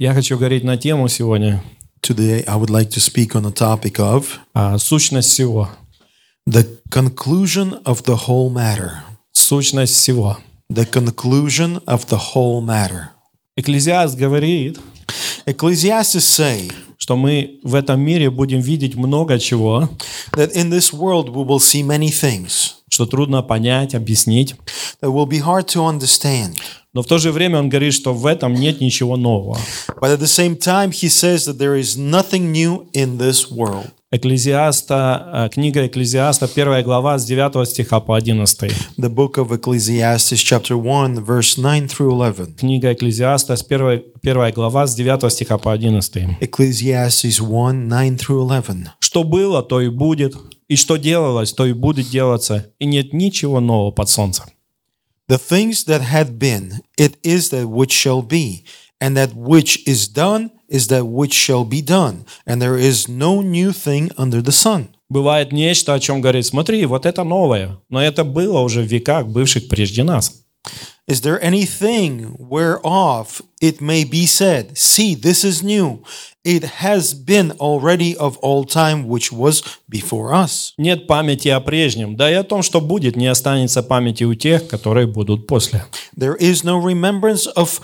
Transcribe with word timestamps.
Я 0.00 0.12
хочу 0.12 0.36
говорить 0.36 0.64
на 0.64 0.76
тему 0.76 1.06
сегодня 1.06 1.62
Today, 2.02 2.44
I 2.48 2.56
would 2.56 2.68
like 2.68 2.90
to 2.90 2.98
speak 2.98 3.36
on 3.36 3.44
the 3.44 3.52
topic 3.52 4.00
of 4.00 4.26
а, 4.52 4.76
сущность 4.76 5.30
всего. 5.30 5.68
the 6.46 6.66
conclusion 6.90 7.80
of 7.84 8.02
the 8.02 8.26
whole 8.26 8.50
matter. 8.50 9.02
Сущность 9.32 9.94
всего. 9.94 10.38
The 10.68 10.84
conclusion 10.84 11.80
of 11.86 12.08
the 12.08 12.18
whole 12.34 12.60
matter. 12.60 13.10
Экклезиаст 13.56 14.16
говорит, 14.16 14.80
Ecclesiastes 15.46 16.24
say 16.24 16.72
что 16.98 17.16
мы 17.16 17.60
в 17.62 17.74
этом 17.74 18.00
мире 18.00 18.30
будем 18.30 18.60
видеть 18.60 18.96
много 18.96 19.38
чего, 19.38 19.90
that 20.32 20.54
in 20.54 20.70
this 20.70 20.92
world 20.92 21.28
we 21.28 21.44
will 21.44 21.60
see 21.60 21.82
many 21.84 22.08
things 22.08 22.76
что 22.94 23.06
трудно 23.06 23.42
понять, 23.42 23.94
объяснить. 23.94 24.54
that 25.02 25.10
will 25.10 25.26
be 25.26 25.40
hard 25.40 25.66
to 25.66 25.84
understand. 25.84 26.56
Но 26.92 27.02
в 27.02 27.06
то 27.06 27.18
же 27.18 27.32
время 27.32 27.58
он 27.58 27.68
говорит, 27.68 27.92
что 27.92 28.14
в 28.14 28.24
этом 28.24 28.54
нет 28.54 28.80
ничего 28.80 29.16
нового. 29.16 29.58
But 30.00 30.16
at 30.16 30.20
the 30.20 30.28
same 30.28 30.56
time, 30.56 30.90
he 30.92 31.08
says 31.08 31.44
that 31.46 31.58
there 31.58 31.76
is 31.76 31.98
nothing 31.98 32.52
new 32.52 32.86
in 32.92 33.18
this 33.18 33.50
world. 33.50 33.90
Экклезиаста, 34.14 35.48
э, 35.48 35.48
книга 35.52 35.84
Экклезиаста, 35.88 36.46
первая 36.46 36.84
глава 36.84 37.18
с 37.18 37.24
9 37.24 37.66
стиха 37.68 37.98
по 37.98 38.16
11. 38.16 38.70
The 38.96 39.12
book 39.12 39.34
of 39.38 39.50
Ecclesiastes, 39.50 40.38
chapter 40.38 40.76
1, 40.76 41.24
verse 41.24 41.56
9 41.56 41.88
through 41.88 42.12
11. 42.12 42.56
Книга 42.56 42.92
Экклезиаста, 42.92 43.56
с 43.56 43.64
первой, 43.64 44.04
первая 44.22 44.52
глава 44.52 44.86
с 44.86 44.94
9 44.94 45.32
стиха 45.32 45.58
по 45.58 45.72
11. 45.72 46.38
Ecclesiastes 46.40 47.40
1, 47.40 47.88
9 47.88 48.20
through 48.20 48.44
11. 48.44 48.92
Что 49.00 49.24
было, 49.24 49.64
то 49.64 49.80
и 49.80 49.88
будет, 49.88 50.36
и 50.68 50.76
что 50.76 50.96
делалось, 50.96 51.52
то 51.52 51.66
и 51.66 51.72
будет 51.72 52.08
делаться, 52.08 52.70
и 52.78 52.86
нет 52.86 53.12
ничего 53.12 53.58
нового 53.58 53.90
под 53.90 54.08
солнцем. 54.08 54.44
The 55.28 55.40
things 55.40 55.86
that 55.86 56.02
had 56.02 56.38
been, 56.38 56.82
it 56.96 57.16
is 57.24 57.50
that 57.50 57.66
which 57.66 57.90
shall 57.90 58.22
be, 58.22 58.64
and 59.00 59.16
that 59.16 59.34
which 59.34 59.86
is 59.86 60.08
done 60.08 60.50
is 60.68 60.88
that 60.88 61.06
which 61.06 61.32
shall 61.32 61.64
be 61.64 61.82
done, 61.82 62.24
and 62.46 62.60
there 62.60 62.76
is 62.76 63.08
no 63.08 63.42
new 63.42 63.72
thing 63.72 64.10
under 64.16 64.40
the 64.42 64.52
sun. 64.52 64.88
Бывает 65.10 65.52
нечто, 65.52 65.94
о 65.94 66.00
чем 66.00 66.20
говорит, 66.20 66.46
смотри, 66.46 66.84
вот 66.86 67.06
это 67.06 67.24
новое, 67.24 67.78
но 67.88 68.02
это 68.02 68.24
было 68.24 68.60
уже 68.60 68.80
в 68.82 68.86
веках, 68.86 69.26
бывших 69.26 69.68
прежде 69.68 70.02
нас. 70.02 70.44
Is 71.06 71.20
there 71.20 71.38
anything 71.42 72.34
whereof 72.38 73.42
it 73.60 73.82
may 73.82 74.04
be 74.04 74.24
said, 74.24 74.78
See, 74.78 75.14
this 75.14 75.44
is 75.44 75.62
new? 75.62 76.02
It 76.42 76.64
has 76.80 77.12
been 77.12 77.50
already 77.60 78.16
of 78.16 78.38
all 78.38 78.64
time 78.64 79.06
which 79.06 79.30
was 79.30 79.62
before 79.86 80.32
us. 80.32 80.72
Нет 80.78 81.06
памяти 81.06 81.48
о 81.48 81.60
прежнем, 81.60 82.16
да 82.16 82.30
и 82.30 82.34
о 82.34 82.42
том, 82.42 82.62
что 82.62 82.80
будет, 82.80 83.16
не 83.16 83.26
останется 83.26 83.82
памяти 83.82 84.24
у 84.24 84.34
тех, 84.34 84.66
которые 84.66 85.06
будут 85.06 85.46
после. 85.46 85.84
There 86.16 86.38
is 86.38 86.64
no 86.64 86.82
remembrance 86.82 87.46
of 87.54 87.82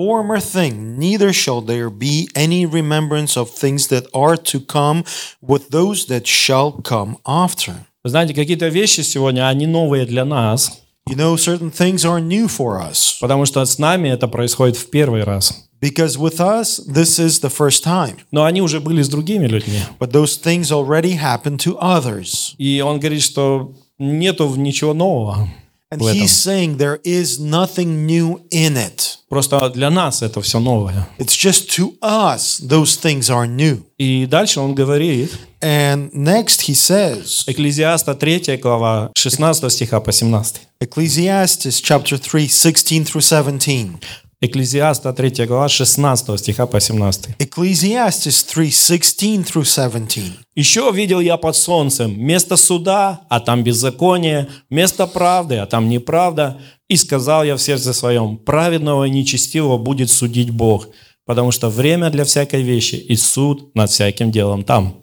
former 0.00 0.38
thing, 0.40 0.98
neither 0.98 1.32
shall 1.32 1.60
there 1.60 1.88
be 1.90 2.28
any 2.34 2.66
remembrance 2.66 3.36
of 3.36 3.50
things 3.50 3.88
that 3.88 4.06
are 4.12 4.36
to 4.36 4.60
come 4.60 5.04
with 5.40 5.70
those 5.70 6.06
that 6.06 6.26
shall 6.26 6.72
come 6.82 7.16
after. 7.26 7.86
Вы 8.04 8.10
знаете, 8.10 8.34
какие-то 8.34 8.68
вещи 8.68 9.00
сегодня, 9.00 9.48
они 9.48 9.66
новые 9.66 10.06
для 10.06 10.24
нас, 10.24 10.80
You 11.08 11.14
know, 11.16 11.36
certain 11.36 11.70
things 11.70 12.04
are 12.04 12.20
new 12.20 12.48
for 12.48 12.80
us 12.80 13.16
потому 13.20 13.46
что 13.46 13.64
с 13.64 13.78
нами 13.78 14.08
это 14.08 14.26
происходит 14.26 14.76
в 14.76 14.90
первый 14.90 15.22
раз. 15.22 15.68
because 15.80 16.16
with 16.18 16.40
us, 16.40 16.80
this 16.88 17.18
is 17.20 17.40
the 17.40 17.48
first 17.50 17.84
time. 17.84 18.16
Но 18.32 18.44
они 18.44 18.60
уже 18.60 18.80
были 18.80 19.02
с 19.02 19.08
другими 19.08 19.46
людьми. 19.46 19.78
But 20.00 20.10
those 20.10 20.36
things 20.36 20.72
already 20.72 21.12
happened 21.16 21.58
to 21.60 21.78
others. 21.80 22.54
И 22.58 22.80
он 22.80 22.98
говорит, 22.98 23.22
что 23.22 23.72
нету 23.98 24.52
ничего 24.56 24.94
нового 24.94 25.48
And 25.90 26.00
в 26.00 26.06
этом. 26.06 26.20
he's 26.20 26.32
saying 26.32 26.78
there 26.78 27.00
is 27.04 27.38
nothing 27.38 28.06
new 28.06 28.40
in 28.50 28.76
it. 28.76 29.18
Просто 29.28 29.70
для 29.70 29.88
нас 29.88 30.20
это 30.20 30.40
все 30.42 30.58
новое. 30.58 31.06
It's 31.18 31.36
just 31.36 31.70
to 31.76 31.96
us, 32.02 32.60
those 32.60 32.96
things 33.00 33.30
are 33.30 33.46
new. 33.46 33.84
И 33.96 34.26
дальше 34.26 34.58
он 34.58 34.74
говорит, 34.74 35.30
And 35.60 36.10
next 36.12 36.62
he 36.68 36.74
says, 36.74 37.44
Экклезиаста 37.46 38.14
3 38.14 38.56
глава 38.56 39.12
16 39.16 39.72
стиха 39.72 40.00
по 40.00 40.10
17. 40.10 40.62
Ecclesiastes 40.80 41.80
chapter 41.80 42.18
3, 42.18 42.48
16 42.48 43.04
through 43.04 43.22
17. 43.22 44.00
Экклезиаста 44.43 45.13
3 45.13 45.45
глава 45.45 45.69
16 45.69 46.39
стиха 46.39 46.65
по 46.65 46.79
17. 46.79 47.35
Ecclesiastes 47.37 48.43
3, 48.51 48.71
16 48.71 49.45
through 49.45 49.65
17. 49.65 50.23
«Еще 50.55 50.91
видел 50.91 51.19
я 51.19 51.37
под 51.37 51.55
солнцем 51.55 52.19
место 52.19 52.57
суда, 52.57 53.21
а 53.29 53.39
там 53.39 53.63
беззаконие, 53.63 54.47
место 54.71 55.05
правды, 55.05 55.57
а 55.57 55.67
там 55.67 55.89
неправда. 55.89 56.59
И 56.89 56.97
сказал 56.97 57.43
я 57.43 57.55
в 57.55 57.61
сердце 57.61 57.93
своем, 57.93 58.37
праведного 58.37 59.03
и 59.03 59.11
нечестивого 59.11 59.77
будет 59.77 60.09
судить 60.09 60.49
Бог, 60.49 60.87
потому 61.23 61.51
что 61.51 61.69
время 61.69 62.09
для 62.09 62.23
всякой 62.23 62.63
вещи 62.63 62.95
и 62.95 63.15
суд 63.15 63.75
над 63.75 63.91
всяким 63.91 64.31
делом 64.31 64.63
там». 64.63 64.95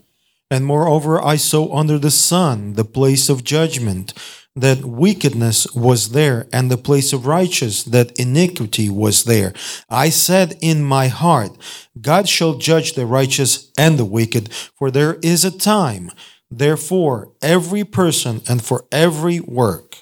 And 0.53 0.65
moreover, 0.65 1.20
I 1.22 1.37
saw 1.37 1.70
under 1.72 2.00
the 2.00 2.10
sun 2.10 2.75
the 2.75 2.84
place 2.84 3.28
of 3.28 3.44
judgment, 3.44 4.16
that 4.57 4.85
wickedness 4.85 5.67
was 5.73 6.09
there, 6.09 6.47
and 6.53 6.69
the 6.69 6.77
place 6.77 7.11
of 7.13 7.25
righteous, 7.25 7.83
that 7.83 8.11
iniquity 8.19 8.89
was 8.89 9.23
there. 9.23 9.53
I 9.89 10.09
said 10.09 10.57
in 10.61 10.83
my 10.83 11.07
heart, 11.07 11.51
God 11.99 12.29
shall 12.29 12.55
judge 12.55 12.94
the 12.94 13.05
righteous 13.05 13.71
and 13.77 13.97
the 13.97 14.05
wicked, 14.05 14.51
for 14.77 14.91
there 14.91 15.16
is 15.21 15.44
a 15.44 15.51
time, 15.51 16.11
therefore, 16.51 17.29
every 17.41 17.83
person 17.83 18.41
and 18.47 18.61
for 18.63 18.85
every 18.91 19.39
work, 19.39 19.97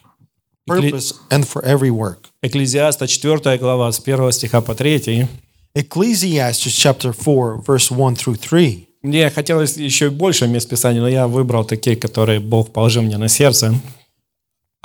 purpose 0.68 1.14
and 1.30 1.48
for 1.48 1.64
every 1.64 1.92
work. 1.92 2.30
Экклезиаста 2.44 3.08
4 3.08 3.58
глава 3.58 3.92
с 3.92 4.00
1 4.00 4.32
стиха 4.32 4.62
по 4.62 4.76
3. 4.76 5.28
Ecclesiastes 5.74 6.74
chapter 6.74 7.14
4, 7.14 7.62
verse 7.66 7.90
1 7.90 8.16
through 8.16 8.36
3. 8.36 8.88
Мне 9.04 9.30
хотелось 9.30 9.78
еще 9.78 10.10
больше 10.10 10.48
мест 10.48 10.70
Писания, 10.70 11.02
но 11.02 11.08
я 11.08 11.28
выбрал 11.28 11.64
такие, 11.64 11.96
которые 11.96 12.40
Бог 12.40 12.72
положил 12.72 13.02
мне 13.02 13.18
на 13.18 13.30
сердце. 13.30 13.74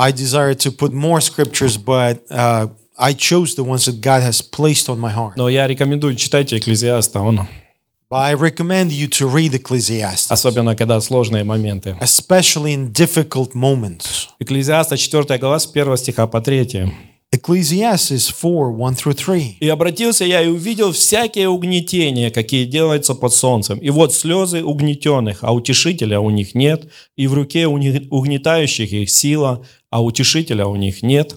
I 0.01 0.11
desired 0.11 0.59
to 0.61 0.71
put 0.71 0.93
more 0.93 1.21
scriptures, 1.21 1.77
but 1.77 2.23
uh, 2.31 2.69
I 2.97 3.13
chose 3.13 3.53
the 3.53 3.63
ones 3.63 3.85
that 3.85 4.01
God 4.01 4.23
has 4.23 4.41
placed 4.41 4.89
on 4.89 4.97
my 4.99 5.11
heart. 5.11 5.33
Но 5.35 5.47
я 5.47 5.67
рекомендую 5.67 6.15
читайте 6.15 6.57
Экклезиаста, 6.57 7.19
он, 7.19 7.47
But 8.09 8.17
I 8.17 8.33
recommend 8.33 8.91
you 8.91 9.07
to 9.19 9.29
read 9.31 9.53
Ecclesiastes, 9.53 10.31
особенно 10.31 10.75
когда 10.75 10.99
сложные 11.01 11.43
моменты. 11.43 11.95
especially 12.01 12.73
in 12.73 12.91
difficult 12.91 13.53
moments. 13.53 14.29
Экклезиаста 14.39 14.97
4 14.97 15.37
глава 15.37 15.59
с 15.59 15.67
1 15.67 15.97
стиха 15.97 16.25
по 16.25 16.41
3. 16.41 16.91
Ecclesiastes 17.33 18.27
4 18.27 18.71
1 18.73 18.95
through 18.95 19.13
3. 19.13 19.57
«И 19.61 19.69
обратился 19.69 20.25
я 20.25 20.41
и 20.41 20.47
увидел 20.47 20.91
всякие 20.91 21.47
угнетения, 21.47 22.29
какие 22.31 22.65
делаются 22.65 23.13
под 23.15 23.33
солнцем. 23.33 23.77
И 23.79 23.89
вот 23.89 24.13
слезы 24.13 24.63
угнетенных, 24.63 25.43
а 25.43 25.53
утешителя 25.53 26.19
у 26.19 26.29
них 26.29 26.55
нет, 26.55 26.89
и 27.15 27.27
в 27.27 27.33
руке 27.33 27.67
угнетающих 27.67 28.91
их 28.91 29.09
сила, 29.09 29.63
а 29.91 30.03
утешителя 30.03 30.65
у 30.65 30.75
них 30.75 31.03
нет». 31.03 31.35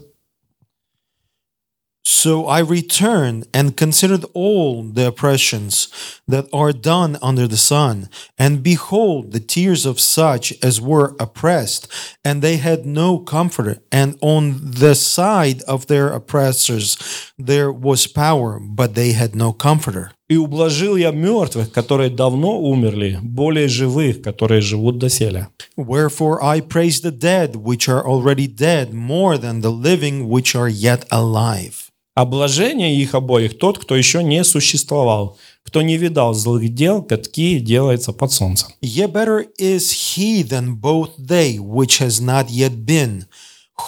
So 2.24 2.47
I 2.47 2.59
returned 2.59 3.47
and 3.53 3.78
considered 3.78 4.25
all 4.34 4.84
the 4.84 5.08
oppressions 5.08 5.88
that 6.28 6.47
are 6.52 6.74
done 6.74 7.18
under 7.22 7.47
the 7.47 7.58
sun, 7.58 8.09
and 8.38 8.64
behold, 8.64 9.31
the 9.31 9.40
tears 9.40 9.86
of 9.86 10.00
such 10.00 10.53
as 10.62 10.81
were 10.81 11.16
oppressed, 11.20 11.88
and 12.25 12.42
they 12.42 12.58
had 12.58 12.86
no 12.86 13.20
comforter. 13.20 13.80
And 13.92 14.18
on 14.22 14.59
the 14.59 14.96
side 14.96 15.62
of 15.62 15.88
their 15.88 16.09
oppressors 16.09 16.97
there 17.38 17.72
was 17.72 18.06
power, 18.08 18.59
but 18.59 18.96
they 18.96 19.14
had 19.14 19.36
no 19.36 19.53
comforter. 19.53 20.12
«И 20.30 20.36
ублажил 20.36 20.96
я 20.96 21.12
мертвых, 21.12 21.72
которые 21.72 22.12
давно 22.12 22.59
умерли, 22.59 23.18
более 23.22 23.68
живых, 23.68 24.22
которые 24.22 24.62
живут 24.62 25.00
доселе». 25.00 25.47
Wherefore 25.75 26.44
I 26.44 26.62
praise 26.62 27.02
the 27.02 27.12
dead 27.12 27.56
which 27.56 27.88
are 27.90 28.06
already 28.06 28.46
dead 28.46 28.94
more 28.94 29.38
than 29.38 29.62
the 29.62 29.72
living 29.72 30.28
which 30.28 30.56
are 30.56 30.70
yet 30.70 31.06
alive. 31.09 31.90
А 32.15 32.25
блажение 32.25 32.95
их 32.97 33.15
обоих 33.15 33.59
тот, 33.59 33.79
кто 33.79 33.97
еще 33.97 34.23
не 34.23 34.45
существовал, 34.45 35.37
кто 35.65 35.83
не 35.83 35.97
видал 35.97 36.33
злых 36.33 36.72
дел, 36.72 37.03
какие 37.03 37.59
делаются 37.59 38.13
под 38.13 38.31
солнцем. 38.31 38.69
Yet 38.81 39.13
better 39.13 39.47
is 39.59 39.91
he 39.91 40.43
than 40.43 40.81
both 40.81 41.11
they 41.19 41.59
which 41.59 41.99
has 41.99 42.21
not 42.21 42.51
yet 42.51 42.84
been, 42.84 43.25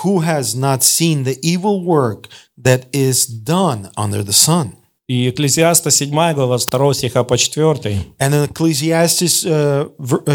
who 0.03 0.21
has 0.21 0.57
not 0.57 0.83
seen 0.83 1.23
the 1.23 1.39
evil 1.41 1.85
work 1.85 2.29
that 2.59 2.87
is 2.93 3.27
done 3.27 3.91
under 3.97 4.25
the 4.25 4.33
sun. 4.33 4.73
И 5.09 5.31
Экклезиаста 5.31 5.93
7 5.93 6.11
глава 6.35 6.59
2 6.59 6.95
стиха 6.95 7.23
по 7.23 7.39
4. 7.39 8.07
And 8.19 8.35
in 8.35 8.51
Ecclesiastes 8.51 9.47
uh, 9.47 9.89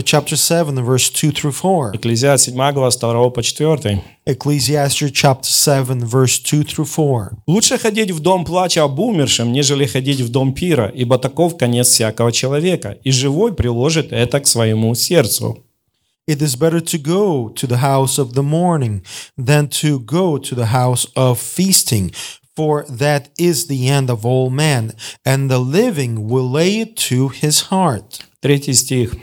chapter 0.04 0.38
7, 0.38 0.82
verse 0.82 1.10
2 1.10 1.32
through 1.32 1.52
4. 1.52 1.92
Экклезиаст 1.96 2.46
7 2.46 2.56
глава 2.72 2.90
2 2.90 3.30
по 3.32 3.44
4. 3.44 4.02
Ecclesiastes 4.26 5.12
chapter 5.12 5.50
7, 5.50 6.06
verse 6.06 6.40
2 6.40 6.64
through 6.64 6.86
4. 6.86 7.32
«Лучше 7.48 7.78
ходить 7.78 8.12
в 8.12 8.22
дом 8.22 8.46
плача 8.46 8.84
об 8.84 8.98
умершем, 8.98 9.52
нежели 9.52 9.86
ходить 9.86 10.22
в 10.22 10.30
дом 10.30 10.54
пира, 10.54 10.88
ибо 10.88 11.18
таков 11.18 11.58
конец 11.58 11.90
всякого 11.90 12.32
человека, 12.32 12.98
и 13.04 13.12
живой 13.12 13.54
приложит 13.54 14.14
это 14.14 14.40
к 14.40 14.48
своему 14.48 14.96
сердцу». 14.96 15.66
It 16.30 16.42
is 16.42 16.56
better 16.56 16.80
to 16.80 16.98
go 16.98 17.50
to 17.50 17.68
the 17.68 17.82
house 17.82 18.18
of 18.18 18.34
the 18.36 18.44
mourning 18.44 19.04
than 19.38 19.68
to 19.68 20.00
go 20.00 20.38
to 20.38 20.56
the 20.56 20.72
house 20.72 21.10
of 21.16 21.40
feasting, 21.40 22.14
for 22.55 22.85
that 22.89 23.29
is 23.39 23.67
the 23.67 23.89
end 23.89 24.11
of 24.11 24.25
all 24.25 24.51
men, 24.51 24.93
and 25.25 25.51
the 25.51 25.59
living 25.59 26.29
will 26.29 26.51
lay 26.51 26.81
it 26.81 26.97
to 26.97 27.29
his 27.29 27.71
heart. 27.71 28.21
Третий 28.41 28.75
стих. 28.75 29.15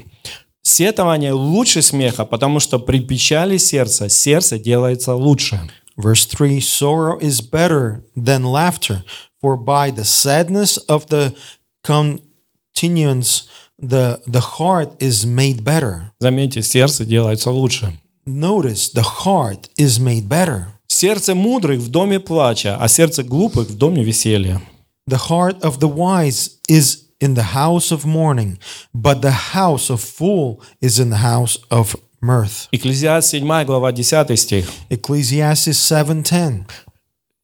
Сетование 0.62 1.34
лучше 1.34 1.82
смеха, 1.82 2.26
потому 2.26 2.60
что 2.60 2.80
при 2.80 3.00
печали 3.00 3.58
сердца 3.58 4.08
сердце 4.08 4.58
делается 4.58 5.14
лучше. 5.14 5.60
Verse 5.98 6.26
3 6.26 6.60
Sorrow 6.60 7.20
is 7.20 7.42
better 7.42 8.04
than 8.16 8.44
laughter, 8.46 9.04
for 9.42 9.58
by 9.58 9.92
the 9.92 10.06
sadness 10.06 10.78
of 10.88 11.08
the 11.08 11.36
continuance 11.84 13.48
the, 13.78 14.22
the 14.26 14.40
heart 14.40 14.96
is 15.00 15.26
made 15.26 15.64
better. 15.64 16.12
Заметьте, 16.20 16.62
сердце 16.62 17.06
делается 17.06 17.52
лучше. 17.52 17.94
Notice 18.26 18.90
the 18.94 19.26
heart 19.26 19.70
is 19.78 20.00
made 20.00 20.30
better. 20.30 20.68
Сердце 20.89 21.35
мудрых 21.35 21.81
в 21.81 21.91
доме 21.91 22.19
плача, 22.19 22.77
а 22.81 22.89
сердце 22.89 23.23
глупых 23.23 23.69
в 23.69 23.77
доме 23.77 24.03
веселья. 24.03 24.61
The 25.09 25.19
heart 25.29 25.61
of 25.61 25.79
the 25.79 25.89
wise 25.89 26.51
is 26.69 27.05
in 27.21 27.35
the 27.35 27.55
house 27.55 27.93
of 27.93 28.05
mourning, 28.05 28.59
but 28.95 29.21
the 29.21 29.55
house 29.55 29.91
of 29.91 30.01
fool 30.01 30.61
is 30.83 30.99
in 30.99 31.11
the 31.11 31.23
house 31.23 31.59
of 31.71 31.95
mirth. 32.21 32.69
Экклезиаст 32.73 33.29
7 33.29 33.65
глава 33.65 33.93
10 33.93 34.37
стих. 34.37 34.71
Ecclesiastes 34.91 35.79
7:10. 35.79 36.65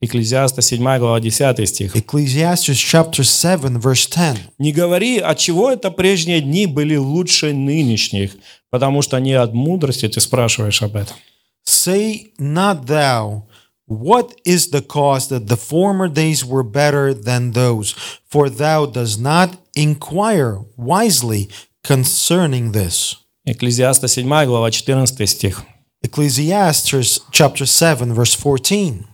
Экклезиаста 0.01 0.63
7 0.63 0.99
глава 0.99 1.21
10 1.21 1.69
стих. 1.69 1.97
Ecclesiastes 1.97 2.75
chapter 2.75 3.23
7 3.23 3.79
verse 3.79 4.09
10. 4.09 4.39
«Не 4.59 4.73
говори, 4.73 5.19
от 5.19 5.39
чего 5.39 5.71
это 5.71 5.91
прежние 5.91 6.41
дни 6.41 6.67
были 6.67 6.97
лучше 6.97 7.53
нынешних, 7.53 8.33
потому 8.71 9.03
что 9.03 9.19
не 9.19 9.35
от 9.35 9.55
мудрости 9.55 10.09
ты 10.09 10.21
спрашиваешь 10.21 10.83
об 10.83 10.97
этом». 10.97 11.17
Say 11.64 12.34
not 12.38 12.88
thou, 12.88 13.48
What 13.90 14.40
is 14.46 14.70
the 14.70 14.84
cause 14.84 15.30
that 15.30 15.48
the 15.48 15.58
former 15.58 16.08
days 16.08 16.46
were 16.46 16.62
better 16.62 17.12
than 17.12 17.54
those? 17.54 17.94
For 18.30 18.48
thou 18.48 18.86
does 18.86 19.18
not 19.18 19.58
inquire 19.76 20.60
wisely 20.78 21.50
concerning 21.84 22.72
this. 22.72 23.16
Экклезиаста 23.48 24.08
7 24.08 24.46
глава 24.46 24.70
14 24.70 25.26
стих. 25.28 25.66
Ecclesiastes 26.04 27.20
chapter 27.32 27.66
7 27.66 28.14
verse 28.14 28.36
14. 28.36 29.08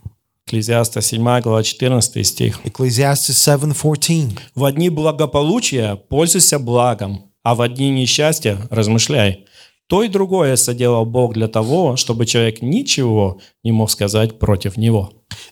Экклезиаста 0.46 1.00
7 1.00 1.40
глава 1.40 1.62
14 1.62 2.26
стих. 2.26 2.60
Ecclesiastes 2.64 3.34
7:14. 3.34 4.38
В 4.54 4.66
одни 4.66 4.90
благополучия 4.90 5.96
пользуйся 5.96 6.58
благом, 6.58 7.32
а 7.42 7.54
в 7.54 7.62
одни 7.62 7.88
несчастья 7.88 8.58
размышляй. 8.68 9.46
То 9.91 10.03
и 10.03 10.07
другое 10.07 10.55
соделал 10.55 11.05
Бог 11.05 11.33
для 11.33 11.49
того, 11.49 11.97
чтобы 11.97 12.25
человек 12.25 12.61
ничего 12.61 13.41
не 13.61 13.73
мог 13.73 13.91
сказать 13.91 14.39
против 14.39 14.77
него. 14.77 15.11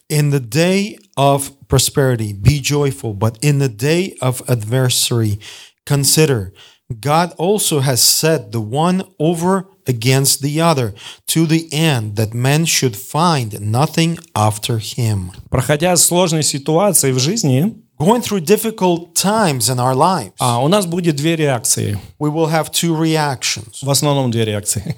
In 0.10 0.32
the 0.32 0.40
day 0.40 0.96
of 1.18 1.52
prosperity, 1.68 2.32
be 2.32 2.62
joyful, 2.62 3.14
but 3.14 3.38
in 3.42 3.60
the 3.60 3.68
day 3.68 4.16
of 4.22 4.42
adversary, 4.48 5.42
consider 5.86 6.54
God 6.90 7.34
also 7.38 7.82
has 7.82 8.02
set 8.02 8.54
the 8.54 8.62
one 8.62 9.04
over 9.20 9.66
against 9.86 10.42
the 10.42 10.62
other, 10.62 10.94
to 11.28 11.46
the 11.46 11.68
end 11.74 12.16
that 12.16 12.34
man 12.34 12.64
should 12.64 12.96
find 12.96 13.60
nothing 13.60 14.18
after 14.34 14.80
him. 14.80 15.32
Проходя 15.50 15.98
сложные 15.98 16.44
ситуации 16.44 17.12
в 17.12 17.20
жизни, 17.20 17.76
Going 18.00 18.22
through 18.22 18.42
difficult 18.46 19.13
times 19.13 19.69
in 19.69 19.78
our 19.78 19.94
lives, 19.94 20.31
а, 20.40 20.63
у 20.63 20.68
нас 20.69 20.86
будет 20.86 21.16
две 21.18 21.36
реакции. 21.36 22.00
we 22.19 22.30
will 22.31 22.48
have 22.50 22.72
two 22.72 22.96
reactions, 22.98 23.80
В 23.84 23.90
основном 23.90 24.31
две 24.31 24.46
реакции. 24.46 24.96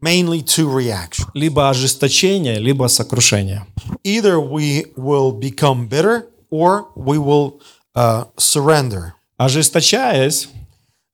mainly 0.00 0.42
two 0.42 0.68
reactions. 0.68 1.28
Либо 1.34 1.68
ожесточение, 1.68 2.58
либо 2.58 2.88
сокрушение. 2.88 3.66
Either 4.04 4.38
we 4.40 4.86
will 4.96 5.30
become 5.32 5.86
bitter 5.88 6.26
or 6.50 6.86
we 6.96 7.18
will 7.18 7.60
uh, 7.94 8.24
surrender. 8.38 9.12
Ожесточаясь, 9.38 10.48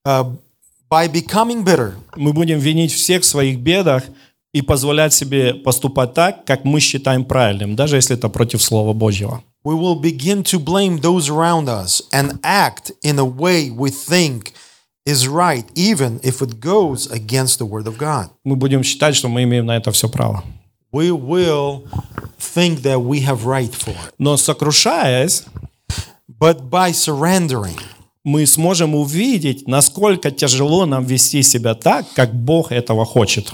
Uh, 0.06 0.24
by 0.88 1.06
becoming 1.06 1.62
bitter, 1.64 1.92
мы 2.16 2.32
будем 2.32 2.58
винить 2.60 2.92
всех 2.92 3.22
в 3.22 3.26
своих 3.26 3.58
бедах 3.58 4.04
и 4.54 4.62
позволять 4.62 5.12
себе 5.12 5.52
поступать 5.52 6.14
так, 6.14 6.44
как 6.46 6.64
мы 6.64 6.80
считаем 6.80 7.24
правильным, 7.26 7.76
даже 7.76 7.96
если 7.96 8.16
это 8.16 8.30
против 8.30 8.62
Слова 8.62 8.94
Божьего. 8.94 9.42
we 9.63 9.75
will 9.75 9.95
begin 9.95 10.43
to 10.43 10.59
blame 10.59 10.97
those 10.99 11.29
around 11.29 11.69
us 11.69 12.01
and 12.11 12.39
act 12.43 12.91
in 13.01 13.17
a 13.17 13.25
way 13.25 13.69
we 13.69 13.89
think 13.89 14.53
is 15.05 15.27
right, 15.27 15.65
even 15.75 16.19
if 16.23 16.41
it 16.41 16.59
goes 16.59 17.09
against 17.11 17.59
the 17.59 17.65
Word 17.65 17.87
of 17.87 17.97
God. 17.97 18.29
Мы 18.43 18.55
будем 18.55 18.83
считать, 18.83 19.15
что 19.15 19.29
мы 19.29 19.43
имеем 19.43 19.65
на 19.65 19.77
это 19.77 19.91
все 19.91 20.09
право. 20.09 20.43
We 20.91 21.11
will 21.11 21.87
think 22.37 22.81
that 22.83 23.01
we 23.01 23.21
have 23.21 23.45
right 23.45 23.73
for 23.73 23.91
it. 23.91 24.13
Но 24.17 24.37
сокрушаясь, 24.37 25.43
But 26.27 26.69
by 26.69 26.91
surrendering, 26.91 27.79
мы 28.23 28.45
сможем 28.45 28.95
увидеть, 28.95 29.67
насколько 29.67 30.31
тяжело 30.31 30.85
нам 30.85 31.05
вести 31.05 31.43
себя 31.43 31.73
так, 31.73 32.05
как 32.15 32.33
Бог 32.33 32.71
этого 32.71 33.05
хочет. 33.05 33.53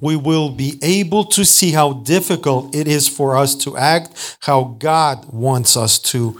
We 0.00 0.16
will 0.16 0.50
be 0.50 0.78
able 0.82 1.24
to 1.24 1.44
see 1.44 1.72
how 1.72 1.92
difficult 2.04 2.74
it 2.74 2.86
is 2.86 3.08
for 3.08 3.36
us 3.36 3.54
to 3.54 3.76
act 3.76 4.10
how 4.40 4.76
God 4.78 5.26
wants 5.32 5.76
us 5.76 5.98
to 6.12 6.36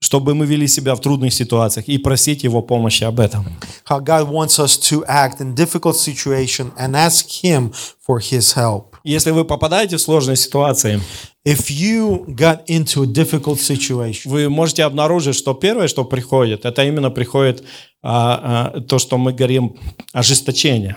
чтобы 0.00 0.34
мы 0.34 0.44
вели 0.44 0.68
себя 0.68 0.94
в 0.94 1.00
трудных 1.00 1.32
ситуациях 1.32 1.88
и 1.88 1.96
просить 1.96 2.44
Его 2.44 2.60
помощи 2.60 3.04
об 3.04 3.20
этом. 3.20 3.46
how 3.88 4.00
God 4.00 4.28
wants 4.28 4.58
us 4.58 4.76
to 4.76 5.04
act 5.06 5.40
in 5.40 5.54
difficult 5.54 5.96
situation 5.96 6.72
and 6.78 6.94
ask 6.94 7.26
him 7.42 7.72
for 8.06 8.18
his 8.20 8.54
help. 8.54 8.96
Если 9.02 9.30
вы 9.30 9.44
попадаете 9.44 9.96
в 9.96 10.00
сложные 10.00 10.36
ситуации, 10.36 11.00
If 11.46 11.70
you 11.70 12.24
got 12.26 12.64
into 12.68 13.02
a 13.02 13.06
difficult 13.06 13.60
situation, 13.60 14.30
вы 14.30 14.48
можете 14.48 14.82
обнаружить, 14.84 15.36
что 15.36 15.52
первое, 15.52 15.88
что 15.88 16.04
приходит, 16.04 16.64
это 16.64 16.82
именно 16.84 17.10
приходит 17.10 17.64
а, 18.02 18.72
а, 18.74 18.80
то, 18.80 18.98
что 18.98 19.18
мы 19.18 19.34
говорим 19.34 19.76
ожесточение. 20.14 20.96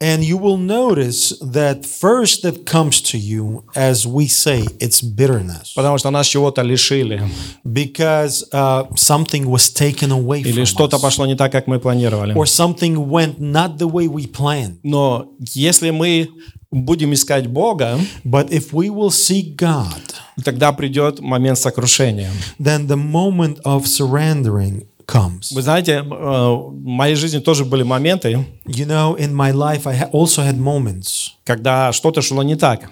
and 0.00 0.24
you 0.24 0.36
will 0.36 0.56
notice 0.58 1.32
that 1.40 1.86
first 1.86 2.42
that 2.42 2.64
comes 2.66 3.00
to 3.00 3.16
you, 3.16 3.62
as 3.76 4.04
we 4.04 4.26
say, 4.26 4.64
it's 4.80 5.00
bitterness 5.00 5.72
Потому 5.76 5.96
что 5.98 6.10
нас 6.10 6.26
чего-то 6.26 6.62
лишили. 6.62 7.22
because 7.64 8.42
uh, 8.52 8.84
something 8.96 9.48
was 9.48 9.70
taken 9.72 10.10
away 10.10 10.40
Или 10.42 10.62
from 10.62 10.66
что-то 10.66 10.96
us, 10.96 11.00
пошло 11.02 11.26
не 11.26 11.36
так, 11.36 11.52
как 11.52 11.66
мы 11.68 11.78
планировали. 11.78 12.34
or 12.34 12.46
something 12.46 13.08
went 13.08 13.38
not 13.40 13.78
the 13.78 13.86
way 13.86 14.08
we 14.08 14.26
planned. 14.26 14.78
Но 14.82 15.28
если 15.54 15.90
мы 15.90 16.28
будем 16.72 17.12
искать 17.14 17.46
Бога, 17.46 17.98
But 18.24 18.50
if 18.50 18.72
we 18.72 18.90
will 18.90 19.10
seek 19.10 19.54
God, 19.56 20.00
тогда 20.44 20.72
придет 20.72 21.20
момент 21.20 21.58
сокрушения. 21.58 22.30
then 22.58 22.88
the 22.88 22.96
moment 22.96 23.60
of 23.64 23.86
surrendering 23.86 24.84
comes. 25.06 25.52
Вы 25.54 25.62
знаете, 25.62 25.92
э, 25.92 26.02
в 26.04 26.72
моей 26.84 27.16
жизни 27.16 27.38
тоже 27.40 27.64
были 27.64 27.82
моменты, 27.82 28.46
You 28.66 28.86
know, 28.86 29.16
in 29.18 29.32
my 29.34 29.52
life, 29.52 29.86
I 29.86 29.98
ha- 29.98 30.10
also 30.12 30.42
had 30.42 30.56
moments 30.58 31.32
Когда 31.47 31.91
что-то 31.93 32.21
шло 32.21 32.43
не 32.43 32.55
так. 32.55 32.89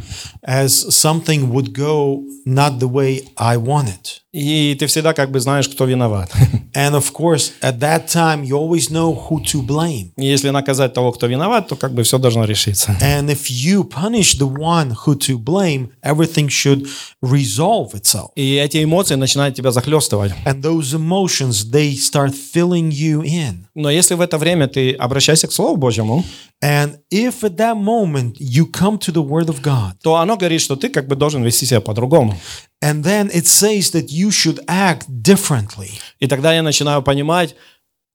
as 0.48 0.88
something 0.90 1.52
would 1.52 1.74
go 1.74 2.24
not 2.46 2.80
the 2.80 2.88
way 2.88 3.28
I 3.36 3.58
wanted. 3.58 4.22
И 4.32 4.76
ты 4.78 4.88
всегда 4.88 5.14
как 5.14 5.32
бы 5.32 5.40
знаешь, 5.40 5.68
кто 5.70 5.86
виноват. 5.86 6.30
And 6.76 6.94
of 6.94 7.14
course, 7.14 7.54
at 7.62 7.80
that 7.80 8.08
time, 8.08 8.44
you 8.44 8.58
always 8.58 8.92
know 8.92 9.14
who 9.14 9.42
to 9.46 9.66
blame. 9.66 10.12
И 10.18 10.26
если 10.26 10.50
наказать 10.50 10.94
того, 10.94 11.14
кто 11.14 11.28
виноват, 11.28 11.70
то 11.70 11.76
как 11.78 11.94
бы 11.94 12.04
все 12.04 12.18
должно 12.18 12.44
решиться. 12.44 12.98
And 13.02 13.30
if 13.30 13.50
you 13.50 13.84
punish 13.84 14.38
the 14.38 14.48
one 14.48 14.94
who 15.06 15.16
to 15.16 15.38
blame, 15.38 15.90
everything 16.04 16.50
should 16.50 16.86
resolve 17.22 17.94
itself. 17.94 18.32
И 18.36 18.56
эти 18.56 18.84
эмоции 18.84 19.16
начинают 19.16 19.56
тебя 19.56 19.72
захлестывать. 19.72 20.34
And 20.46 20.62
those 20.62 20.94
emotions, 20.94 21.72
they 21.72 21.96
start 21.96 22.34
filling 22.36 22.92
you 22.92 23.24
in. 23.24 23.66
Но 23.74 23.90
если 23.90 24.16
в 24.16 24.22
это 24.22 24.38
время 24.38 24.68
ты 24.68 24.92
обращайся 24.92 25.48
к 25.48 25.54
Слову 25.54 25.78
Божьему, 25.78 26.26
And 26.65 26.99
if 27.11 27.43
at 27.43 27.57
that 27.57 27.77
moment 27.77 28.37
you 28.39 28.67
come 28.67 28.99
to 28.99 29.13
the 29.13 29.23
Word 29.27 29.49
of 29.49 29.63
God, 29.63 29.95
то 30.03 30.17
оно 30.17 30.37
говорит, 30.37 30.61
что 30.61 30.77
ты 30.77 30.89
как 30.89 31.09
бы 31.09 31.17
должен 31.17 31.43
вести 31.43 31.67
себя 31.67 31.81
по-другому. 31.81 32.35
and 32.83 33.03
then 33.05 33.31
it 33.33 33.47
says 33.47 33.91
that 33.93 34.09
you 34.11 34.31
should 34.31 34.59
act 34.67 35.07
differently, 35.23 35.91
И 36.19 36.27
тогда 36.27 36.53
я 36.55 36.63
начинаю 36.63 37.03
понимать, 37.03 37.55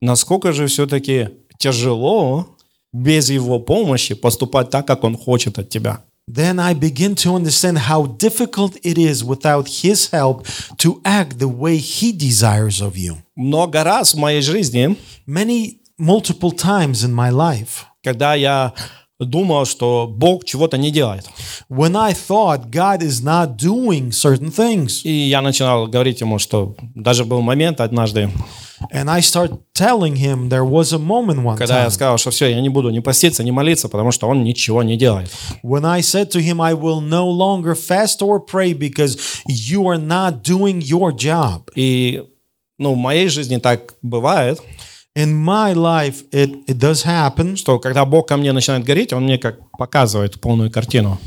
насколько 0.02 0.54
же 0.54 0.68
все-таки 0.68 1.30
тяжело 1.60 2.48
без 2.94 3.30
его 3.30 3.60
помощи 3.60 4.14
поступать 4.16 4.70
так, 4.70 4.86
как 4.88 5.04
он 5.04 5.18
хочет 5.18 5.58
от 5.60 5.70
тебя. 5.70 6.02
then 6.28 6.60
I 6.60 6.74
begin 6.74 7.14
to 7.16 7.36
understand 7.36 7.78
how 7.88 8.08
difficult 8.18 8.76
it 8.84 8.98
is 8.98 9.24
without 9.24 9.68
His 9.84 10.10
help 10.12 10.48
to 10.78 11.00
act 11.04 11.38
the 11.38 11.48
way 11.48 11.78
He 11.78 12.12
desires 12.12 12.82
of 12.82 12.96
you. 12.98 13.18
Много 13.36 13.84
раз 13.84 14.14
в 14.16 14.18
моей 14.18 14.42
жизни, 14.42 14.98
Many, 15.28 15.80
multiple 16.00 16.52
times 16.52 17.04
in 17.04 17.14
my 17.14 17.30
life, 17.30 17.86
когда 18.03 18.35
я 18.35 18.73
думал, 19.19 19.67
что 19.67 20.09
Бог 20.11 20.45
чего-то 20.45 20.79
не 20.79 20.91
делает. 20.91 21.27
when 21.69 21.95
I 21.95 22.15
thought 22.15 22.71
God 22.71 23.03
is 23.03 23.23
not 23.23 23.57
doing 23.57 24.11
certain 24.11 24.51
things. 24.51 25.03
И 25.05 25.29
я 25.29 25.43
начинал 25.43 25.87
говорить 25.87 26.21
ему, 26.21 26.39
что 26.39 26.75
даже 26.95 27.25
был 27.25 27.41
момент 27.43 27.81
однажды, 27.81 28.31
And 28.95 29.11
I 29.11 29.21
start 29.21 29.53
telling 29.75 30.17
him 30.17 30.49
there 30.49 30.65
was 30.65 30.95
a 30.95 30.99
moment 30.99 31.45
one 31.45 31.59
когда 31.59 31.83
я 31.83 31.89
time 31.89 31.91
сказал, 31.91 32.17
что 32.17 32.31
все, 32.31 32.47
я 32.47 32.61
не 32.63 32.71
буду 32.71 32.89
ни 32.89 33.01
поститься, 33.01 33.45
ни 33.45 33.51
молиться, 33.51 33.91
потому 33.91 34.11
что 34.11 34.27
он 34.27 34.43
ничего 34.43 34.83
не 34.83 34.97
делает. 34.97 35.31
when 35.63 35.85
I 35.85 36.01
said 36.01 36.31
to 36.31 36.41
him, 36.41 36.63
I 36.63 36.73
will 36.73 37.03
no 37.03 37.29
longer 37.29 37.75
fast 37.75 38.23
or 38.23 38.41
pray 38.41 38.73
because 38.73 39.19
you 39.47 39.87
are 39.89 39.99
not 39.99 40.43
doing 40.43 40.81
your 40.81 41.13
job. 41.13 41.71
И 41.75 42.23
ну, 42.79 42.95
в 42.95 42.97
моей 42.97 43.29
жизни 43.29 43.59
так 43.59 43.93
бывает, 44.01 44.59
In 45.16 45.34
my 45.34 45.74
life, 45.74 46.24
it, 46.32 46.66
it 46.68 46.78
does 46.78 47.04
happen. 47.06 47.56
что 47.56 47.80
когда 47.80 48.04
Бог 48.06 48.28
ко 48.28 48.36
мне 48.38 48.52
начинает 48.52 48.84
говорить, 48.84 49.14
Он 49.14 49.24
мне 49.24 49.38
как 49.38 49.60
показывает 49.78 50.40
полную 50.42 50.70
картину. 50.70 51.18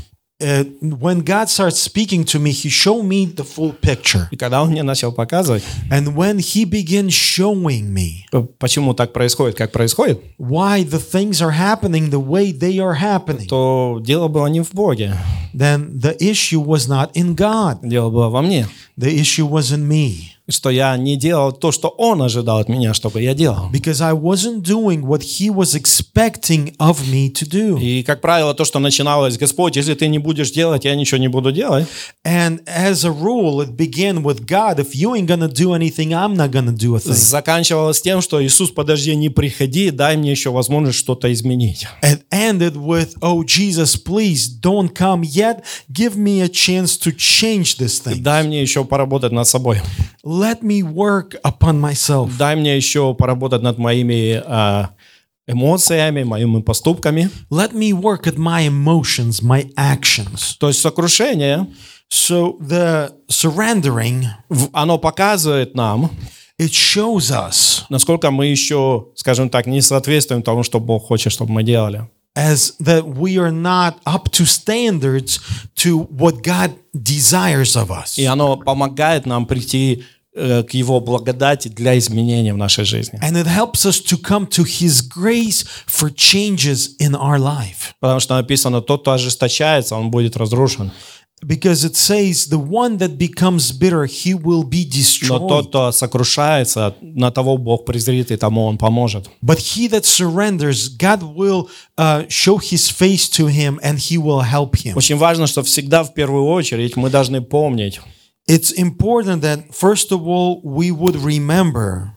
Uh, 0.41 0.63
when 0.81 1.21
God 1.21 1.49
starts 1.49 1.79
speaking 1.81 2.23
to 2.23 2.39
me, 2.39 2.51
He 2.51 2.69
showed 2.69 3.03
me 3.03 3.25
the 3.25 3.43
full 3.43 3.73
picture. 3.73 4.27
И 4.31 4.37
когда 4.37 4.63
Он 4.63 4.69
мне 4.69 4.83
начал 4.83 5.11
показывать, 5.11 5.63
And 5.91 6.15
when 6.15 6.37
He 6.37 6.63
began 6.63 7.09
showing 7.09 7.91
me 7.93 8.23
п- 8.31 8.47
почему 8.57 8.93
так 8.93 9.11
происходит, 9.11 9.57
как 9.57 9.73
происходит, 9.73 10.21
why 10.37 10.83
the 10.87 10.99
things 11.01 11.41
are 11.41 11.51
happening 11.51 12.09
the 12.09 12.23
way 12.25 12.53
they 12.57 12.77
are 12.77 12.95
happening, 12.97 13.47
то 13.47 13.99
дело 14.01 14.29
было 14.29 14.47
не 14.47 14.61
в 14.61 14.71
Боге, 14.73 15.13
then 15.53 15.99
the 15.99 16.15
issue 16.21 16.63
was 16.63 16.87
not 16.87 17.11
in 17.15 17.35
God. 17.35 17.79
дело 17.83 18.09
было 18.09 18.29
во 18.29 18.41
мне. 18.41 18.65
The 18.97 19.13
issue 19.13 19.45
was 19.49 19.73
in 19.73 19.85
me. 19.89 20.32
Что 20.50 20.68
я 20.68 20.94
не 20.98 21.16
делал 21.16 21.52
то, 21.52 21.72
что 21.72 21.88
Он 21.88 22.20
ожидал 22.20 22.58
от 22.58 22.68
меня, 22.68 22.92
чтобы 22.92 23.22
я 23.22 23.32
делал. 23.32 23.70
Because 23.72 24.02
I 24.02 24.12
wasn't 24.12 24.60
doing 24.60 25.02
what 25.02 25.22
He 25.22 25.48
was 25.48 25.74
expecting 25.74 26.76
of 26.78 26.98
me 27.10 27.32
to 27.32 27.48
do. 27.48 27.80
И, 27.80 28.02
как 28.02 28.20
правило, 28.20 28.52
то, 28.52 28.66
что 28.66 28.78
начиналось, 28.78 29.38
Господь, 29.38 29.76
если 29.76 29.94
ты 29.94 30.06
не 30.08 30.18
будешь 30.18 30.50
делать, 30.50 30.84
я 30.84 30.94
ничего 30.96 31.18
не 31.18 31.28
буду 31.28 31.50
делать. 31.50 31.86
And 32.26 32.62
as 32.66 33.06
a 33.06 33.10
rule, 33.10 33.62
it 33.62 33.74
began 33.74 34.22
with 34.22 34.44
God. 34.44 34.78
If 34.78 34.94
you 34.94 35.14
ain't 35.14 35.26
gonna 35.26 35.48
do 35.48 35.72
anything, 35.72 36.12
I'm 36.12 36.34
not 36.36 36.50
gonna 36.50 36.76
do 36.76 36.94
a 36.94 36.98
thing. 36.98 37.14
Заканчивалось 37.14 38.02
тем, 38.02 38.20
что 38.20 38.44
Иисус, 38.44 38.70
подожди, 38.70 39.16
не 39.16 39.30
приходи, 39.30 39.90
дай 39.90 40.18
мне 40.18 40.30
еще 40.30 40.50
возможность 40.50 40.98
что-то 40.98 41.32
изменить. 41.32 41.86
It 42.02 42.20
ended 42.30 42.76
with, 42.76 43.14
Oh, 43.22 43.44
Jesus, 43.44 43.96
please 43.96 44.48
don't 44.60 44.94
come 44.94 45.22
yet. 45.22 45.64
Give 45.90 46.16
me 46.16 46.42
a 46.42 46.48
chance 46.48 46.98
to 46.98 47.14
change 47.16 47.78
this 47.78 47.98
thing. 48.04 48.20
Дай 48.20 48.46
мне 48.46 48.60
еще 48.60 48.84
поработать 48.84 49.32
над 49.32 49.48
собой. 49.48 49.80
Let 50.34 50.62
me 50.62 50.82
work 50.82 51.36
upon 51.44 51.80
myself. 51.80 52.36
Дай 52.36 52.56
мне 52.56 52.76
еще 52.76 53.14
поработать 53.14 53.62
над 53.62 53.78
моими 53.78 54.42
а, 54.44 54.90
эмоциями, 55.46 56.24
моими 56.24 56.60
поступками. 56.60 57.30
Let 57.50 57.72
me 57.72 57.92
work 57.92 58.26
at 58.26 58.36
my 58.36 58.66
emotions, 58.66 59.42
my 59.42 59.72
actions. 59.76 60.56
То 60.58 60.68
есть 60.68 60.80
сокрушение, 60.80 61.68
So 62.10 62.58
the 62.60 63.12
surrendering, 63.28 64.26
оно 64.72 64.98
показывает 64.98 65.74
нам, 65.74 66.10
it 66.58 66.70
shows 66.70 67.30
us 67.30 67.84
насколько 67.88 68.30
мы 68.30 68.46
еще, 68.46 69.08
скажем 69.14 69.48
так, 69.48 69.66
не 69.66 69.80
соответствуем 69.80 70.42
тому, 70.42 70.62
что 70.64 70.80
Бог 70.80 71.06
хочет, 71.06 71.32
чтобы 71.32 71.52
мы 71.52 71.62
делали. 71.62 72.08
as 72.36 72.72
that 72.80 73.06
we 73.06 73.38
are 73.38 73.52
not 73.52 74.00
up 74.06 74.32
to 74.32 74.44
standards 74.44 75.38
to 75.76 76.00
what 76.10 76.42
God 76.42 76.74
desires 76.92 77.76
of 77.76 77.90
us. 77.90 78.18
И 78.18 78.24
оно 78.24 78.56
помогает 78.56 79.26
нам 79.26 79.46
прийти 79.46 80.02
э, 80.02 80.13
к 80.34 80.70
Его 80.72 81.00
благодати 81.00 81.68
для 81.68 81.96
изменения 81.98 82.52
в 82.52 82.56
нашей 82.56 82.84
жизни. 82.84 83.18
And 83.22 83.36
it 83.36 83.46
helps 83.46 83.86
us 83.86 84.00
to 84.00 84.16
come 84.20 84.46
to 84.48 84.64
His 84.64 85.00
grace 85.00 85.64
for 85.86 86.10
changes 86.14 86.96
in 86.98 87.14
our 87.14 87.38
life. 87.38 87.94
Потому 88.00 88.20
что 88.20 88.34
написано, 88.34 88.80
тот, 88.80 89.02
кто 89.02 89.12
ожесточается, 89.12 89.96
он 89.96 90.10
будет 90.10 90.36
разрушен. 90.36 90.90
Because 91.42 91.84
it 91.84 91.94
says, 91.94 92.46
the 92.48 92.58
one 92.58 92.96
that 92.98 93.18
becomes 93.18 93.70
bitter, 93.70 94.06
he 94.06 94.32
will 94.32 94.64
be 94.64 94.88
Но 95.28 95.38
тот, 95.38 95.66
destroyed. 95.66 95.68
кто 95.68 95.92
сокрушается, 95.92 96.94
на 97.02 97.30
того 97.30 97.58
Бог 97.58 97.84
презрит, 97.84 98.30
и 98.30 98.36
тому 98.36 98.64
Он 98.64 98.78
поможет. 98.78 99.28
But 99.42 99.58
he 99.58 99.88
that 99.90 100.04
surrenders, 100.06 100.88
God 100.96 101.22
will 101.22 101.68
uh, 101.98 102.24
show 102.28 102.56
his 102.56 102.88
face 102.88 103.28
to 103.36 103.46
him 103.48 103.78
and 103.82 103.98
he 103.98 104.16
will 104.16 104.40
help 104.40 104.74
him. 104.76 104.96
Очень 104.96 105.16
важно, 105.16 105.46
что 105.46 105.62
всегда 105.62 106.02
в 106.02 106.14
первую 106.14 106.46
очередь 106.46 106.96
мы 106.96 107.10
должны 107.10 107.42
помнить, 107.42 108.00
It's 108.47 108.71
important 108.71 109.43
that, 109.43 109.73
first 109.73 110.11
of 110.11 110.25
all, 110.25 110.61
we 110.63 110.91
would 110.91 111.15
remember 111.15 112.13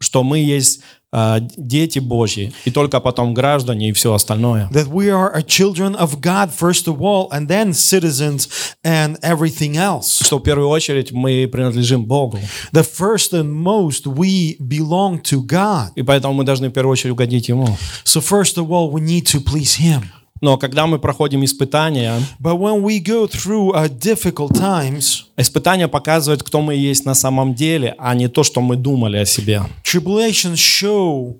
что 0.00 0.22
мы 0.22 0.38
есть 0.38 0.80
а, 1.10 1.40
дети 1.40 1.98
Божьи, 1.98 2.52
и 2.64 2.70
только 2.70 3.00
потом 3.00 3.32
граждане 3.32 3.88
и 3.88 3.92
все 3.92 4.12
остальное. 4.12 4.68
that 4.70 4.88
we 4.88 5.08
are 5.08 5.34
a 5.34 5.42
children 5.42 5.96
of 5.96 6.20
God, 6.20 6.50
first 6.52 6.86
of 6.86 7.00
all, 7.00 7.28
and 7.32 7.48
then 7.48 7.72
citizens 7.72 8.48
and 8.84 9.18
everything 9.22 9.76
else. 9.76 10.22
Что 10.22 10.38
в 10.38 10.42
первую 10.42 10.68
очередь 10.68 11.10
мы 11.10 11.48
принадлежим 11.48 12.04
Богу. 12.04 12.38
The 12.72 12.84
first 12.84 13.32
and 13.32 13.50
most, 13.50 14.06
we 14.06 14.56
belong 14.60 15.22
to 15.22 15.42
God. 15.42 15.92
И 15.96 16.02
поэтому 16.02 16.34
мы 16.34 16.44
должны 16.44 16.68
в 16.68 16.72
первую 16.72 16.92
очередь 16.92 17.12
угодить 17.12 17.48
Ему. 17.48 17.66
So, 18.04 18.20
first 18.20 18.58
of 18.58 18.70
all, 18.70 18.92
we 18.92 19.00
need 19.00 19.26
to 19.26 19.40
please 19.40 19.76
Him. 19.78 20.02
Но 20.43 20.57
когда 20.57 20.87
мы 20.87 20.99
проходим 20.99 21.45
испытания, 21.45 22.19
But 22.37 22.57
when 22.59 22.81
we 22.83 22.99
go 22.99 23.25
through 23.27 23.71
difficult 23.97 24.51
times, 24.59 25.23
испытания 25.37 25.87
показывают, 25.87 26.43
кто 26.43 26.59
мы 26.59 26.75
есть 26.75 27.05
на 27.05 27.13
самом 27.15 27.55
деле, 27.55 27.95
а 27.97 28.13
не 28.13 28.27
то, 28.27 28.43
что 28.43 28.59
мы 28.59 28.75
думали 28.75 29.15
о 29.19 29.25
себе. 29.25 29.61
tribulations 29.85 30.55
show 30.57 31.37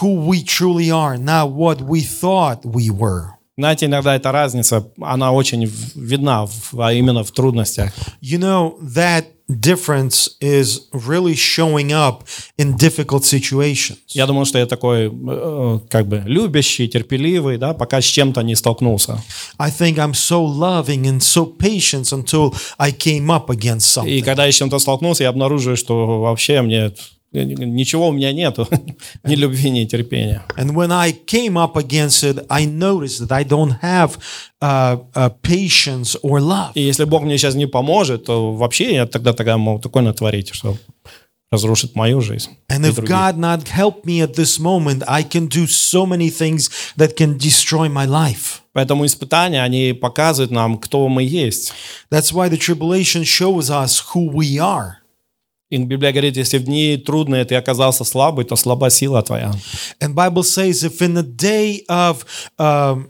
who 0.00 0.26
we 0.26 0.42
truly 0.42 0.88
are, 0.88 1.16
not 1.16 1.52
what 1.52 1.78
we 1.86 2.00
thought 2.02 2.62
we 2.64 2.90
were. 2.90 3.26
Знаете, 3.56 3.86
иногда 3.86 4.16
эта 4.16 4.32
разница, 4.32 4.88
она 5.00 5.30
очень 5.30 5.70
видна 5.94 6.46
в- 6.46 6.80
а 6.80 6.92
именно 6.92 7.22
в 7.22 7.30
трудностях. 7.30 7.92
You 8.20 8.38
know, 8.40 8.74
that 8.96 9.24
difference 9.48 10.36
is 10.40 10.88
really 10.92 11.34
showing 11.34 11.92
up 11.92 12.24
in 12.58 12.76
difficult 12.76 13.24
situations. 13.24 13.98
Я 14.08 14.26
думал, 14.26 14.44
что 14.44 14.58
я 14.58 14.66
такой, 14.66 15.06
э, 15.10 15.80
как 15.90 16.06
бы, 16.08 16.22
любящий, 16.26 16.88
терпеливый, 16.88 17.58
да, 17.58 17.74
пока 17.74 18.00
с 18.00 18.04
чем-то 18.04 18.42
не 18.42 18.54
столкнулся. 18.54 19.22
I 19.58 19.70
think 19.70 19.96
I'm 19.96 20.12
so 20.14 20.44
loving 20.46 21.04
and 21.06 21.20
so 21.20 21.44
patient 21.46 22.12
until 22.12 22.54
I 22.78 22.92
came 22.92 23.26
up 23.30 23.46
against 23.50 24.04
И 24.06 24.18
something. 24.20 24.22
когда 24.22 24.46
я 24.46 24.52
с 24.52 24.54
чем-то 24.56 24.78
столкнулся, 24.78 25.24
я 25.24 25.28
обнаруживаю, 25.30 25.76
что 25.76 26.20
вообще 26.20 26.62
мне 26.62 26.92
ничего 27.32 28.08
у 28.08 28.12
меня 28.12 28.32
нету, 28.32 28.68
ни 29.24 29.34
любви, 29.34 29.70
ни 29.70 29.84
терпения. 29.84 30.42
And 30.56 30.74
when 30.74 30.92
I 30.92 31.12
came 31.12 31.56
up 31.56 31.76
against 31.76 32.22
it, 32.22 32.44
I 32.48 32.66
noticed 32.66 33.26
that 33.26 33.32
I 33.32 33.44
don't 33.44 33.80
have 33.80 34.18
uh, 34.60 34.98
uh, 35.14 35.30
patience 35.42 36.16
or 36.22 36.40
love. 36.40 36.72
И 36.74 36.82
если 36.82 37.04
Бог 37.04 37.22
мне 37.22 37.38
сейчас 37.38 37.54
не 37.54 37.66
поможет, 37.66 38.24
то 38.24 38.52
вообще 38.54 38.94
я 38.94 39.06
тогда 39.06 39.32
тогда 39.32 39.56
могу 39.56 39.80
такое 39.80 40.02
натворить, 40.02 40.54
что 40.54 40.76
разрушит 41.52 41.94
мою 41.94 42.20
жизнь. 42.20 42.50
And 42.70 42.84
if. 42.84 42.98
God 42.98 43.36
not 43.36 43.68
help 43.68 44.04
me 44.04 44.22
at 44.22 44.34
this 44.34 44.58
moment, 44.58 45.04
I 45.06 45.22
can 45.22 45.46
do 45.46 45.66
so 45.66 46.06
many 46.06 46.30
things 46.30 46.70
that 46.96 47.14
can 47.16 47.36
destroy 47.36 47.88
my 47.88 48.06
life. 48.06 48.62
Поэтому 48.72 49.04
испытания, 49.04 49.62
они 49.62 49.92
показывают 49.92 50.50
нам, 50.50 50.78
кто 50.78 51.06
мы 51.08 51.22
есть. 51.22 51.72
That's 52.10 52.32
why 52.32 52.48
the 52.48 52.56
tribulation 52.56 53.22
shows 53.22 53.70
us 53.70 54.02
who 54.14 54.30
we 54.32 54.58
are. 54.58 55.01
И 55.72 55.78
Библия 55.78 56.12
говорит, 56.12 56.36
если 56.36 56.58
в 56.58 56.64
дни 56.64 56.98
трудные 56.98 57.46
ты 57.46 57.54
оказался 57.54 58.04
слабый, 58.04 58.44
то 58.44 58.56
слаба 58.56 58.90
сила 58.90 59.22
твоя. 59.22 59.52
And 60.00 60.14
Bible 60.14 60.42
says 60.42 60.84
if 60.84 61.00
in 61.00 61.14
the 61.14 61.22
day 61.22 61.82
of 61.88 62.26
um, 62.58 63.08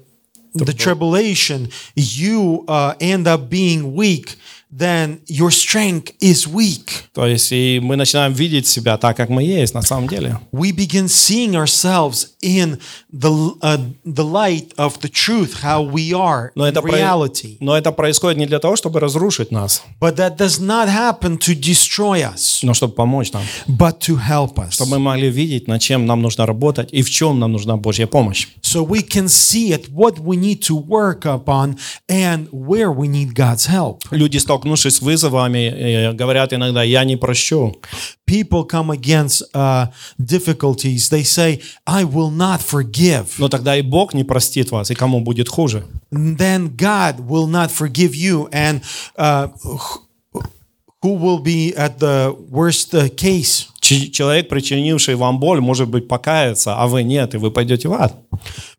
the 0.54 0.72
tribulation 0.72 1.70
you 1.96 2.64
uh, 2.68 2.94
end 3.00 3.26
up 3.26 3.50
being 3.50 3.96
weak, 3.96 4.36
then 4.76 5.20
your 5.28 5.50
strength 5.50 6.12
is 6.20 6.46
weak. 6.46 7.04
То 7.14 7.26
есть 7.26 7.52
и 7.52 7.78
мы 7.82 7.96
начинаем 7.96 8.32
видеть 8.32 8.66
себя 8.66 8.96
так, 8.96 9.16
как 9.16 9.28
мы 9.28 9.42
есть 9.44 9.74
на 9.74 9.82
самом 9.82 10.08
деле. 10.08 10.38
We 10.52 10.72
begin 10.72 11.08
seeing 11.08 11.54
ourselves 11.54 12.28
in 12.42 12.78
the 13.12 13.30
uh, 13.60 13.78
the 14.04 14.24
light 14.24 14.74
of 14.76 14.98
the 15.00 15.08
truth, 15.10 15.62
how 15.62 15.82
we 15.82 16.12
are 16.12 16.50
Но 16.54 16.66
in 16.66 16.70
это, 16.72 16.80
про- 16.82 16.92
reality. 16.96 17.56
но 17.60 17.76
это 17.76 17.92
происходит 17.92 18.38
не 18.38 18.46
для 18.46 18.58
того, 18.58 18.76
чтобы 18.76 19.00
разрушить 19.00 19.50
нас, 19.50 19.82
But 20.00 20.16
that 20.16 20.36
does 20.38 20.58
not 20.60 20.88
happen 20.88 21.38
to 21.38 21.54
destroy 21.54 22.22
us, 22.22 22.60
но 22.62 22.72
чтобы 22.74 22.94
помочь 22.94 23.32
нам. 23.32 23.42
but 23.68 23.98
to 24.00 24.16
help 24.18 24.54
us. 24.58 24.72
Чтобы 24.72 24.92
мы 24.92 24.98
могли 25.00 25.28
видеть, 25.30 25.68
над 25.68 25.82
чем 25.82 26.06
нам 26.06 26.22
нужно 26.22 26.46
работать 26.46 26.88
и 26.92 27.02
в 27.02 27.10
чем 27.10 27.38
нам 27.38 27.52
нужна 27.52 27.76
Божья 27.76 28.06
помощь. 28.06 28.48
So 28.71 28.83
we 28.83 29.01
can 29.01 29.29
see 29.29 29.71
it, 29.71 29.89
what 29.91 30.19
we 30.19 30.35
need 30.35 30.61
to 30.63 30.75
work 30.75 31.25
upon, 31.25 31.77
and 32.09 32.47
where 32.51 32.91
we 32.91 33.07
need 33.07 33.33
God's 33.33 33.65
help. 33.67 34.03
Люди, 34.11 34.37
столкнувшись 34.37 34.95
с 34.95 35.01
вызовами, 35.01 35.69
э, 35.69 36.13
говорят 36.13 36.53
иногда, 36.53 36.83
я 36.83 37.03
не 37.05 37.15
прощу. 37.15 37.75
People 38.25 38.65
come 38.65 38.91
against 38.91 39.43
uh, 39.53 39.87
difficulties. 40.19 41.09
They 41.09 41.23
say, 41.23 41.61
I 41.85 42.03
will 42.03 42.31
not 42.31 42.61
forgive. 42.61 43.35
Но 43.37 43.47
тогда 43.47 43.77
и 43.77 43.81
Бог 43.81 44.13
не 44.13 44.23
простит 44.23 44.71
вас, 44.71 44.91
и 44.91 44.95
кому 44.95 45.21
будет 45.21 45.47
хуже. 45.47 45.85
Then 46.11 46.75
God 46.75 47.21
will 47.27 47.47
not 47.47 47.71
forgive 47.71 48.15
you. 48.15 48.49
And 48.51 48.81
uh, 49.17 49.47
who 51.01 51.13
will 51.13 51.39
be 51.39 51.73
at 51.75 51.99
the 51.99 52.35
worst 52.49 52.93
uh, 52.93 53.09
case? 53.09 53.67
Человек, 54.12 54.48
причинивший 54.48 55.14
вам 55.14 55.38
боль, 55.38 55.60
может 55.60 55.88
быть, 55.88 56.08
покаяться, 56.08 56.74
а 56.76 56.86
вы 56.86 57.02
нет, 57.02 57.34
и 57.34 57.38
вы 57.38 57.50
пойдете 57.50 57.88
в 57.88 57.92
ад. 57.92 58.16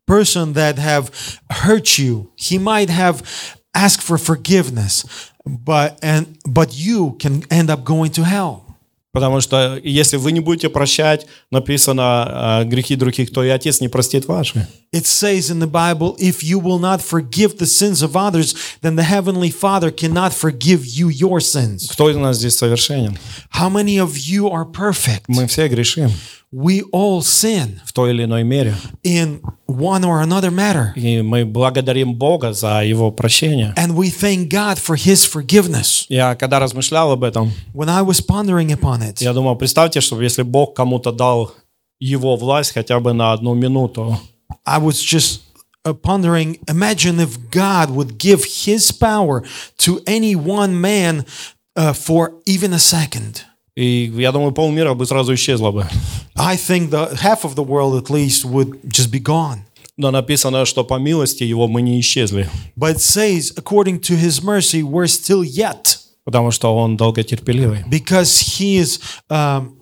Person 0.07 0.53
that 0.53 0.77
have 0.77 1.11
hurt 1.49 1.97
you, 1.97 2.27
he 2.37 2.57
might 2.57 2.89
have 2.89 3.23
asked 3.73 4.01
for 4.01 4.17
forgiveness, 4.17 5.05
but 5.45 5.97
and 6.01 6.37
but 6.45 6.73
you 6.73 7.15
can 7.19 7.43
end 7.49 7.69
up 7.69 7.83
going 7.83 8.11
to 8.11 8.23
hell. 8.23 8.72
Потому 9.13 9.41
что 9.41 9.79
если 9.83 10.17
вы 10.17 10.31
не 10.31 10.39
будете 10.39 10.69
прощать, 10.69 11.27
написано, 11.51 12.61
э, 12.63 12.65
грехи 12.65 12.95
других, 12.95 13.31
то 13.31 13.43
и 13.43 13.49
Отец 13.49 13.79
не 13.79 13.87
простит 13.87 14.25
ваши. 14.25 14.67
It 14.91 15.05
says 15.05 15.51
in 15.51 15.59
the 15.59 15.69
Bible, 15.69 16.15
if 16.17 16.41
you 16.41 16.59
will 16.59 16.79
not 16.79 16.99
forgive 16.99 17.59
the 17.59 17.67
sins 17.67 18.01
of 18.01 18.15
others, 18.15 18.55
then 18.81 18.95
the 18.95 19.03
heavenly 19.03 19.51
Father 19.51 19.91
cannot 19.91 20.33
forgive 20.33 20.83
you 20.85 21.09
your 21.09 21.39
sins. 21.39 21.87
Кто 21.91 22.09
из 22.09 22.17
нас 22.17 22.37
здесь 22.37 22.57
совершенен? 22.57 23.15
How 23.51 23.69
many 23.69 23.99
of 23.99 24.15
you 24.15 24.49
are 24.49 24.65
perfect? 24.65 25.25
Мы 25.27 25.45
все 25.45 25.67
грешим 25.67 26.09
We 26.52 26.82
all 26.92 27.20
sin 27.20 27.80
в 27.84 27.92
той 27.92 28.12
или 28.12 28.24
иной 28.24 28.42
мере. 28.42 28.74
in 29.04 29.40
one 29.66 30.02
or 30.04 30.22
another 30.22 30.50
matter. 30.50 30.92
И 30.96 31.20
мы 31.20 31.44
благодарим 31.44 32.14
Бога 32.14 32.52
за 32.52 32.82
Его 32.84 33.10
прощение. 33.10 33.74
And 33.76 33.94
we 33.94 34.10
thank 34.10 34.48
God 34.48 34.78
for 34.78 34.96
his 34.96 35.24
forgiveness. 35.26 36.06
Я 36.08 36.34
когда 36.34 36.58
размышлял 36.58 37.12
об 37.12 37.24
этом, 37.24 37.52
When 37.74 37.88
I 37.88 38.02
was 38.02 38.20
pondering 38.20 38.72
upon 38.72 39.02
it, 39.02 39.22
я 39.22 39.32
думал, 39.32 39.56
представьте, 39.56 40.00
что 40.00 40.20
если 40.22 40.42
Бог 40.42 40.74
кому-то 40.74 41.12
дал 41.12 41.52
Его 42.00 42.36
власть 42.36 42.72
хотя 42.72 42.98
бы 43.00 43.12
на 43.12 43.32
одну 43.32 43.54
минуту, 43.54 44.18
I 44.64 44.78
was 44.78 45.02
just 45.02 45.40
uh, 45.84 45.92
pondering 45.92 46.58
imagine 46.68 47.20
if 47.20 47.50
God 47.50 47.90
would 47.90 48.18
give 48.18 48.44
his 48.44 48.90
power 48.92 49.42
to 49.78 50.00
any 50.06 50.34
one 50.34 50.80
man 50.80 51.26
uh, 51.76 51.92
for 51.92 52.34
even 52.46 52.72
a 52.72 52.78
second. 52.78 53.44
И 53.75 54.11
я 54.17 54.31
думаю, 54.31 54.51
полмира 54.51 54.93
бы 54.93 55.05
сразу 55.05 55.33
исчезло 55.33 55.71
бы. 55.71 55.87
I 56.35 56.55
think 56.57 56.89
the 56.89 57.15
half 57.21 57.43
of 57.43 57.55
the 57.55 57.63
world 57.63 57.95
at 58.01 58.09
least 58.09 58.45
would 58.45 58.79
just 58.85 59.09
be 59.11 59.19
gone. 59.21 59.59
Но 59.97 60.09
написано, 60.09 60.65
что 60.65 60.83
по 60.83 60.95
милости 60.97 61.43
Его 61.43 61.67
мы 61.67 61.81
не 61.83 61.99
исчезли, 61.99 62.49
But 62.75 62.95
it 62.95 62.99
says, 63.01 63.51
according 63.55 63.99
to 64.01 64.15
his 64.17 64.41
mercy, 64.43 64.81
we're 64.81 65.07
still 65.07 65.43
yet, 65.43 65.97
потому 66.25 66.49
что 66.51 66.75
Он 66.75 66.97
долготерпеливый. 66.97 67.83
because 67.89 68.57
he 68.57 68.77
is 68.77 68.99
um, 69.29 69.75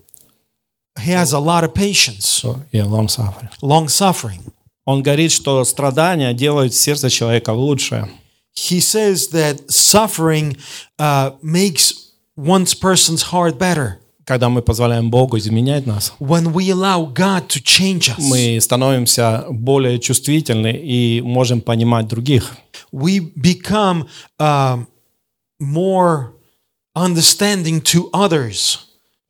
he 1.00 1.12
has 1.14 1.32
a 1.34 1.40
lot 1.40 1.64
of 1.64 1.74
patience, 1.74 2.44
И 2.74 2.82
long 2.82 3.08
suffering. 3.08 3.50
long 3.62 3.88
suffering. 3.88 4.42
Он 4.86 5.02
говорит, 5.02 5.32
что 5.32 5.64
страдания 5.64 6.34
делают 6.34 6.74
сердце 6.74 7.10
человека 7.10 7.52
лучше. 7.52 8.10
He 8.54 8.82
says 8.82 9.30
that 9.32 9.70
suffering 9.70 10.58
uh, 11.00 11.32
makes 11.42 12.01
one's 12.38 12.74
person's 12.74 13.32
heart 13.32 13.58
better. 13.58 13.98
Когда 14.26 14.50
мы 14.50 14.62
позволяем 14.62 15.10
Богу 15.10 15.38
изменять 15.38 15.86
нас, 15.88 16.14
When 16.20 16.54
we 16.54 16.70
allow 16.70 17.12
God 17.12 17.48
to 17.48 17.62
change 17.62 18.10
us, 18.10 18.20
мы 18.20 18.60
становимся 18.62 19.46
более 19.50 20.00
чувствительны 20.00 20.72
и 20.72 21.22
можем 21.22 21.60
понимать 21.62 22.08
других. 22.08 22.56
we 22.92 23.20
become 23.36 24.08
um, 24.40 24.88
more 25.60 26.34
understanding 26.96 27.82
to 27.82 28.10
others. 28.14 28.80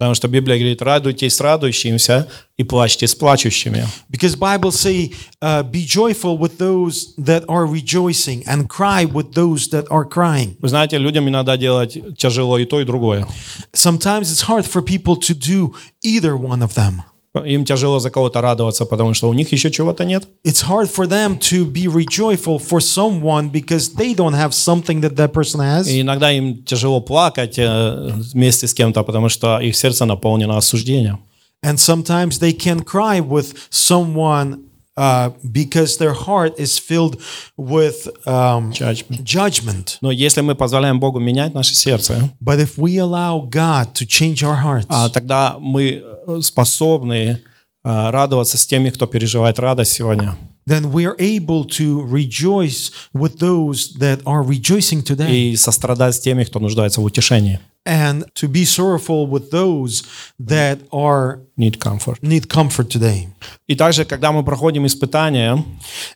Потому 0.01 0.15
что 0.15 0.27
Библия 0.27 0.57
говорит, 0.57 0.81
радуйтесь 0.81 1.35
с 1.35 1.39
радующимся 1.41 2.27
и 2.57 2.63
плачьте 2.63 3.05
с 3.05 3.13
плачущими. 3.13 3.85
Because 4.09 4.35
Bible 4.35 4.71
say, 4.71 5.13
uh, 5.43 5.63
"Be 5.63 5.85
joyful 5.85 6.39
with 6.39 6.57
those 6.57 7.13
that 7.19 7.45
are 7.45 7.67
rejoicing, 7.67 8.43
and 8.47 8.67
cry 8.67 9.05
with 9.05 9.33
those 9.35 9.69
that 9.69 9.85
are 9.91 10.09
crying." 10.09 10.57
Вы 10.59 10.69
знаете, 10.69 10.97
людям 10.97 11.29
иногда 11.29 11.55
делать 11.55 12.17
тяжело 12.17 12.57
и 12.57 12.65
то, 12.65 12.81
и 12.81 12.83
другое. 12.83 13.27
Sometimes 13.73 14.21
it's 14.21 14.47
hard 14.47 14.65
for 14.65 14.81
people 14.81 15.15
to 15.17 15.35
do 15.35 15.75
either 16.03 16.35
one 16.35 16.63
of 16.63 16.73
them. 16.73 17.03
Им 17.33 17.63
тяжело 17.63 17.99
за 17.99 18.09
кого-то 18.09 18.41
радоваться, 18.41 18.85
потому 18.85 19.13
что 19.13 19.29
у 19.29 19.33
них 19.33 19.53
еще 19.53 19.71
чего-то 19.71 20.03
нет. 20.03 20.27
It's 20.45 20.67
hard 20.67 20.89
for 20.93 21.07
them 21.07 21.39
to 21.39 21.65
be 21.65 21.87
rejoiceful 21.87 22.59
for 22.59 22.81
someone 22.81 23.49
because 23.49 23.95
they 23.95 24.13
don't 24.13 24.33
have 24.33 24.51
something 24.51 24.99
that 25.01 25.15
that 25.15 25.31
person 25.31 25.61
has. 25.61 25.87
И 25.87 26.01
иногда 26.01 26.31
им 26.31 26.63
тяжело 26.63 26.99
плакать 26.99 27.57
э, 27.57 28.11
вместе 28.33 28.67
с 28.67 28.73
кем-то, 28.73 29.03
потому 29.03 29.29
что 29.29 29.59
их 29.59 29.77
сердце 29.77 30.05
наполнено 30.05 30.57
осуждением. 30.57 31.19
And 31.63 31.77
sometimes 31.77 32.39
they 32.39 32.51
can 32.51 32.83
cry 32.83 33.21
with 33.21 33.55
someone 33.69 34.70
uh, 34.97 35.31
because 35.43 35.97
their 35.97 36.13
heart 36.13 36.59
is 36.59 36.77
filled 36.77 37.21
with 37.57 38.07
um, 38.27 38.71
Judgment. 38.71 39.23
judgment. 39.23 39.97
Но 40.01 40.11
если 40.11 40.41
мы 40.41 40.55
позволяем 40.55 40.99
Богу 40.99 41.19
менять 41.19 41.53
наше 41.53 41.73
сердце, 41.75 42.29
But 42.39 42.59
if 42.59 42.77
we 42.77 42.97
allow 42.97 43.41
God 43.49 43.93
to 43.95 44.05
change 44.05 44.43
our 44.43 44.61
hearts, 44.61 44.85
а, 44.89 45.09
тогда 45.09 45.57
мы 45.59 46.03
э, 46.27 46.39
способны 46.41 47.39
э, 47.83 48.09
радоваться 48.09 48.57
с 48.57 48.65
теми, 48.65 48.89
кто 48.89 49.07
переживает 49.07 49.59
радость 49.59 49.93
сегодня. 49.93 50.35
then 50.67 50.91
we 50.91 51.05
are 51.05 51.15
able 51.17 51.65
to 51.65 52.01
rejoice 52.05 52.91
with 53.13 53.39
those 53.39 53.97
that 53.97 54.21
are 54.25 54.43
rejoicing 54.43 55.01
today 55.03 55.31
И 55.51 55.55
сострадать 55.55 56.15
с 56.15 56.19
теми, 56.19 56.43
кто 56.43 56.59
нуждается 56.59 57.01
в 57.01 57.03
утешении. 57.03 57.59
and 57.84 58.24
to 58.34 58.48
be 58.48 58.64
sorrowful 58.64 59.26
with 59.28 59.50
those 59.50 60.02
that 60.40 60.80
are 60.92 61.40
Need 61.56 61.78
comfort. 61.78 62.20
need 62.22 62.48
comfort 62.48 62.88
today. 62.90 63.28
И 63.68 63.74
также, 63.76 64.04
когда 64.04 64.32
мы 64.32 64.42
проходим 64.44 64.86
испытания, 64.86 65.62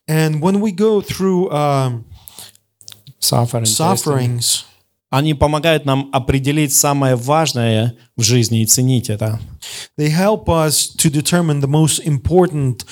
And 0.08 0.40
when 0.40 0.60
we 0.60 0.72
go 0.72 1.00
through 1.00 1.50
um, 1.52 2.04
suffering, 3.20 3.64
testing, 3.64 3.96
sufferings, 3.96 4.64
они 5.10 5.34
помогают 5.34 5.84
нам 5.86 6.08
определить 6.12 6.72
самое 6.72 7.16
важное 7.16 7.96
в 8.16 8.22
жизни 8.22 8.62
и 8.62 8.66
ценить 8.66 9.10
это. 9.10 9.40
they 9.96 10.08
help 10.10 10.48
us 10.48 10.86
to 10.96 11.10
determine 11.10 11.60
the 11.60 11.66
most 11.68 12.00
important 12.06 12.84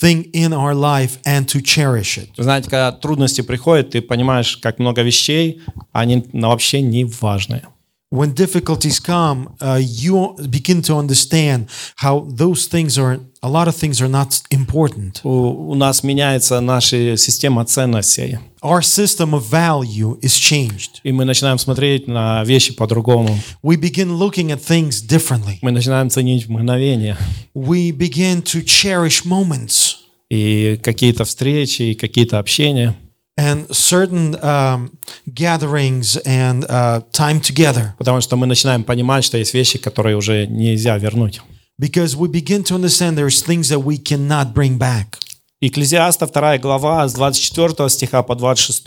thing 0.00 0.24
in 0.32 0.52
our 0.52 0.74
life 0.74 1.18
and 1.24 1.46
to 1.48 1.60
cherish 1.62 2.18
it. 2.18 2.30
Вы 2.36 2.44
знаете, 2.44 2.68
когда 2.70 2.92
трудности 2.92 3.40
приходят, 3.42 3.90
ты 3.90 4.02
понимаешь, 4.02 4.56
как 4.56 4.78
много 4.78 5.02
вещей, 5.02 5.62
они 5.92 6.24
ну, 6.32 6.48
вообще 6.48 6.80
не 6.80 7.04
важные. 7.04 7.62
When 8.10 8.32
difficulties 8.32 9.00
come, 9.00 9.56
uh, 9.60 9.80
you 9.82 10.36
begin 10.48 10.82
to 10.82 10.94
understand 10.94 11.66
how 11.96 12.28
those 12.30 12.68
things 12.68 12.96
are, 12.96 13.18
a 13.42 13.48
lot 13.48 13.66
of 13.66 13.74
things 13.74 14.00
are 14.00 14.08
not 14.08 14.40
important. 14.50 15.20
У, 15.24 15.70
у 15.70 15.74
нас 15.74 16.04
меняется 16.04 16.60
наша 16.60 17.16
система 17.16 17.64
ценностей, 17.64 18.38
Our 18.62 18.82
system 18.82 19.34
of 19.34 19.42
value 19.50 20.16
is 20.20 20.32
changed. 20.38 21.00
и 21.02 21.10
мы 21.10 21.24
начинаем 21.24 21.58
смотреть 21.58 22.06
на 22.06 22.44
вещи 22.44 22.72
по-другому. 22.72 23.36
We 23.64 23.76
begin 23.76 24.16
looking 24.16 24.52
at 24.52 24.60
things 24.62 25.02
differently. 25.04 25.58
Мы 25.60 25.72
начинаем 25.72 26.08
ценить 26.08 26.48
мгновения 26.48 27.16
We 27.52 27.90
begin 27.90 28.42
to 28.42 28.62
cherish 28.64 29.24
moments 29.24 29.96
и 30.30 30.78
какие-то 30.82 31.24
встречи, 31.24 31.82
и 31.82 31.94
какие-то 31.96 32.38
общения. 32.38 32.94
and 33.38 33.66
certain 33.74 34.36
um, 34.44 34.96
gatherings 35.26 36.16
and 36.24 36.64
uh, 36.68 37.00
time 37.12 37.40
together 37.40 37.94
Потому 37.98 38.20
что 38.20 38.36
мы 38.36 38.46
начинаем 38.46 38.84
понимать, 38.84 39.24
что 39.24 39.38
есть 39.38 39.54
вещи, 39.54 39.78
которые 39.78 40.16
уже 40.16 40.46
нельзя 40.46 40.96
вернуть. 40.98 41.40
because 41.80 42.14
we 42.14 42.28
begin 42.28 42.62
to 42.62 42.74
understand 42.74 43.16
there's 43.18 43.42
things 43.42 43.68
that 43.68 43.80
we 43.80 43.98
cannot 43.98 44.54
bring 44.54 44.78
back. 44.78 45.18
Экклезиаста 45.61 46.25
2 46.25 46.57
глава 46.59 47.05
с 47.05 47.13
24 47.13 47.89
стиха 47.89 48.23
по 48.23 48.33
26. 48.33 48.81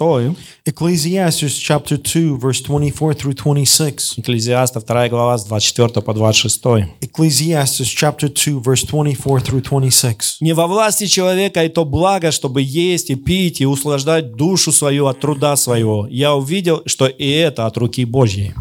Ecclesiastes 0.65 1.59
chapter 1.61 1.99
2 1.99 2.39
verse 2.39 2.65
24 2.65 3.13
through 3.13 3.35
26. 3.35 4.19
Экклезиаста 4.19 4.81
2 4.81 5.09
глава 5.11 5.37
с 5.37 5.45
24 5.45 6.01
по 6.01 6.15
26. 6.15 6.65
Ecclesiastes 7.03 7.85
chapter 7.85 8.31
2 8.31 8.63
verse 8.63 8.87
24 8.87 9.41
through 9.41 9.61
26. 9.61 10.41
Не 10.41 10.55
во 10.55 10.67
власти 10.67 11.05
человека 11.05 11.63
и 11.63 11.69
то 11.69 11.85
благо, 11.85 12.31
чтобы 12.31 12.63
есть 12.63 13.11
и 13.11 13.17
пить 13.17 13.61
и 13.61 13.67
услаждать 13.67 14.33
душу 14.37 14.73
свою 14.73 15.09
от 15.09 15.21
труда 15.21 15.57
своего. 15.57 16.07
Я 16.09 16.35
увидел, 16.35 16.81
что 16.87 17.07
и 17.07 17.29
это 17.29 17.67
от 17.67 17.77
руки 17.77 18.07
Божьей. 18.07 18.55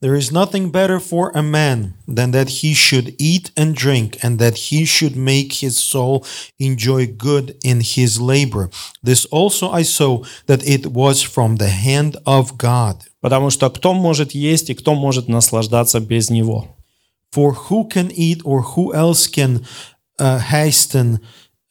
There 0.00 0.14
is 0.14 0.32
nothing 0.32 0.70
better 0.70 0.98
for 0.98 1.30
a 1.34 1.42
man 1.42 1.94
than 2.08 2.30
that 2.30 2.48
he 2.60 2.74
should 2.74 3.14
eat 3.18 3.50
and 3.56 3.74
drink, 3.74 4.18
and 4.22 4.38
that 4.38 4.56
he 4.70 4.84
should 4.84 5.16
make 5.16 5.54
his 5.54 5.78
soul 5.78 6.24
enjoy 6.58 7.06
good 7.06 7.56
in 7.62 7.80
his 7.80 8.20
labor. 8.20 8.70
This 9.02 9.26
also 9.26 9.70
I 9.70 9.82
saw 9.82 10.24
that 10.46 10.66
it 10.66 10.86
was 10.86 11.22
from 11.22 11.56
the 11.56 11.68
hand 11.68 12.16
of 12.24 12.56
God. 12.56 13.04
Потому 13.20 13.50
что 13.50 13.68
кто 13.68 13.92
может 13.92 14.32
есть 14.32 14.70
и 14.70 14.74
кто 14.74 14.94
может 14.94 15.28
наслаждаться 15.28 16.00
без 16.00 16.30
него? 16.30 16.76
For 17.30 17.52
who 17.52 17.88
can 17.88 18.10
eat, 18.10 18.40
or 18.44 18.62
who 18.62 18.92
else 18.92 19.26
can 19.28 19.64
uh, 20.18 20.38
hasten 20.38 21.20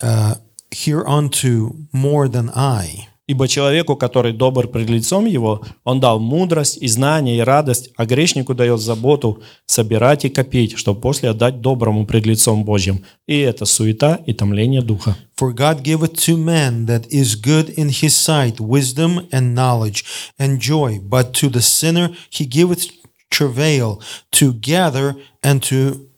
uh, 0.02 0.36
hereunto 0.72 1.76
more 1.92 2.30
than 2.30 2.50
I? 2.52 3.08
Ибо 3.27 3.49
человеку, 3.49 3.97
который 3.97 4.35
добр 4.35 4.69
пред 4.69 4.91
лицом 4.91 5.25
его, 5.25 5.65
он 5.83 5.99
дал 5.99 6.21
мудрость 6.21 6.77
и 6.77 6.89
знание 6.89 7.39
и 7.39 7.41
радость, 7.41 7.91
а 7.97 8.05
грешнику 8.05 8.55
дает 8.55 8.81
заботу 8.81 9.43
собирать 9.65 10.27
и 10.27 10.29
копить, 10.29 10.77
чтобы 10.77 11.01
после 11.01 11.31
отдать 11.31 11.63
доброму 11.63 12.05
пред 12.07 12.27
лицом 12.27 12.65
Божьим. 12.65 13.03
И 13.27 13.39
это 13.39 13.65
суета 13.65 14.21
и 14.27 14.35
томление 14.35 14.83
духа. 14.83 15.17
For 15.41 15.55
God 15.55 15.83
giveth 15.83 16.15
to 16.27 16.37
man 16.37 16.87
that 16.87 17.09
is 17.09 17.35
good 17.35 17.73
in 17.77 17.89
his 17.89 18.15
sight 18.15 18.61
wisdom 18.61 19.27
and 19.33 19.55
knowledge 19.55 20.05
and 20.39 20.61
joy, 20.61 21.01
but 21.01 21.33
to 21.33 21.49
the 21.49 21.63
sinner 21.63 22.15
he 22.31 22.45
giveth 22.45 22.91
travail 23.31 24.01
to 24.33 24.53
gather 24.53 25.17
and 25.43 25.63
to 25.63 26.09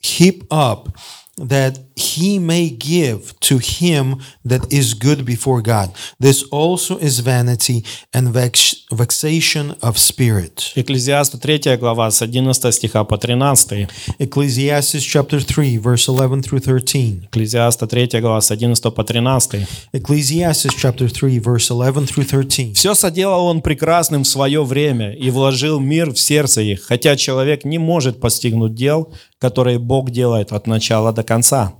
heap 0.00 0.44
up, 0.50 0.88
that 1.36 1.78
he 1.96 2.38
may 2.38 2.70
give 2.70 3.38
to 3.40 3.58
him 3.58 4.20
that 4.44 4.72
is 4.72 4.94
good 4.94 5.24
before 5.24 5.62
God. 5.62 5.94
This 6.18 6.42
also 6.50 6.98
is 6.98 7.20
vanity 7.20 7.84
and 8.12 8.32
vex- 8.32 8.84
vexation 8.90 9.76
of 9.80 9.98
spirit. 9.98 10.72
Экклезиаста 10.74 11.38
3 11.38 11.76
глава 11.76 12.10
с 12.10 12.22
11 12.22 12.74
стиха 12.74 13.04
по 13.04 13.16
13. 13.16 13.88
Ecclesiastes 14.18 15.02
chapter 15.02 15.40
3, 15.40 15.78
verse 15.78 16.08
11 16.08 16.42
through 16.42 16.60
13. 16.60 17.26
Экклезиаста 17.26 17.86
3 17.86 18.20
глава 18.20 18.40
с 18.40 18.50
11 18.50 18.94
по 18.94 19.04
13. 19.04 19.66
Ecclesiastes 19.92 20.72
chapter 20.76 21.08
3, 21.08 21.38
verse 21.38 21.70
11 21.70 22.06
through 22.06 22.24
13. 22.24 22.76
Все 22.76 22.94
соделал 22.94 23.46
он 23.46 23.62
прекрасным 23.62 24.24
в 24.24 24.28
свое 24.28 24.64
время 24.64 25.12
и 25.12 25.30
вложил 25.30 25.78
мир 25.78 26.12
в 26.12 26.18
сердце 26.18 26.62
их, 26.62 26.82
хотя 26.82 27.16
человек 27.16 27.64
не 27.64 27.78
может 27.78 28.20
постигнуть 28.20 28.74
дел, 28.74 29.12
которые 29.38 29.78
Бог 29.78 30.10
делает 30.10 30.52
от 30.52 30.66
начала 30.66 31.12
до 31.12 31.22
конца. 31.22 31.74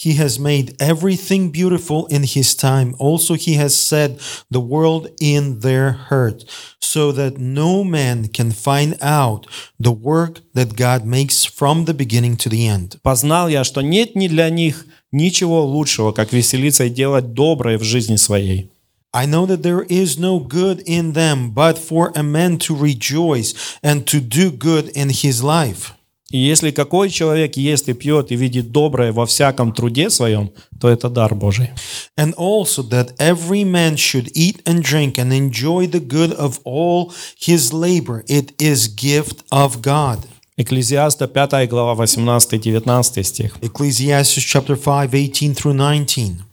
He 0.00 0.14
has 0.14 0.38
made 0.38 0.76
everything 0.78 1.50
beautiful 1.50 2.06
in 2.06 2.22
his 2.24 2.54
time. 2.54 2.94
Also, 2.98 3.34
he 3.34 3.54
has 3.54 3.74
set 3.74 4.20
the 4.50 4.60
world 4.60 5.08
in 5.20 5.60
their 5.60 5.92
hurt, 5.92 6.44
so 6.80 7.12
that 7.12 7.38
no 7.38 7.82
man 7.82 8.28
can 8.28 8.52
find 8.52 8.96
out 9.00 9.46
the 9.80 9.92
work 9.92 10.40
that 10.52 10.76
God 10.76 11.06
makes 11.06 11.46
from 11.46 11.86
the 11.86 11.94
beginning 11.94 12.36
to 12.36 12.50
the 12.50 12.66
end. 12.68 12.98
Познал 13.02 13.48
я, 13.48 13.64
что 13.64 13.80
нет 13.80 14.14
ни 14.14 14.28
для 14.28 14.50
них 14.50 14.86
ничего 15.12 15.64
лучшего, 15.64 16.12
как 16.12 16.32
веселиться 16.32 16.84
и 16.84 16.90
делать 16.90 17.32
доброе 17.32 17.78
в 17.78 17.82
жизни 17.82 18.16
своей. 18.16 18.70
I 19.14 19.24
know 19.24 19.46
that 19.46 19.62
there 19.62 19.86
is 19.88 20.18
no 20.18 20.38
good 20.38 20.82
in 20.84 21.14
them, 21.14 21.50
but 21.54 21.78
for 21.78 22.12
a 22.14 22.22
man 22.22 22.58
to 22.58 22.74
rejoice 22.74 23.54
and 23.82 24.06
to 24.08 24.20
do 24.20 24.50
good 24.50 24.90
in 24.94 25.08
his 25.08 25.42
life. 25.42 25.94
И 26.31 26.37
если 26.37 26.71
какой 26.71 27.09
человек 27.09 27.57
ест 27.57 27.89
и 27.89 27.93
пьет 27.93 28.31
и 28.31 28.35
видит 28.35 28.71
доброе 28.71 29.11
во 29.11 29.25
всяком 29.25 29.73
труде 29.73 30.09
своем, 30.09 30.51
то 30.79 30.87
это 30.89 31.09
дар 31.09 31.35
Божий. 31.35 31.69
And 32.17 32.33
also 32.35 32.83
that 32.89 33.15
every 33.17 33.63
man 33.63 33.95
should 33.95 34.31
eat 34.33 34.61
and 34.65 34.81
drink 34.81 35.17
and 35.17 35.33
enjoy 35.33 35.87
the 35.87 35.99
good 35.99 36.33
of 36.33 36.59
all 36.63 37.11
his 37.37 37.73
labor. 37.73 38.23
It 38.27 38.53
is 38.57 38.87
gift 38.87 39.43
of 39.51 39.81
God. 39.81 40.19
Экклезиаста 40.57 41.27
5 41.27 41.67
глава 41.69 42.01
18-19 42.03 43.23
стих. 43.23 43.57
Ecclesiastes 43.61 44.43
chapter 44.43 44.75
5, 44.75 45.13
18 45.13 45.53
through 45.53 45.73
19. 45.73 46.50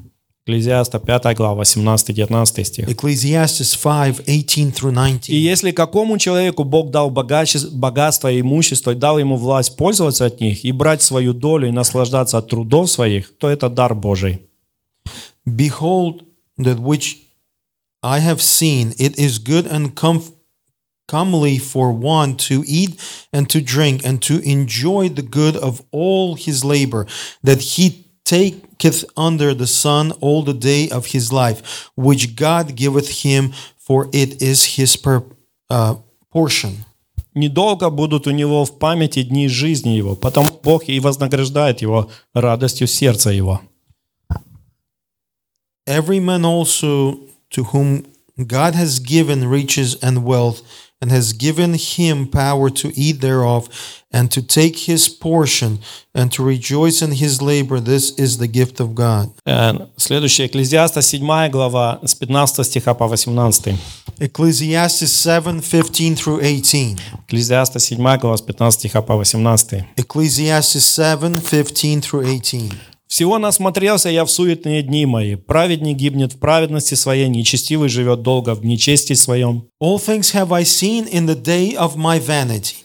Экклезиаста 0.48 0.98
5 0.98 1.36
глава 1.36 1.62
18-19 1.62 2.64
стих. 2.64 2.88
Ecclesiastes 2.88 3.76
5, 3.76 4.26
18 4.26 4.72
through 4.72 4.92
И 4.92 4.94
19. 4.94 5.28
если 5.28 5.72
какому 5.72 6.16
человеку 6.16 6.64
Бог 6.64 6.90
дал 6.90 7.10
богатство 7.10 8.32
и 8.32 8.40
имущество, 8.40 8.92
и 8.92 8.94
дал 8.94 9.18
ему 9.18 9.36
власть 9.36 9.76
пользоваться 9.76 10.24
от 10.24 10.40
них, 10.40 10.64
и 10.64 10.72
брать 10.72 11.02
свою 11.02 11.34
долю, 11.34 11.68
и 11.68 11.70
наслаждаться 11.70 12.38
от 12.38 12.48
трудов 12.48 12.90
своих, 12.90 13.36
то 13.36 13.50
это 13.50 13.68
дар 13.68 13.94
Божий. 13.94 14.40
Behold, 15.46 16.22
that 16.58 16.78
which 16.78 17.18
I 18.02 18.18
have 18.20 18.40
seen, 18.40 18.94
it 18.96 19.18
is 19.18 19.38
good 19.38 19.70
and 19.70 19.94
comf- 19.94 20.32
comely 21.06 21.58
for 21.58 21.92
one 21.92 22.36
to 22.36 22.64
eat 22.66 22.98
and 23.34 23.50
to 23.50 23.60
drink 23.60 24.02
and 24.02 24.22
to 24.22 24.40
enjoy 24.40 25.10
the 25.10 25.22
good 25.22 25.56
of 25.56 25.82
all 25.90 26.36
his 26.36 26.64
labor, 26.64 27.06
that 27.42 27.60
he 27.76 28.07
taketh 28.27 29.05
under 29.15 29.53
the 29.53 29.67
sun 29.67 30.11
all 30.21 30.43
the 30.43 30.53
day 30.53 30.89
of 30.89 31.07
his 31.07 31.31
life, 31.31 31.89
which 31.95 32.35
God 32.35 32.75
giveth 32.75 33.23
him, 33.23 33.53
for 33.77 34.07
it 34.13 34.41
is 34.41 34.77
his 34.77 34.95
per- 34.95 35.23
uh, 35.69 35.95
portion. 36.31 36.85
Недолго 37.35 37.89
будут 37.89 38.27
у 38.27 38.31
него 38.31 38.63
в 38.63 38.77
памяти 38.77 39.23
дни 39.23 39.47
жизни 39.47 39.89
его, 39.89 40.15
потому 40.15 40.49
Бог 40.63 40.87
и 40.87 40.99
вознаграждает 40.99 41.81
его 41.81 42.09
радостью 42.33 42.87
сердца 42.87 43.31
его. 43.31 43.61
Every 45.87 46.19
man 46.19 46.45
also 46.45 47.17
to 47.49 47.63
whom 47.71 48.05
God 48.37 48.75
has 48.75 48.99
given 48.99 49.47
riches 49.47 49.95
and 50.01 50.23
wealth, 50.23 50.61
and 51.01 51.11
has 51.11 51.33
given 51.33 51.73
him 51.73 52.27
power 52.27 52.69
to 52.69 52.87
eat 52.95 53.19
thereof, 53.19 53.67
and 54.11 54.31
to 54.31 54.41
take 54.41 54.77
his 54.87 55.09
portion, 55.09 55.79
and 56.15 56.31
to 56.31 56.41
rejoice 56.43 57.01
in 57.01 57.11
his 57.11 57.41
labor, 57.41 57.81
this 57.81 58.11
is 58.17 58.37
the 58.37 58.47
gift 58.47 58.79
of 58.79 58.95
God. 58.95 59.31
Э, 59.45 59.87
Следующее, 59.97 60.47
Экклезиаста 60.47 61.01
7 61.01 61.49
глава 61.49 61.99
с 62.05 62.15
15 62.15 62.65
стиха 62.65 62.93
по 62.93 63.07
18. 63.07 63.75
Ecclesiastes 64.19 65.07
7 65.07 65.61
15 65.61 66.15
through 66.15 66.39
18. 66.39 66.97
Экклезиаста 67.27 67.79
7 67.79 68.17
глава 68.19 68.37
с 68.37 68.41
15 68.41 68.79
стиха 68.79 69.01
по 69.01 69.15
18. 69.15 69.83
Ecclesiastes 69.97 70.85
7 70.85 71.41
15 71.41 72.01
through 72.01 72.23
18. 72.23 72.71
«Всего 73.08 73.38
насмотрелся 73.38 74.10
я 74.10 74.24
в 74.24 74.30
суетные 74.30 74.82
дни 74.82 75.06
мои. 75.06 75.34
Праведник 75.34 75.96
гибнет 75.96 76.34
в 76.34 76.38
праведности 76.38 76.94
своей, 76.94 77.28
нечестивый 77.28 77.88
живет 77.88 78.22
долго 78.22 78.54
в 78.54 78.64
нечестии 78.64 79.14
своем. 79.14 79.68
All 79.82 79.98
things 79.98 80.34
have 80.34 80.52
I 80.52 80.62
seen 80.62 81.08
in 81.10 81.26
the 81.26 81.40
day 81.40 81.74
of 81.74 81.96
my 81.96 82.20
vanity. 82.20 82.76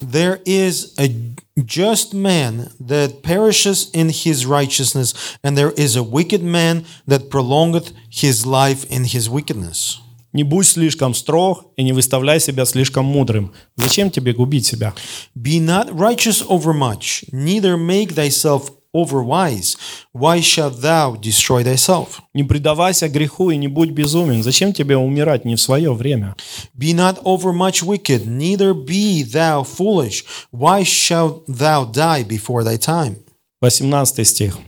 There 0.00 0.40
is 0.44 0.94
a 0.96 1.08
just 1.56 2.14
man 2.14 2.70
that 2.78 3.22
perishes 3.22 3.90
in 3.92 4.10
his 4.10 4.46
righteousness, 4.46 5.12
and 5.42 5.56
there 5.56 5.72
is 5.72 5.96
a 5.96 6.04
wicked 6.04 6.42
man 6.42 6.84
that 7.06 7.30
prolongeth 7.30 7.92
his 8.08 8.46
life 8.46 8.84
in 8.88 9.04
his 9.04 9.28
wickedness. 9.28 9.98
Не 10.32 10.44
будь 10.44 10.66
слишком 10.66 11.14
строг 11.14 11.72
и 11.76 11.82
не 11.82 11.92
выставляй 11.92 12.38
себя 12.38 12.64
слишком 12.64 13.06
мудрым. 13.06 13.52
Зачем 13.76 14.10
тебе 14.10 14.34
губить 14.34 14.66
себя? 14.66 14.94
Be 15.34 15.58
not 15.58 15.90
righteous 15.90 16.44
overmuch, 16.46 17.24
neither 17.32 17.76
make 17.76 18.14
thyself 18.14 18.70
overwise. 18.94 19.76
Why 20.12 20.40
shalt 20.40 20.80
thou 20.80 21.16
destroy 21.16 21.62
thyself? 21.64 22.20
Не 22.34 22.44
предавайся 22.44 23.08
греху 23.08 23.50
и 23.50 23.56
не 23.56 23.68
будь 23.68 23.90
безумен. 23.90 24.42
Зачем 24.42 24.72
тебе 24.72 24.96
умирать 24.96 25.44
не 25.44 25.56
в 25.56 25.60
свое 25.60 25.92
время? 25.92 26.36
Be 26.76 26.94
not 26.94 27.22
overmuch 27.24 27.82
wicked, 27.82 28.26
neither 28.26 28.74
be 28.74 29.22
thou 29.22 29.64
foolish. 29.64 30.24
Why 30.52 30.84
shalt 30.84 31.44
thou 31.46 31.84
die 31.84 32.24
before 32.24 32.64
thy 32.64 32.78
time? 32.78 33.16
18 33.60 34.24
стих. 34.24 34.58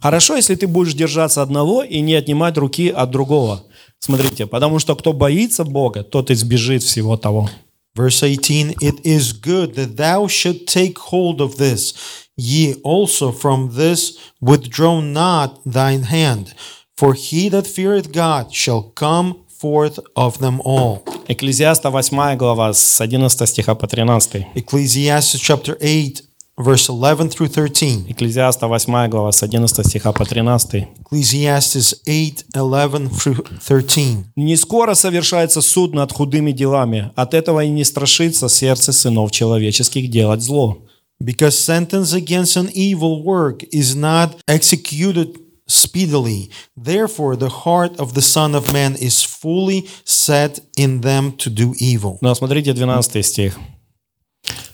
Хорошо, 0.00 0.36
если 0.36 0.54
ты 0.54 0.66
будешь 0.66 0.94
держаться 0.94 1.42
одного 1.42 1.82
и 1.82 2.00
не 2.00 2.14
отнимать 2.14 2.58
руки 2.58 2.88
от 2.88 3.10
другого. 3.10 3.64
Смотрите, 3.98 4.46
потому 4.46 4.78
что 4.78 4.94
кто 4.94 5.12
боится 5.12 5.64
Бога, 5.64 6.02
тот 6.02 6.30
избежит 6.30 6.82
всего 6.82 7.16
того. 7.16 7.48
Verse 7.96 8.20
18 8.20 8.76
It 8.82 9.00
is 9.04 9.32
good 9.32 9.74
that 9.76 9.96
thou 9.96 10.26
should 10.26 10.66
take 10.66 10.98
hold 11.10 11.40
of 11.40 11.56
this. 11.56 11.94
Ye 12.36 12.74
also 12.84 13.32
from 13.32 13.70
this 13.76 14.18
withdraw 14.42 15.00
not 15.00 15.58
thine 15.64 16.02
hand. 16.02 16.52
For 16.94 17.14
he 17.14 17.48
that 17.48 17.66
feareth 17.66 18.12
God 18.12 18.52
shall 18.52 18.92
come 18.94 19.36
forth 19.48 19.98
of 20.14 20.38
them 20.38 20.60
all. 20.60 21.02
Экклезиаста 21.28 21.88
8 21.90 22.36
глава 22.36 22.74
с 22.74 23.00
11 23.00 23.48
стиха 23.48 23.74
по 23.74 23.86
13. 23.86 24.46
Ecclesiastes 24.54 25.40
chapter 25.40 25.78
8, 25.80 26.22
verse 26.58 26.88
11 26.88 27.30
through 27.30 27.48
13. 27.48 28.10
Экклезиаста 28.10 28.68
8 28.68 29.08
глава 29.08 29.32
с 29.32 29.42
11 29.42 29.86
стиха 29.86 30.12
по 30.12 30.26
13. 30.26 30.86
Ecclesiastes 31.10 31.96
8, 32.06 32.44
11 32.52 33.10
through 33.12 33.46
13. 33.66 34.26
Не 34.36 34.56
скоро 34.56 34.94
совершается 34.94 35.62
суд 35.62 35.94
над 35.94 36.12
худыми 36.12 36.52
делами. 36.52 37.12
От 37.16 37.32
этого 37.32 37.64
и 37.64 37.70
не 37.70 37.84
страшится 37.84 38.50
сердце 38.50 38.92
сынов 38.92 39.30
человеческих 39.30 40.10
делать 40.10 40.42
зло. 40.42 40.85
Because 41.22 41.58
sentence 41.58 42.12
against 42.12 42.56
an 42.56 42.70
evil 42.74 43.22
work 43.22 43.62
is 43.72 43.96
not 43.96 44.42
executed 44.46 45.38
speedily. 45.66 46.50
Therefore, 46.76 47.36
the 47.36 47.48
heart 47.48 47.98
of 47.98 48.14
the 48.14 48.22
Son 48.22 48.54
of 48.54 48.72
Man 48.72 48.94
is 48.94 49.22
fully 49.22 49.88
set 50.04 50.60
in 50.76 51.00
them 51.00 51.32
to 51.38 51.50
do 51.50 51.74
evil. 51.78 52.18
Но 52.20 52.34
смотрите 52.34 52.72
12 52.72 53.24
стих. 53.24 53.58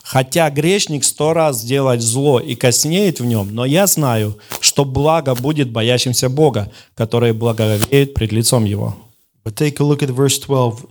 Хотя 0.02 0.50
грешник 0.50 1.05
сто 1.05 1.33
раз 1.33 1.62
сделает 1.62 2.02
зло 2.02 2.38
и 2.38 2.55
коснеет 2.55 3.20
в 3.20 3.24
нем, 3.24 3.55
но 3.55 3.64
я 3.64 3.87
знаю, 3.87 4.38
что 4.61 4.85
благо 4.85 5.35
будет 5.35 5.70
боящимся 5.70 6.28
Бога, 6.28 6.70
которые 6.94 7.33
благоговеют 7.33 8.12
пред 8.12 8.31
лицом 8.31 8.66
Его. 8.66 8.94
But 9.42 9.55
take 9.55 9.81
a 9.81 9.85
look 9.85 10.02
at 10.02 10.11
verse 10.11 10.38
12. 10.38 10.87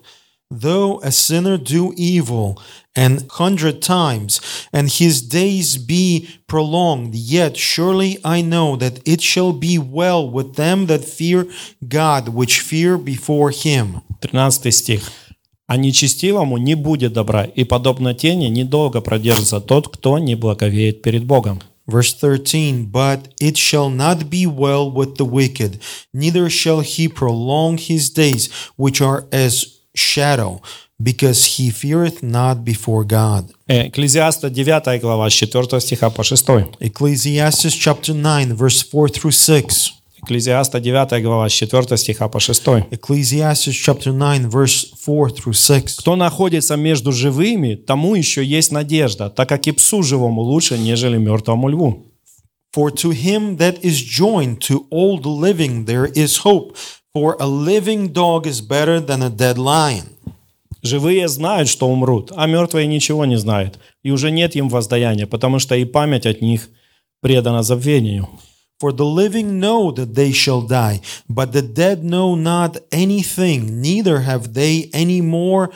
Though 0.51 1.01
a 1.01 1.11
sinner 1.11 1.59
do 1.59 1.93
evil 1.97 2.61
an 2.95 3.27
hundred 3.31 3.83
times, 3.83 4.41
and 4.73 4.89
his 4.89 5.21
days 5.21 5.77
be 5.77 6.29
prolonged, 6.47 7.17
yet 7.17 7.57
surely 7.57 8.19
I 8.25 8.43
know 8.43 8.77
that 8.77 9.01
it 9.05 9.21
shall 9.21 9.53
be 9.53 9.77
well 9.77 10.31
with 10.31 10.55
them 10.55 10.87
that 10.87 11.05
fear 11.05 11.47
God, 11.87 12.29
which 12.29 12.61
fear 12.61 12.97
before 12.97 13.51
him. 13.51 14.03
13 14.23 14.71
стих. 14.71 15.11
А 15.69 15.77
нечестивому 15.77 16.59
не 16.59 16.77
будет 16.77 17.13
добра, 17.13 17.43
и 17.43 17.65
подобно 17.65 18.15
тени 18.15 18.47
недолго 18.47 19.01
продержится 19.01 19.61
тот, 19.61 19.89
кто 19.89 20.19
не 20.19 20.37
благовеет 20.37 21.03
перед 21.03 21.25
Богом. 21.25 21.61
Verse 21.89 22.15
13 22.15 22.91
But 22.91 23.31
it 23.41 23.57
shall 23.57 23.91
not 23.91 24.31
be 24.31 24.47
well 24.47 24.91
with 24.91 25.17
the 25.17 25.25
wicked, 25.25 25.81
neither 26.13 26.49
shall 26.49 26.81
he 26.81 27.09
prolong 27.09 27.79
his 27.79 28.11
days, 28.11 28.49
which 28.77 29.01
are 29.01 29.27
as 29.33 29.77
shadow, 29.96 30.62
because 31.02 31.58
he 31.58 31.70
feareth 31.72 32.22
not 32.22 32.64
before 32.64 33.04
God. 33.04 33.52
Э, 33.68 33.88
Экклезиаста 33.88 34.50
9 34.50 35.00
глава 35.02 35.30
с 35.30 35.34
4 35.34 35.80
стиха 35.80 36.10
по 36.10 36.24
6. 36.24 36.48
Ecclesiastes 36.80 37.74
chapter 37.74 38.14
9, 38.14 38.54
verse 38.56 38.84
4 38.84 39.10
through 39.10 39.32
6. 39.32 39.94
Экклезиаста 40.24 40.80
9 40.80 41.24
глава 41.24 41.50
с 41.50 41.54
4 41.54 41.98
стиха 41.98 42.28
по 42.28 42.40
6. 42.40 42.68
Ecclesiastes 42.92 43.74
chapter 43.74 44.12
9, 44.12 44.50
verse 44.50 44.94
4 44.96 45.30
through 45.30 45.54
6. 45.54 45.98
Кто 46.00 46.16
находится 46.16 46.76
между 46.76 47.12
живыми, 47.12 47.76
тому 47.76 48.16
еще 48.16 48.46
есть 48.46 48.72
надежда, 48.72 49.30
так 49.30 49.50
как 49.50 49.68
и 49.68 49.72
псу 49.72 50.04
живому 50.04 50.42
лучше, 50.42 50.78
нежели 50.78 51.18
мертвому 51.18 51.70
льву. 51.70 52.06
For 52.74 52.90
to 52.92 53.12
him 53.12 53.58
that 53.58 53.82
is 53.82 54.00
joined 54.00 54.60
to 54.62 54.86
all 54.90 55.20
the 55.20 55.30
living 55.30 55.86
there 55.86 56.10
is 56.14 56.38
hope, 56.46 56.74
for 57.15 57.37
a 57.41 57.47
living 57.47 58.13
dog 58.13 58.47
is 58.47 58.61
better 58.61 59.01
than 59.01 59.23
a 59.23 59.31
dead 59.31 59.59
lion. 59.59 60.07
Живые 60.83 61.27
знают, 61.29 61.69
что 61.69 61.89
умрут, 61.89 62.33
а 62.37 62.47
мертвые 62.47 62.87
ничего 62.87 63.25
не 63.25 63.37
знают, 63.37 63.79
и 64.05 64.11
уже 64.11 64.31
нет 64.31 64.55
им 64.55 64.69
воздаяния, 64.69 65.27
потому 65.27 65.59
что 65.59 65.75
и 65.75 65.85
память 65.85 66.27
от 66.27 66.43
них 66.43 66.69
предана 67.21 67.63
забвению. 67.63 68.29
For 68.79 68.93
the 68.93 69.07
living 69.07 69.59
know 69.59 69.91
that 69.91 70.15
they 70.15 70.33
shall 70.33 70.61
die, 70.61 71.01
but 71.29 71.53
the 71.53 71.63
dead 71.63 72.05
know 72.05 72.35
not 72.37 72.77
anything, 72.93 73.81
neither 73.81 74.21
have 74.21 74.53
they 74.53 74.91
any 74.93 75.23
more 75.23 75.71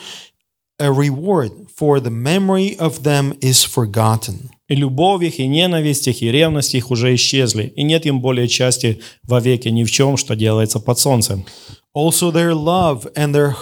a 0.78 0.92
reward, 0.92 1.52
for 1.74 1.98
the 1.98 2.10
memory 2.10 2.76
of 2.78 3.02
them 3.02 3.34
is 3.40 3.64
forgotten. 3.64 4.50
И 4.67 4.75
любовь 4.75 5.23
их, 5.23 5.39
и 5.39 5.47
ненависть 5.47 6.07
их, 6.07 6.21
и 6.23 6.31
ревность 6.31 6.73
их 6.73 6.89
уже 6.89 7.13
исчезли, 7.13 7.71
и 7.75 7.83
нет 7.83 8.05
им 8.05 8.19
более 8.19 8.47
части 8.47 8.99
вовеки 9.23 9.67
ни 9.69 9.83
в 9.83 9.91
чем, 9.91 10.17
что 10.17 10.35
делается 10.35 10.79
под 10.79 10.97
солнцем. 10.97 11.45
Also 11.93 12.31
their 12.31 12.53
love 12.53 13.07
and 13.15 13.33
their 13.33 13.55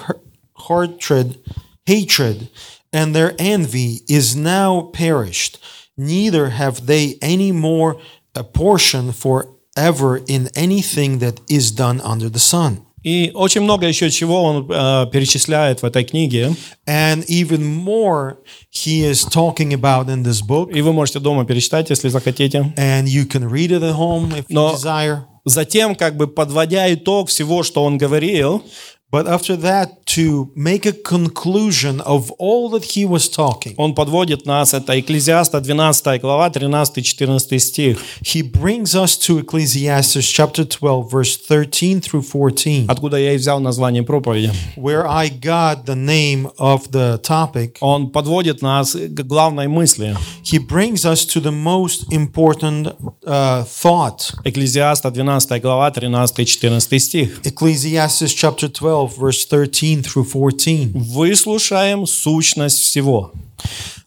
hatred, 0.70 1.38
hatred 1.86 2.48
and 2.94 3.14
their 3.14 3.36
envy 3.38 4.02
is 4.08 4.36
now 4.36 4.90
perished, 4.94 5.60
neither 5.98 6.52
have 6.52 6.86
they 6.86 7.18
any 7.22 7.52
more 7.52 8.00
a 8.34 8.44
portion 8.44 9.12
forever 9.12 10.22
in 10.28 10.50
anything 10.56 11.20
that 11.20 11.42
is 11.50 11.72
done 11.72 12.00
under 12.02 12.30
the 12.30 12.40
sun. 12.40 12.80
И 13.04 13.32
очень 13.34 13.62
много 13.62 13.86
еще 13.88 14.10
чего 14.10 14.44
он 14.44 14.68
э, 14.72 15.08
перечисляет 15.12 15.82
в 15.82 15.86
этой 15.86 16.04
книге. 16.06 16.56
And 16.88 17.26
even 17.28 17.62
more 17.64 18.38
he 18.72 19.02
is 19.10 19.26
talking 19.30 19.74
about 19.74 20.08
in 20.08 20.24
this 20.24 20.42
book, 20.42 20.72
И 20.74 20.82
вы 20.82 20.94
можете 20.94 21.20
дома 21.20 21.46
перечитать, 21.46 21.90
если 21.90 22.10
захотите. 22.10 22.74
and 22.78 23.04
you 23.08 23.26
can 23.28 23.44
read 23.50 23.72
it 23.72 23.84
at 23.84 23.96
home 23.96 24.30
if 24.32 24.46
you 24.48 24.56
Но- 24.56 24.74
desire. 24.74 25.26
Затем, 25.46 25.96
как 25.96 26.16
бы 26.16 26.28
подводя 26.28 26.94
итог 26.94 27.28
всего, 27.28 27.64
что 27.64 27.84
он 27.84 27.98
говорил, 27.98 28.64
But 29.13 29.27
after 29.27 29.57
that, 29.57 30.05
to 30.17 30.51
make 30.55 30.85
a 30.85 30.93
conclusion 30.93 32.03
of 32.03 32.31
all 32.33 32.69
that 32.71 32.85
he 32.95 33.07
was 33.07 33.27
talking, 33.31 33.75
он 33.79 33.95
подводит 33.95 34.45
нас, 34.45 34.75
это 34.75 35.01
Экклезиаста 35.01 35.63
12 35.63 36.21
глава, 36.21 36.51
13-14 36.51 37.59
стих, 37.59 37.99
he 38.23 38.43
brings 38.43 38.95
us 38.95 39.17
to 39.17 39.39
Ecclesiastes 39.39 40.27
chapter 40.31 40.67
12, 40.67 41.11
verse 41.11 41.39
13 41.39 42.03
through 42.03 42.21
14, 42.23 42.85
откуда 42.87 43.17
я 43.17 43.33
и 43.33 43.39
взял 43.39 43.61
название 43.61 44.03
проповеди. 44.03 44.53
where 44.77 45.07
I 45.09 45.31
got 45.31 45.87
the 45.87 45.97
name 45.97 46.51
of 46.59 46.91
the 46.91 47.19
topic. 47.23 47.79
Он 47.81 48.11
подводит 48.11 48.61
нас 48.61 48.93
к 48.95 49.23
главной 49.25 49.69
мысли. 49.69 50.15
He 50.45 50.59
brings 50.59 51.07
us 51.07 51.25
to 51.25 51.41
the 51.41 51.51
most 51.51 52.05
important 52.13 52.95
uh, 53.25 53.65
thought. 53.65 54.35
Экклезиаста 54.45 55.11
12 55.11 55.63
глава, 55.63 55.91
13-14 55.91 56.99
стих. 56.99 57.41
Ecclesiastes 57.47 58.35
chapter 58.35 58.69
12, 58.69 58.99
verse 59.08 59.46
13 59.46 60.02
through 60.02 60.26
14. 60.26 60.92
Выслушаем 60.94 62.06
сущность 62.06 62.80
всего. 62.80 63.32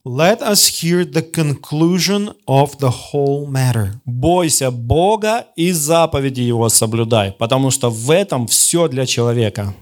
Let 0.04 0.40
us 0.40 0.68
hear 0.68 1.04
the 1.04 1.22
conclusion 1.22 2.32
of 2.46 2.78
the 2.78 2.90
whole 2.90 3.44
matter. 3.44 3.94
Бойся 4.04 4.70
Бога 4.70 5.46
и 5.56 5.72
заповеди 5.72 6.42
Его 6.42 6.68
соблюдай, 6.68 7.32
потому 7.32 7.72
что 7.72 7.90
в 7.90 8.12
этом 8.12 8.46
все 8.46 8.86
для 8.86 9.04
человека. 9.04 9.74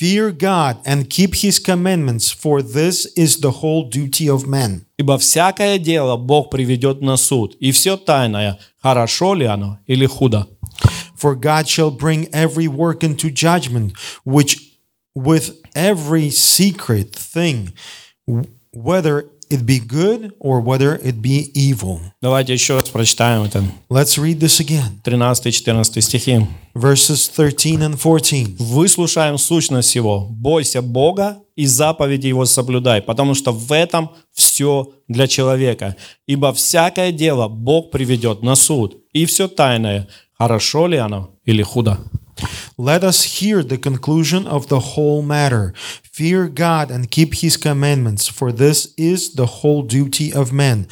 Fear 0.00 0.36
God 0.36 0.78
and 0.84 1.08
keep 1.08 1.34
his 1.34 1.60
commandments, 1.60 2.32
for 2.32 2.62
this 2.62 3.06
is 3.16 3.38
the 3.40 3.62
whole 3.62 3.88
duty 3.88 4.26
of 4.26 4.44
man. 4.44 4.80
Ибо 4.98 5.18
всякое 5.18 5.78
дело 5.78 6.16
Бог 6.16 6.50
приведет 6.50 7.00
на 7.00 7.16
суд, 7.16 7.56
и 7.60 7.70
все 7.70 7.96
тайное, 7.96 8.58
хорошо 8.82 9.34
ли 9.34 9.46
оно 9.46 9.78
или 9.86 10.06
худо. 10.06 10.48
For 11.24 11.34
God 11.34 11.66
shall 11.66 11.90
bring 11.90 12.28
every 12.34 12.68
work 12.68 13.02
into 13.02 13.30
judgment, 13.30 13.94
which 14.24 14.58
with 15.14 15.56
every 15.74 16.28
secret 16.28 17.14
thing, 17.14 17.72
whether 18.74 19.30
it 19.48 19.64
be 19.64 19.78
good 19.78 20.34
or 20.38 20.60
whether 20.60 20.96
it 21.02 21.22
be 21.22 21.50
evil. 21.54 22.00
Давайте 22.20 22.52
еще 22.52 22.74
раз 22.74 22.90
прочитаем 22.90 23.44
это. 23.44 23.64
Let's 23.88 24.18
read 24.18 24.38
this 24.38 24.60
again. 24.60 25.00
13-14 25.02 26.02
стихи. 26.02 26.46
Verses 26.74 27.28
13 27.34 27.80
and 27.80 27.96
14. 27.96 28.58
Выслушаем 28.58 29.38
сущность 29.38 29.88
всего. 29.88 30.26
Бойся 30.28 30.82
Бога 30.82 31.38
и 31.56 31.64
заповеди 31.64 32.26
Его 32.26 32.44
соблюдай, 32.44 33.00
потому 33.00 33.34
что 33.34 33.52
в 33.52 33.72
этом 33.72 34.10
все 34.32 34.92
для 35.08 35.26
человека. 35.26 35.96
Ибо 36.26 36.52
всякое 36.52 37.12
дело 37.12 37.48
Бог 37.48 37.90
приведет 37.90 38.42
на 38.42 38.56
суд, 38.56 38.98
и 39.12 39.24
все 39.26 39.48
тайное, 39.48 40.08
хорошо 40.37 40.87
ли 40.87 40.97
оно 40.97 41.31
или 41.45 41.63
худо. 41.63 41.97
Let 42.77 43.03
us 43.03 43.23
hear 43.23 43.63
the 43.63 43.77
conclusion 43.77 44.47
of 44.47 44.67
the 44.67 44.79
whole 44.79 45.21
matter. 45.21 45.73
Fear 46.03 46.47
God 46.49 46.89
and 46.89 47.11
keep 47.11 47.35
his 47.35 47.57
commandments, 47.57 48.27
for 48.27 48.51
this 48.51 48.93
is 48.97 49.35
the 49.35 49.45
whole 49.45 49.81
duty 49.81 50.31
of 50.31 50.53
men. 50.53 50.87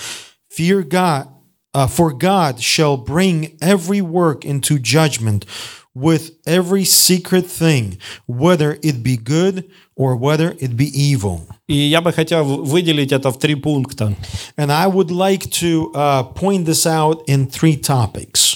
Fear 0.50 0.84
God, 0.84 1.30
uh, 1.74 1.88
for 1.88 2.12
God 2.12 2.60
shall 2.60 2.98
bring 2.98 3.58
every 3.62 4.02
work 4.02 4.44
into 4.44 4.80
judgment 4.80 5.46
with 5.94 6.32
every 6.46 6.84
secret 6.84 7.46
thing, 7.46 7.98
whether 8.28 8.78
it 8.84 9.02
be 9.02 9.18
good 9.18 9.66
or 9.96 10.16
whether 10.16 10.56
it 10.60 10.76
be 10.76 10.88
evil. 10.94 11.48
И 11.68 11.76
я 11.76 12.02
бы 12.02 12.12
хотел 12.14 12.44
выделить 12.64 13.12
это 13.12 13.32
в 13.32 13.40
три 13.40 13.56
пункта. 13.56 14.16
And 14.58 14.72
I 14.72 14.88
would 14.88 15.12
like 15.12 15.50
to 15.62 15.92
uh, 15.94 16.24
point 16.24 16.66
this 16.66 16.86
out 16.86 17.24
in 17.28 17.48
three 17.48 17.78
topics. 17.78 18.51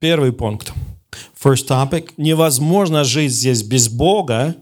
Первый 0.00 0.32
пункт. 0.32 0.72
First 1.42 1.68
topic 1.68 2.12
Невозможно 2.16 3.04
жить 3.04 3.32
здесь 3.32 3.62
без 3.62 3.88
Бога, 3.88 4.54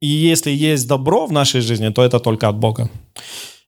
и 0.00 0.06
если 0.06 0.50
есть 0.50 0.86
добро 0.86 1.26
в 1.26 1.32
нашей 1.32 1.60
жизни, 1.60 1.88
то 1.88 2.04
это 2.04 2.20
только 2.20 2.48
от 2.48 2.56
Бога. 2.56 2.88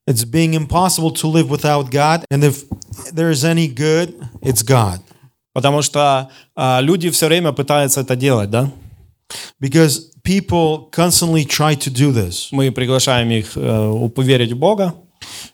It's 0.09 0.25
being 0.25 0.55
impossible 0.55 1.13
to 1.15 1.31
live 1.31 1.49
without 1.49 1.91
God, 1.91 2.25
and 2.33 2.45
if 2.45 2.65
there 3.13 3.31
is 3.31 3.45
any 3.45 3.69
good, 3.69 4.15
it's 4.41 4.63
God. 4.65 5.01
Потому 5.53 5.83
что 5.83 6.31
а, 6.55 6.81
люди 6.81 7.11
все 7.11 7.27
время 7.27 7.53
пытаются 7.53 8.01
это 8.01 8.15
делать, 8.15 8.51
да? 8.51 8.71
Because 9.61 10.13
people 10.23 10.91
constantly 10.93 11.45
try 11.45 11.77
to 11.77 11.93
do 11.93 12.13
this. 12.13 12.49
Мы 12.53 12.71
приглашаем 12.71 13.31
их 13.31 13.53
э, 13.57 14.09
поверить 14.15 14.53
в 14.53 14.59
Бога, 14.59 14.95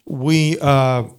We 0.07 0.59
uh, 0.61 1.11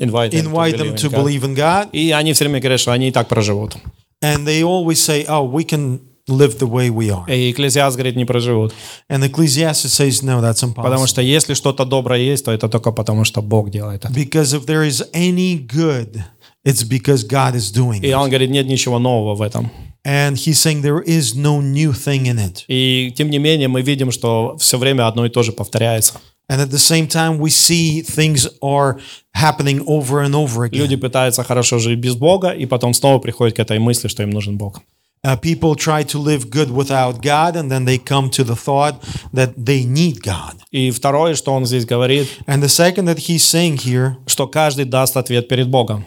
invite 0.00 0.32
them 0.32 0.42
to 0.42 0.48
invite 0.48 0.76
them 0.76 0.88
believe 0.88 0.96
to 0.96 1.06
in 1.06 1.10
God. 1.12 1.24
believe 1.24 1.44
in 1.44 1.54
God, 1.54 1.88
И 1.92 2.10
они 2.10 2.32
все 2.32 2.44
время 2.44 2.58
говорят, 2.60 2.80
что 2.80 2.90
они 2.92 3.08
и 3.08 3.12
так 3.12 3.28
проживут. 3.28 3.76
and 4.22 4.44
they 4.46 4.62
always 4.62 4.98
say, 4.98 5.24
"Oh, 5.28 5.44
we 5.50 5.64
can 5.64 6.00
live 6.28 6.58
the 6.58 6.68
way 6.68 6.90
we 6.90 7.08
are." 7.10 7.24
И 7.32 7.50
Экклезиаст 7.52 7.96
говорит, 7.96 8.16
не 8.16 8.24
проживут. 8.24 8.72
And 9.08 9.22
Ecclesiastes 9.24 9.86
says, 9.92 10.22
"No, 10.22 10.40
that's 10.42 10.60
Потому 10.74 11.04
impossible." 11.04 11.06
что 11.06 11.22
если 11.22 11.54
что-то 11.54 11.84
доброе 11.84 12.20
есть, 12.20 12.44
то 12.44 12.52
это 12.52 12.68
только 12.68 12.92
потому, 12.92 13.24
что 13.24 13.40
Бог 13.42 13.70
делает 13.70 14.04
это. 14.04 14.12
Because 14.12 14.52
if 14.54 14.66
there 14.66 14.86
is 14.86 15.02
any 15.14 15.56
good, 15.66 16.22
it's 16.66 16.82
because 16.86 17.24
God 17.26 17.54
is 17.54 17.72
doing 17.72 18.00
И 18.02 18.08
it. 18.10 18.14
он 18.14 18.28
говорит, 18.28 18.50
нет 18.50 18.66
ничего 18.66 18.98
нового 18.98 19.34
в 19.34 19.42
этом. 19.42 19.70
And 20.06 20.34
he's 20.36 20.58
saying 20.58 20.82
there 20.82 21.02
is 21.04 21.34
no 21.34 21.60
new 21.60 21.92
thing 21.92 22.24
in 22.26 22.38
it. 22.38 22.64
И 22.68 23.12
тем 23.16 23.28
не 23.30 23.38
менее 23.38 23.68
мы 23.68 23.82
видим, 23.82 24.10
что 24.12 24.56
все 24.58 24.78
время 24.78 25.06
одно 25.06 25.26
и 25.26 25.28
то 25.30 25.42
же 25.42 25.52
повторяется. 25.52 26.14
And 26.50 26.60
at 26.60 26.72
the 26.72 26.80
same 26.80 27.06
time, 27.06 27.38
we 27.38 27.48
see 27.48 28.02
things 28.02 28.48
are 28.60 28.98
happening 29.32 29.84
over 29.86 30.20
and 30.20 30.34
over 30.34 30.64
again. 30.64 30.80
Люди 30.80 30.96
пытаются 30.96 31.44
хорошо 31.44 31.78
жить 31.78 32.00
без 32.00 32.16
Бога, 32.16 32.50
и 32.50 32.66
потом 32.66 32.92
снова 32.92 33.20
приходят 33.20 33.54
к 33.54 33.60
этой 33.60 33.78
мысли, 33.78 34.08
что 34.08 34.24
им 34.24 34.30
нужен 34.30 34.58
Бог. 34.58 34.82
Uh, 35.27 35.35
people 35.35 35.73
try 35.73 36.03
to 36.03 36.19
live 36.19 36.51
good 36.51 36.69
without 36.69 37.19
God, 37.19 37.55
and 37.55 37.71
then 37.71 37.85
they 37.85 37.97
come 37.97 38.29
to 38.29 38.43
the 38.43 38.55
thought 38.55 39.01
that 39.33 39.55
they 39.57 39.83
need 39.83 40.21
God. 40.21 40.53
И 40.71 40.91
второе, 40.91 41.33
что 41.33 41.51
он 41.51 41.65
здесь 41.65 41.83
говорит, 41.83 42.27
And 42.45 42.61
the 42.61 42.69
second 42.69 43.05
that 43.05 43.17
he's 43.17 43.43
saying 43.43 43.77
here, 43.77 44.17
что 44.27 44.45
каждый 44.45 44.85
даст 44.85 45.17
ответ 45.17 45.47
перед 45.47 45.67
Богом. 45.67 46.05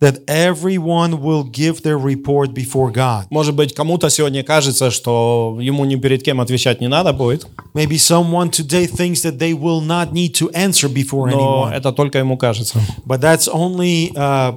that 0.00 0.20
everyone 0.28 1.20
will 1.20 1.42
give 1.42 1.82
their 1.82 1.98
report 1.98 2.54
before 2.54 2.92
God. 2.92 3.26
Может 3.30 3.56
быть, 3.56 3.74
кому-то 3.74 4.08
сегодня 4.08 4.44
кажется, 4.44 4.92
что 4.92 5.58
ему 5.60 5.84
ни 5.84 5.96
перед 5.96 6.22
кем 6.22 6.40
отвечать 6.40 6.80
не 6.80 6.86
надо 6.86 7.12
будет, 7.12 7.48
Maybe 7.74 7.96
someone 7.98 8.50
today 8.50 8.86
thinks 8.86 9.22
that 9.22 9.38
they 9.40 9.52
will 9.52 9.80
not 9.80 10.12
need 10.12 10.32
to 10.34 10.48
answer 10.54 10.88
before 10.88 11.28
но 11.28 11.66
anyone, 11.66 11.72
это 11.74 11.90
только 11.90 12.18
ему 12.18 12.36
кажется. 12.36 12.78
but 13.04 13.20
that's 13.20 13.48
only 13.48 14.12
uh, 14.14 14.54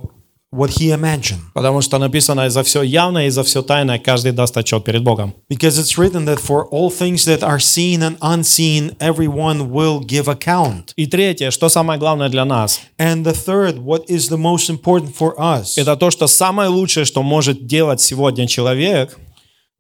what 0.54 0.70
he 0.80 0.92
imagined. 0.92 1.42
Потому 1.54 1.82
что 1.82 1.98
написано, 1.98 2.46
и 2.46 2.50
за 2.50 2.63
все 2.63 2.84
явное, 2.84 3.28
и 3.28 3.30
за 3.30 3.44
все 3.44 3.62
тайное 3.63 3.98
каждый 3.98 4.32
даст 4.32 4.56
отчет 4.56 4.84
перед 4.84 5.04
Богом. 5.04 5.34
Because 5.50 5.80
it's 5.80 5.98
written 5.98 6.26
that 6.26 6.39
for 6.39 6.68
all 6.70 6.89
things 6.92 7.26
that 7.26 7.42
are 7.42 7.60
seen 7.60 8.02
and 8.04 8.18
unseen, 8.22 8.96
everyone 9.00 9.72
will 9.72 10.00
give 10.00 10.28
account. 10.28 10.94
И 10.96 11.08
третье, 11.08 11.50
что 11.52 11.70
самое 11.70 12.00
главное 12.00 12.30
для 12.30 12.46
нас, 12.46 12.80
And 13.00 13.24
the 13.24 13.34
third, 13.34 13.80
what 13.80 14.06
is 14.08 14.30
the 14.30 14.38
most 14.38 14.70
important 14.70 15.16
for 15.16 15.34
us? 15.39 15.78
это 15.78 15.96
то, 15.96 16.12
что 16.12 16.28
самое 16.28 16.70
лучшее, 16.70 17.06
что 17.06 17.24
может 17.24 17.66
делать 17.66 18.02
сегодня 18.02 18.48
человек, 18.48 19.18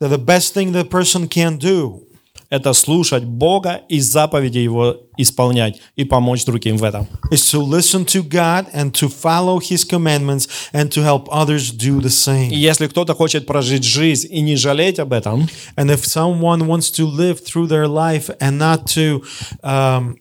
That 0.01 0.09
the 0.09 0.17
best 0.17 0.53
thing 0.53 0.73
the 0.73 0.83
person 0.83 1.29
can 1.29 1.57
do 1.57 2.01
это 2.50 2.72
слушать 2.72 3.24
Бога 3.24 3.82
и 3.88 4.00
заповеди 4.00 4.58
Его 4.58 4.96
исполнять 5.18 5.80
и 5.96 6.04
помочь 6.04 6.44
другим 6.44 6.76
в 6.78 6.84
этом. 6.84 7.06
is 7.30 7.42
to 7.52 7.60
listen 7.62 8.04
to 8.06 8.22
God 8.22 8.66
and 8.72 8.92
to 8.92 9.08
follow 9.08 9.58
his 9.60 9.84
commandments 9.84 10.48
and 10.72 10.90
to 10.90 11.02
help 11.02 11.28
others 11.30 11.70
do 11.72 12.00
the 12.00 12.08
И 12.50 12.56
если 12.58 12.86
кто-то 12.86 13.14
хочет 13.14 13.46
прожить 13.46 13.84
жизнь 13.84 14.28
и 14.30 14.40
не 14.40 14.56
жалеть 14.56 14.98
об 14.98 15.12
этом, 15.12 15.48
And 15.76 15.90
if 15.90 16.04
someone 16.06 16.66
wants 16.66 16.90
to 16.92 17.06
live 17.06 17.40
through 17.44 17.66
their 17.68 17.86
life 17.86 18.30
and 18.40 18.58
not 18.58 18.86
to 18.94 19.22
um, 19.62 20.16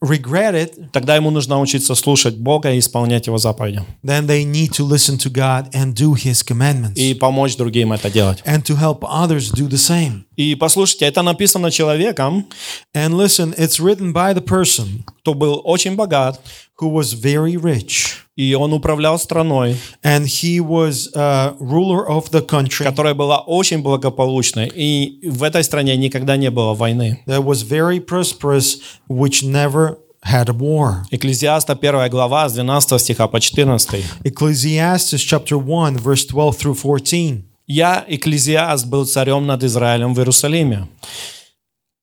regret 0.00 0.54
it, 0.54 0.92
тогда 0.92 1.16
ему 1.16 1.30
нужно 1.30 1.56
научиться 1.56 1.94
слушать 1.96 2.36
Бога 2.36 2.72
и 2.72 2.78
исполнять 2.78 3.26
Его 3.26 3.38
заповеди. 3.38 3.82
then 4.04 4.26
they 4.26 4.44
need 4.44 4.70
to 4.72 4.84
listen 4.86 5.18
to 5.18 5.28
God 5.30 5.68
and 5.74 5.94
do 5.94 6.14
his 6.14 6.42
commandments 6.44 6.96
И 6.96 7.14
помочь 7.14 7.56
другим 7.56 7.92
это 7.92 8.08
делать. 8.10 8.40
and 8.46 8.62
to 8.64 8.76
help 8.76 9.02
others 9.02 9.50
do 9.50 9.66
the 9.68 9.76
same. 9.76 10.24
И 10.38 10.54
послушайте, 10.54 11.04
это 11.06 11.22
написано 11.22 11.70
человеком, 11.72 12.46
And 12.94 13.14
listen, 13.14 13.54
it's 13.58 13.80
written 13.80 14.12
by 14.12 14.32
the 14.34 14.44
person 14.44 15.04
кто 15.18 15.34
был 15.34 15.60
очень 15.64 15.96
богат, 15.96 16.40
who 16.80 16.88
was 16.92 17.12
very 17.12 17.56
rich 17.56 18.20
и 18.36 18.54
он 18.54 18.72
управлял 18.72 19.18
страной, 19.18 19.76
and 20.04 20.26
he 20.26 20.60
was 20.60 21.08
uh, 21.16 21.56
ruler 21.58 22.08
of 22.08 22.30
the 22.30 22.40
country 22.40 22.84
которая 22.84 23.14
была 23.14 23.38
очень 23.40 23.82
благополучной, 23.82 24.70
и 24.72 25.18
в 25.28 25.42
этой 25.42 25.64
стране 25.64 25.96
никогда 25.96 26.36
не 26.36 26.50
было 26.50 26.72
войны. 26.72 27.20
that 27.26 27.44
was 27.44 27.62
very 27.62 27.98
prosperous, 27.98 28.78
which 29.08 29.42
never 29.42 29.98
had 30.22 30.48
a 30.48 30.52
war. 30.52 31.02
Экклезиаста 31.10 31.72
1 31.74 32.10
глава 32.10 32.48
с 32.48 32.52
12 32.52 33.00
стиха 33.00 33.26
по 33.26 33.40
14. 33.40 34.04
Ecclesiastes 34.22 35.20
chapter 35.20 35.58
1, 35.58 35.98
verse 35.98 36.24
12 36.26 36.56
through 36.56 36.76
14. 36.76 37.42
«Я, 37.68 38.04
Экклезиаст, 38.08 38.86
был 38.86 39.04
царем 39.04 39.46
над 39.46 39.62
Израилем 39.62 40.14
в 40.14 40.18
Иерусалиме». 40.18 40.88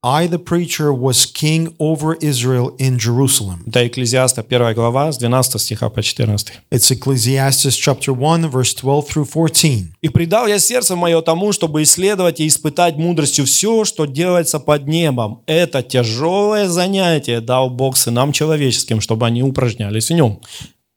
I, 0.07 0.27
the 0.27 0.37
preacher, 0.37 0.93
was 0.93 1.25
king 1.25 1.73
over 1.79 2.15
Israel 2.21 2.75
in 2.77 2.99
Jerusalem. 2.99 3.63
Это 3.65 3.87
Экклезиаста 3.87 4.45
1 4.47 4.75
глава 4.75 5.11
с 5.11 5.17
12 5.17 5.59
стиха 5.59 5.89
по 5.89 6.03
14. 6.03 6.51
It's 6.71 6.91
Ecclesiastes 6.91 7.75
chapter 7.75 8.13
1, 8.13 8.51
verse 8.51 8.75
12 8.75 9.09
through 9.09 9.25
14. 9.25 9.93
«И 10.03 10.09
предал 10.09 10.45
я 10.45 10.59
сердце 10.59 10.95
мое 10.95 11.23
тому, 11.23 11.51
чтобы 11.51 11.81
исследовать 11.81 12.39
и 12.39 12.45
испытать 12.45 12.97
мудростью 12.97 13.45
все, 13.45 13.83
что 13.83 14.05
делается 14.05 14.59
под 14.59 14.87
небом. 14.87 15.41
Это 15.47 15.81
тяжелое 15.81 16.67
занятие 16.69 17.41
дал 17.41 17.71
Бог 17.71 17.97
сынам 17.97 18.31
человеческим, 18.31 19.01
чтобы 19.01 19.25
они 19.25 19.41
упражнялись 19.41 20.11
в 20.11 20.13
нем». 20.13 20.39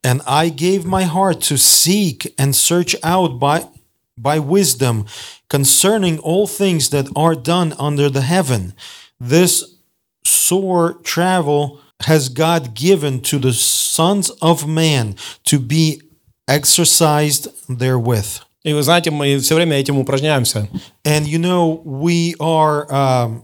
And 0.05 0.21
I 0.27 0.49
gave 0.51 0.85
my 0.85 1.03
heart 1.03 1.41
to 1.49 1.57
seek 1.57 2.31
and 2.37 2.53
search 2.53 2.95
out 3.01 3.39
by, 3.39 3.63
by 4.18 4.38
wisdom 4.38 5.06
concerning 5.48 6.18
all 6.18 6.46
things 6.46 6.90
that 6.90 7.08
are 7.16 7.34
done 7.34 7.74
under 7.78 8.08
the 8.08 8.22
heaven. 8.22 8.74
This 9.18 9.78
sore 10.24 10.94
travel 11.02 11.80
has 12.02 12.28
God 12.28 12.74
given 12.74 13.20
to 13.22 13.38
the 13.38 13.52
sons 13.52 14.30
of 14.42 14.66
man 14.66 15.16
to 15.44 15.58
be 15.58 16.02
exercised 16.48 17.48
therewith. 17.68 18.40
И 18.64 18.72
вы 18.72 18.82
знаете, 18.82 19.10
мы 19.10 19.38
все 19.40 19.54
время 19.54 19.78
этим 19.78 19.98
упражняемся. 19.98 20.68
And 21.04 21.26
you 21.26 21.38
know, 21.38 21.82
we 21.84 22.34
are 22.40 22.90
um, 22.90 23.42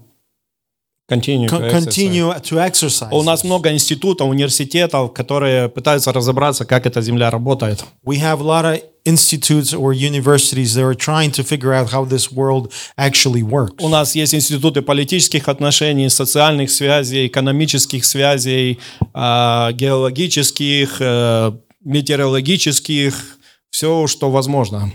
Continue. 1.08 1.48
co- 1.48 1.60
to 1.60 1.66
exercise. 1.66 1.84
continue 1.86 2.34
to 2.42 2.58
exercise. 2.58 3.10
У 3.12 3.22
нас 3.22 3.44
много 3.44 3.72
институтов, 3.72 4.28
университетов, 4.28 5.14
которые 5.14 5.70
пытаются 5.70 6.12
разобраться, 6.12 6.66
как 6.66 6.88
эта 6.88 7.02
земля 7.02 7.30
работает. 7.30 7.86
We 8.04 8.20
have 8.20 8.42
a 8.42 8.44
lot 8.44 8.66
of 8.66 8.82
institutes 9.06 9.72
or 9.72 9.94
universities 9.94 10.74
that 10.74 10.84
are 10.84 10.96
trying 10.96 11.32
to 11.32 11.44
figure 11.44 11.74
out 11.74 11.92
how 11.92 12.06
this 12.06 12.32
world 12.32 12.74
actually 12.98 13.44
works. 13.44 13.76
У 13.80 13.88
нас 13.88 14.16
есть 14.16 14.34
институты 14.34 14.82
политических 14.82 15.48
отношений, 15.48 16.10
социальных 16.10 16.72
связей, 16.72 17.28
экономических 17.28 18.04
связей, 18.04 18.80
а, 19.14 19.72
геологических, 19.74 20.98
э, 21.00 21.52
метеорологических, 21.84 23.38
все, 23.70 24.08
что 24.08 24.32
возможно. 24.32 24.92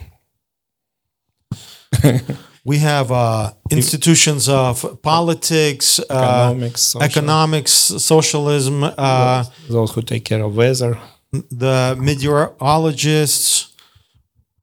We 2.63 2.79
have 2.79 3.11
uh, 3.11 3.51
institutions 3.69 4.49
of 4.49 4.99
politics, 5.03 5.99
uh, 5.99 6.13
Economics, 6.13 6.81
social. 6.81 7.03
economics, 7.07 7.71
socialism, 7.99 8.83
uh, 8.83 9.43
Those 9.69 9.91
who 9.93 10.01
take 10.01 10.23
care 10.25 10.41
of 10.43 10.55
weather. 10.57 10.97
the 11.51 11.95
meteorologists. 11.99 13.71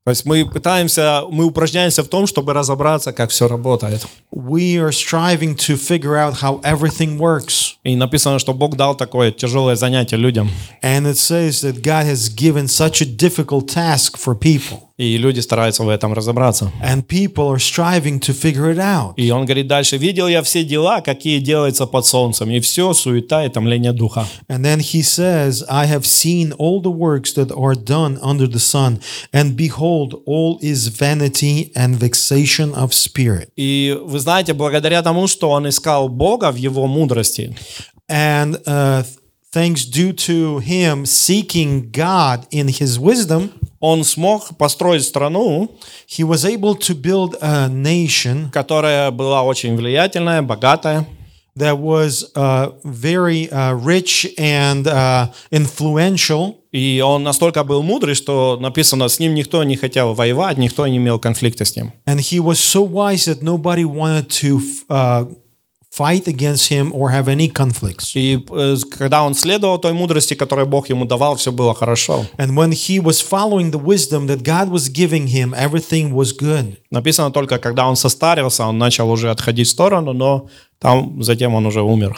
То 0.05 0.09
есть 0.11 0.25
мы 0.25 0.45
пытаемся, 0.45 1.23
мы 1.31 1.45
упражняемся 1.45 2.03
в 2.03 2.09
том, 2.09 2.27
чтобы 2.27 2.51
разобраться, 2.51 3.13
как 3.13 3.29
все 3.29 3.47
работает. 3.47 4.05
We 4.33 4.75
are 4.77 4.91
striving 4.91 5.55
to 5.55 5.77
figure 5.77 6.17
out 6.17 6.41
how 6.41 6.59
everything 6.63 7.17
works. 7.17 7.75
И 7.85 7.95
написано, 7.95 8.37
что 8.39 8.53
Бог 8.53 8.75
дал 8.75 8.95
такое 8.97 9.31
тяжелое 9.31 9.75
занятие 9.77 10.17
людям. 10.17 10.49
And 10.81 11.07
it 11.07 11.17
says 11.17 11.61
that 11.61 11.81
God 11.81 12.05
has 12.05 12.27
given 12.27 12.67
such 12.67 13.01
a 13.01 13.05
difficult 13.05 13.69
task 13.69 14.17
for 14.17 14.35
people. 14.35 14.86
И 14.98 15.16
люди 15.16 15.38
стараются 15.38 15.84
в 15.84 15.88
этом 15.88 16.12
разобраться. 16.12 16.72
And 16.82 17.06
people 17.06 17.48
are 17.52 17.58
striving 17.58 18.18
to 18.18 18.34
figure 18.34 18.74
it 18.74 18.78
out. 18.78 19.14
И 19.16 19.30
он 19.30 19.44
говорит 19.44 19.68
дальше, 19.68 19.96
видел 19.96 20.26
я 20.26 20.42
все 20.42 20.64
дела, 20.64 21.00
какие 21.00 21.38
делаются 21.38 21.86
под 21.86 22.04
солнцем, 22.04 22.50
и 22.50 22.58
все 22.58 22.92
суета 22.94 23.44
и 23.44 23.48
томление 23.48 23.92
духа. 23.92 24.26
And 24.48 24.64
then 24.64 24.80
he 24.80 25.02
says, 25.02 25.62
I 25.70 25.86
have 25.86 26.04
seen 26.04 26.52
all 26.58 26.82
the 26.82 26.90
works 26.90 27.32
that 27.34 27.52
are 27.56 27.76
done 27.76 28.18
under 28.20 28.48
the 28.48 28.58
sun, 28.58 29.00
and 29.32 29.56
behold, 29.56 30.20
all 30.26 30.58
is 30.60 30.88
vanity 30.88 31.70
and 31.76 31.96
vexation 31.96 32.74
of 32.74 32.92
spirit. 32.92 33.50
И 33.56 33.96
вы 34.02 34.18
знаете, 34.18 34.52
благодаря 34.52 35.02
тому, 35.02 35.28
что 35.28 35.50
он 35.50 35.68
искал 35.68 36.08
Бога 36.08 36.50
в 36.50 36.56
его 36.56 36.88
мудрости, 36.88 37.56
And 38.10 38.56
uh, 38.66 39.04
thanks 39.52 39.84
due 39.84 40.12
to 40.12 40.58
him 40.60 41.04
seeking 41.04 41.90
God 41.92 42.46
in 42.50 42.68
his 42.68 42.98
wisdom, 42.98 43.52
он 43.80 44.04
смог 44.04 44.56
построить 44.56 45.04
страну, 45.04 45.70
he 46.08 46.24
was 46.24 46.44
able 46.44 46.74
to 46.74 46.94
build 46.94 47.36
a 47.40 47.68
nation 47.68 48.50
которая 48.50 49.10
была 49.10 49.42
очень 49.42 49.76
влиятельная, 49.76 50.42
богатая, 50.42 51.06
that 51.56 51.78
was 51.78 52.24
uh, 52.34 52.70
very 52.84 53.50
uh, 53.50 53.74
rich 53.74 54.32
and 54.38 54.86
uh, 54.86 55.28
influential. 55.50 56.56
и 56.70 57.02
он 57.04 57.22
настолько 57.22 57.64
был 57.64 57.82
мудрый, 57.82 58.14
что 58.14 58.58
написано, 58.60 59.08
с 59.08 59.18
ним 59.18 59.34
никто 59.34 59.64
не 59.64 59.76
хотел 59.76 60.14
воевать, 60.14 60.58
никто 60.58 60.86
не 60.86 60.98
имел 60.98 61.18
конфликта 61.18 61.64
с 61.64 61.74
ним. 61.74 61.92
And 62.06 62.18
he 62.18 62.40
was 62.40 62.58
so 62.58 62.82
wise 62.82 63.24
that 63.24 63.42
nobody 63.42 63.84
wanted 63.84 64.28
to 64.42 64.60
uh, 64.88 65.26
fight 65.97 66.27
against 66.27 66.69
him 66.69 66.91
or 66.91 67.11
have 67.11 67.27
any 67.27 67.47
conflicts. 67.47 68.15
И 68.15 68.43
э, 68.49 68.77
когда 68.89 69.23
он 69.23 69.35
следовал 69.35 69.77
той 69.77 69.93
мудрости, 69.93 70.33
которую 70.33 70.65
Бог 70.67 70.89
ему 70.89 71.05
давал, 71.05 71.35
все 71.35 71.51
было 71.51 71.75
хорошо. 71.75 72.25
And 72.37 72.55
when 72.55 72.71
he 72.71 72.99
was 72.99 73.21
following 73.21 73.69
the 73.71 73.79
wisdom 73.79 74.25
that 74.27 74.43
God 74.43 74.69
was 74.69 74.89
giving 74.89 75.27
him, 75.27 75.53
everything 75.53 76.13
was 76.13 76.31
good. 76.31 76.77
Написано 76.90 77.30
только, 77.30 77.58
когда 77.58 77.86
он 77.86 77.96
состарился, 77.96 78.66
он 78.66 78.78
начал 78.78 79.10
уже 79.10 79.30
отходить 79.30 79.68
в 79.68 79.70
сторону, 79.70 80.14
но 80.14 80.48
там 80.78 81.22
затем 81.22 81.54
он 81.54 81.66
уже 81.66 81.82
умер. 81.82 82.14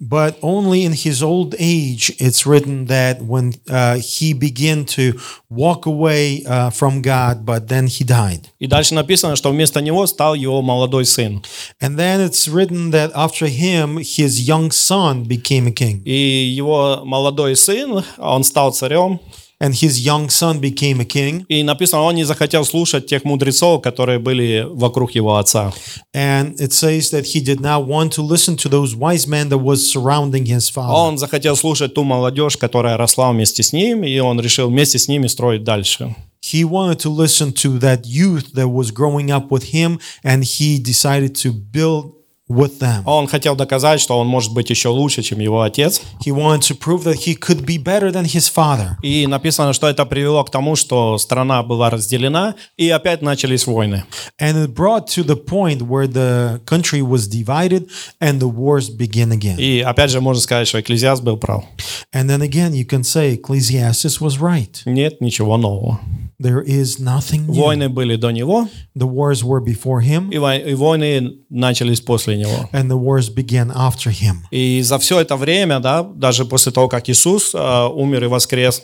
But 0.00 0.40
only 0.40 0.84
in 0.84 0.92
his 0.92 1.22
old 1.22 1.54
age, 1.58 2.10
it's 2.18 2.46
written 2.46 2.86
that 2.86 3.20
when 3.20 3.52
uh, 3.68 3.98
he 3.98 4.32
began 4.32 4.86
to 4.96 5.20
walk 5.50 5.84
away 5.84 6.42
uh, 6.46 6.70
from 6.70 7.02
God, 7.02 7.44
but 7.44 7.68
then 7.68 7.86
he 7.86 8.04
died. 8.04 8.46
И 8.58 8.66
дальше 8.66 8.94
написано, 8.94 9.36
что 9.36 9.50
вместо 9.50 9.82
него 9.82 10.06
стал 10.06 10.34
его 10.34 10.62
молодой 10.62 11.04
сын. 11.04 11.42
And 11.82 11.98
then 11.98 12.20
it's 12.20 12.48
written 12.48 12.92
that 12.92 13.12
after 13.14 13.46
him, 13.46 13.98
his 13.98 14.40
young 14.48 14.70
son 14.70 15.24
became 15.24 15.66
a 15.66 15.72
king. 15.72 16.02
И 16.06 16.54
его 16.56 17.02
молодой 17.04 17.54
сын, 17.54 18.02
он 18.16 18.44
стал 18.44 18.72
царем. 18.72 19.20
And 19.59 19.73
his 19.73 20.05
young 20.05 20.29
son 20.29 20.59
became 20.59 20.99
a 20.99 21.05
king. 21.05 21.45
И 21.47 21.63
написано, 21.63 22.01
он 22.01 22.15
не 22.15 22.25
захотел 22.25 22.65
слушать 22.65 23.07
тех 23.07 23.23
мудрецов, 23.23 23.81
которые 23.81 24.19
были 24.19 24.67
вокруг 24.69 25.11
его 25.15 25.37
отца. 25.37 25.73
And 26.13 26.55
it 26.59 26.73
says 26.73 27.11
that 27.11 27.25
he 27.25 27.39
did 27.39 27.61
not 27.61 27.87
want 27.87 28.11
to 28.13 28.21
listen 28.21 28.57
to 28.57 28.69
those 28.69 28.95
wise 28.95 29.27
men 29.27 29.47
that 29.49 29.59
was 29.59 29.89
surrounding 29.89 30.45
his 30.45 30.69
father. 30.69 30.93
Он 30.93 31.17
захотел 31.17 31.55
слушать 31.55 31.93
ту 31.93 32.03
молодежь, 32.03 32.57
которая 32.57 32.97
росла 32.97 33.31
вместе 33.31 33.63
с 33.63 33.71
ним, 33.71 34.03
и 34.03 34.19
он 34.19 34.41
решил 34.41 34.67
вместе 34.69 34.99
с 34.99 35.07
ними 35.07 35.27
строить 35.27 35.63
дальше. 35.63 36.13
He 36.41 36.63
wanted 36.63 36.99
to 36.99 37.09
listen 37.09 37.53
to 37.53 37.79
that 37.79 38.05
youth 38.05 38.53
that 38.53 38.67
was 38.67 38.91
growing 38.91 39.31
up 39.31 39.49
with 39.49 39.73
him, 39.73 39.99
and 40.23 40.43
he 40.43 40.77
decided 40.77 41.33
to 41.35 41.51
build 41.51 42.11
with 42.50 42.80
them. 42.80 43.02
Он 43.06 43.28
хотел 43.28 43.54
доказать, 43.54 44.00
что 44.00 44.18
он 44.18 44.26
может 44.26 44.52
быть 44.52 44.68
еще 44.70 44.88
лучше, 44.88 45.22
чем 45.22 45.38
его 45.38 45.62
отец. 45.62 46.02
He 46.24 46.32
wanted 46.32 46.62
to 46.62 46.74
prove 46.76 47.04
that 47.04 47.26
he 47.26 47.34
could 47.34 47.64
be 47.64 47.78
better 47.78 48.10
than 48.10 48.24
his 48.24 48.52
father. 48.52 48.96
И 49.02 49.26
написано, 49.26 49.72
что 49.72 49.88
это 49.88 50.04
привело 50.04 50.42
к 50.44 50.50
тому, 50.50 50.74
что 50.76 51.16
страна 51.18 51.62
была 51.62 51.90
разделена, 51.90 52.56
и 52.76 52.90
опять 52.90 53.22
начались 53.22 53.66
войны. 53.66 54.04
And 54.40 54.66
it 54.66 54.74
brought 54.74 55.06
to 55.14 55.24
the 55.24 55.36
point 55.36 55.82
where 55.82 56.08
the 56.08 56.60
country 56.66 57.02
was 57.02 57.28
divided 57.28 57.88
and 58.20 58.40
the 58.40 58.48
wars 58.48 58.90
begin 58.90 59.30
again. 59.30 59.58
И 59.58 59.80
опять 59.80 60.10
же 60.10 60.20
можно 60.20 60.42
сказать, 60.42 60.66
что 60.66 60.80
Экклезиаст 60.80 61.22
был 61.22 61.36
прав. 61.36 61.64
And 62.12 62.28
then 62.28 62.42
again, 62.42 62.72
you 62.72 62.84
can 62.84 63.04
say 63.04 63.34
Ecclesiastes 63.34 64.20
was 64.20 64.40
right. 64.40 64.82
Нет 64.84 65.20
ничего 65.20 65.56
нового. 65.56 66.00
There 66.39 66.61
is 66.61 66.99
nothing 66.99 67.47
new. 67.47 67.53
Войны 67.55 67.87
были 67.89 68.15
до 68.17 68.31
него, 68.31 68.67
The 68.97 69.07
wars 69.07 69.43
were 69.43 69.61
before 69.63 70.01
him, 70.01 70.29
и 70.31 70.37
вой- 70.37 70.71
и 70.71 70.73
войны 70.73 71.33
начались 71.49 72.01
после 72.01 72.37
него. 72.37 72.69
and 72.73 72.89
the 72.89 72.97
wars 72.97 73.29
began 73.29 73.71
after 73.73 74.11
him. 74.11 74.41
И 74.51 74.81
за 74.81 74.97
все 74.99 75.19
это 75.21 75.35
время, 75.37 75.79
да, 75.79 76.03
даже 76.03 76.45
после 76.45 76.71
того, 76.71 76.87
как 76.89 77.09
Иисус 77.09 77.53
э, 77.53 77.87
умер 77.93 78.25
и 78.25 78.27
воскрес, 78.27 78.81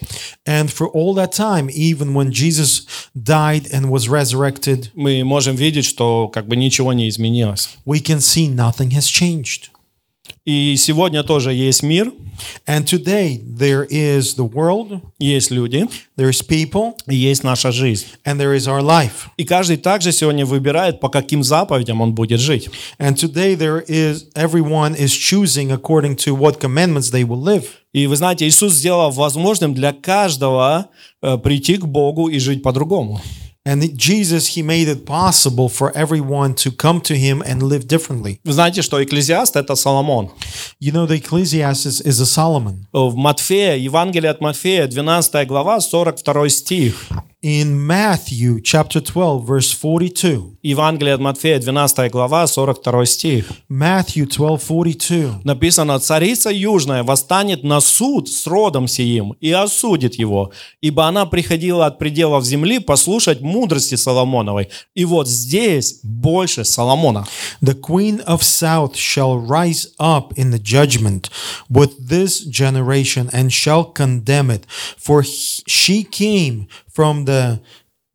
And 0.47 0.69
for 0.69 0.87
all 0.93 1.13
that 1.15 1.33
time, 1.33 1.69
even 1.69 2.13
when 2.13 2.31
Jesus 2.31 2.83
died 3.15 3.67
and 3.73 3.89
was 3.89 4.07
resurrected, 4.07 4.89
мы 4.95 5.23
можем 5.23 5.55
видеть, 5.55 5.85
что 5.85 6.29
как 6.29 6.47
бы 6.47 6.55
ничего 6.55 6.93
не 6.93 7.09
изменилось. 7.09 7.69
we 7.85 7.99
can 7.99 8.19
see 8.19 8.47
nothing 8.47 8.91
has 8.91 9.05
changed. 9.07 9.69
И 10.46 10.76
сегодня 10.76 11.22
тоже 11.24 11.52
есть 11.52 11.82
мир, 11.82 12.12
And 12.66 12.84
today, 12.84 13.40
there 13.42 13.86
is 13.88 14.36
the 14.36 14.46
world, 14.46 15.00
есть 15.18 15.50
люди, 15.50 15.86
there 16.18 16.28
is 16.28 16.46
people, 16.46 16.92
и 17.08 17.16
есть 17.16 17.42
наша 17.42 17.72
жизнь. 17.72 18.04
and 18.24 18.38
there 18.38 18.54
is 18.54 18.68
our 18.68 18.82
life. 18.82 19.28
И 19.38 19.44
каждый 19.44 19.78
также 19.78 20.12
сегодня 20.12 20.44
выбирает, 20.44 21.00
по 21.00 21.08
каким 21.08 21.42
заповедям 21.42 22.00
он 22.02 22.14
будет 22.14 22.38
жить. 22.38 22.68
And 22.98 23.16
today, 23.16 23.56
there 23.56 23.82
is 23.88 24.26
everyone 24.34 24.94
is 24.94 25.12
choosing 25.12 25.72
according 25.72 26.14
to 26.16 26.34
what 26.36 26.60
commandments 26.60 27.10
they 27.10 27.24
will 27.24 27.42
live. 27.42 27.64
И 27.94 28.06
вы 28.06 28.16
знаете, 28.16 28.46
Иисус 28.46 28.74
сделал 28.74 29.10
возможным 29.10 29.72
для 29.72 29.92
каждого 29.94 30.88
э, 31.22 31.38
прийти 31.38 31.78
к 31.78 31.86
Богу 31.86 32.28
и 32.28 32.38
жить 32.38 32.62
по-другому. 32.62 33.20
And 33.65 33.95
Jesus, 33.95 34.57
He 34.57 34.63
made 34.63 34.87
it 34.87 35.05
possible 35.05 35.69
for 35.69 35.95
everyone 35.95 36.55
to 36.55 36.71
come 36.71 36.99
to 37.01 37.15
Him 37.15 37.43
and 37.45 37.61
live 37.61 37.85
differently. 37.85 38.39
Вы 38.43 38.53
знаете, 38.53 38.81
что 38.81 39.03
Экклезиаст – 39.03 39.55
это 39.55 39.75
Соломон. 39.75 40.31
You 40.79 40.91
know, 40.91 41.05
the 41.05 41.17
Ecclesiastes 41.17 42.01
is 42.01 42.19
a 42.19 42.25
Solomon. 42.25 42.87
В 42.91 43.15
Матфея, 43.15 43.75
Евангелие 43.75 44.31
от 44.31 44.41
Матфея, 44.41 44.87
12 44.87 45.47
глава, 45.47 45.79
42 45.79 46.49
стих. 46.49 47.07
In 47.46 47.86
Matthew 47.86 48.60
chapter 48.60 49.00
12, 49.00 49.44
verse 49.46 49.70
42, 49.70 50.56
Евангелие 50.64 51.14
от 51.14 51.20
Матфея, 51.20 51.60
12 51.60 52.10
глава, 52.10 52.44
42 52.48 53.06
стих. 53.06 53.52
Matthew 53.70 54.26
12, 54.26 54.60
42. 54.60 55.42
Написано, 55.44 56.00
«Царица 56.00 56.50
южная 56.50 57.04
восстанет 57.04 57.62
на 57.62 57.78
суд 57.78 58.28
с 58.28 58.48
родом 58.48 58.88
сиим 58.88 59.36
и 59.40 59.52
осудит 59.52 60.16
его, 60.16 60.50
ибо 60.80 61.06
она 61.06 61.24
приходила 61.24 61.86
от 61.86 62.00
пределов 62.00 62.44
земли 62.44 62.80
послушать 62.80 63.40
мудрости 63.42 63.94
Соломоновой. 63.94 64.68
И 64.96 65.04
вот 65.04 65.28
здесь 65.28 66.00
больше 66.02 66.64
Соломона». 66.64 67.28
The 67.62 67.80
queen 67.80 68.24
of 68.24 68.40
south 68.40 68.94
shall 68.94 69.38
rise 69.38 69.86
up 70.00 70.32
in 70.34 70.50
the 70.50 70.60
judgment 70.60 71.30
with 71.70 72.08
this 72.08 72.44
generation 72.44 73.30
and 73.32 73.50
shall 73.50 73.84
condemn 73.84 74.50
it, 74.50 74.64
for 75.00 75.22
he- 75.22 75.62
she 75.68 76.02
came 76.02 76.66
from 76.96 77.26
the 77.26 77.35
Uh, 77.36 77.56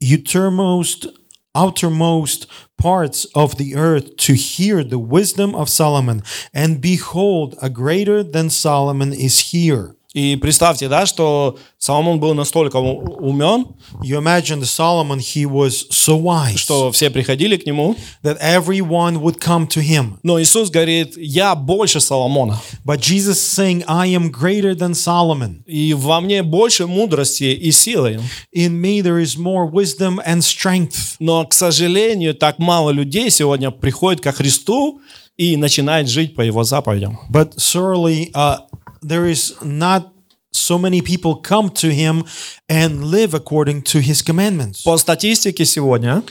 uttermost, 0.01 1.05
outermost 1.53 2.47
parts 2.77 3.25
of 3.35 3.57
the 3.57 3.75
earth 3.75 4.17
to 4.17 4.33
hear 4.33 4.83
the 4.83 4.99
wisdom 4.99 5.53
of 5.55 5.69
Solomon. 5.69 6.23
And 6.53 6.81
behold, 6.81 7.55
a 7.61 7.69
greater 7.69 8.23
than 8.23 8.49
Solomon 8.49 9.13
is 9.13 9.51
here. 9.51 9.95
И 10.13 10.35
представьте, 10.35 10.89
да, 10.89 11.05
что 11.05 11.57
Соломон 11.77 12.19
был 12.19 12.33
настолько 12.33 12.75
умен, 12.75 13.67
You 14.03 14.19
imagine 14.19 14.59
the 14.59 14.65
Solomon, 14.65 15.19
he 15.19 15.45
was 15.45 15.85
so 15.89 16.17
wise 16.21 16.57
что 16.57 16.91
все 16.91 17.09
приходили 17.09 17.55
к 17.57 17.65
нему. 17.65 17.95
that 18.23 18.37
everyone 18.41 19.21
would 19.21 19.39
come 19.39 19.67
to 19.67 19.81
him. 19.81 20.17
Но 20.23 20.41
Иисус 20.41 20.69
говорит, 20.69 21.13
я 21.17 21.55
больше 21.55 22.01
Соломона. 22.01 22.59
But 22.83 22.99
Jesus 22.99 23.39
saying, 23.39 23.83
I 23.87 24.07
am 24.07 24.31
greater 24.31 24.75
than 24.75 24.93
Solomon. 24.93 25.63
И 25.65 25.93
во 25.93 26.19
мне 26.19 26.43
больше 26.43 26.87
мудрости 26.87 27.45
и 27.45 27.71
силы. 27.71 28.19
In 28.53 28.81
me 28.81 29.01
there 29.01 29.19
is 29.21 29.37
more 29.37 29.65
wisdom 29.65 30.19
and 30.25 30.41
strength. 30.41 31.15
Но, 31.19 31.45
к 31.45 31.53
сожалению, 31.53 32.35
так 32.35 32.59
мало 32.59 32.89
людей 32.89 33.29
сегодня 33.29 33.71
приходит 33.71 34.21
ко 34.21 34.31
Христу 34.33 34.99
и 35.37 35.55
начинает 35.57 36.07
жить 36.09 36.35
по 36.35 36.41
Его 36.41 36.63
заповедям. 36.63 37.19
But 37.31 37.55
surely 37.57 38.29
uh, 38.33 38.57
there 39.02 39.30
is 39.30 39.54
not 39.62 40.12
so 40.52 40.78
many 40.78 41.00
people 41.02 41.36
come 41.42 41.68
to 41.70 41.88
him 41.90 42.24
and 42.68 43.04
live 43.04 43.34
according 43.34 43.82
to 43.82 44.00
his 44.00 44.22
commandments. 44.22 44.82
По 44.84 44.96
статистике 44.96 45.64
сегодня 45.64 46.22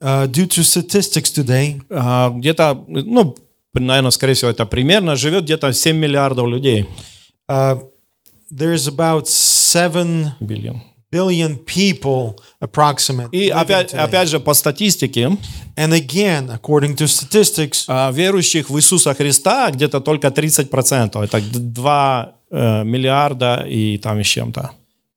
Uh, 0.00 0.28
due 0.28 0.46
to 0.46 0.62
statistics 0.62 1.28
today, 1.28 1.82
а, 1.90 2.30
где-то, 2.30 2.84
ну, 2.86 3.34
наверное, 3.74 4.12
скорее 4.12 4.34
всего, 4.34 4.48
это 4.48 4.64
примерно, 4.64 5.16
живет 5.16 5.42
где-то 5.42 5.72
7 5.72 5.96
миллиардов 5.96 6.46
людей. 6.46 6.86
uh, 7.48 7.82
there's 8.48 8.86
about 8.86 9.26
7 9.26 10.34
Биллион. 10.38 10.80
Billion 11.13 11.57
people 11.65 12.35
approximately. 12.59 13.29
И 13.31 13.49
опять, 13.49 13.93
опять 13.93 14.29
же, 14.29 14.39
по 14.39 14.53
статистике, 14.53 15.37
And 15.75 15.91
again, 15.91 16.49
according 16.49 16.95
to 16.97 17.07
statistics, 17.07 17.85
а, 17.87 18.11
верующих 18.11 18.69
в 18.69 18.77
Иисуса 18.77 19.13
Христа 19.13 19.71
где-то 19.71 20.01
только 20.01 20.27
30%. 20.27 21.23
Это 21.23 21.41
2 21.41 22.35
э, 22.51 22.83
миллиарда 22.83 23.65
и 23.67 23.97
там 23.97 24.19
и 24.19 24.23
с 24.23 24.27
чем-то. 24.27 24.71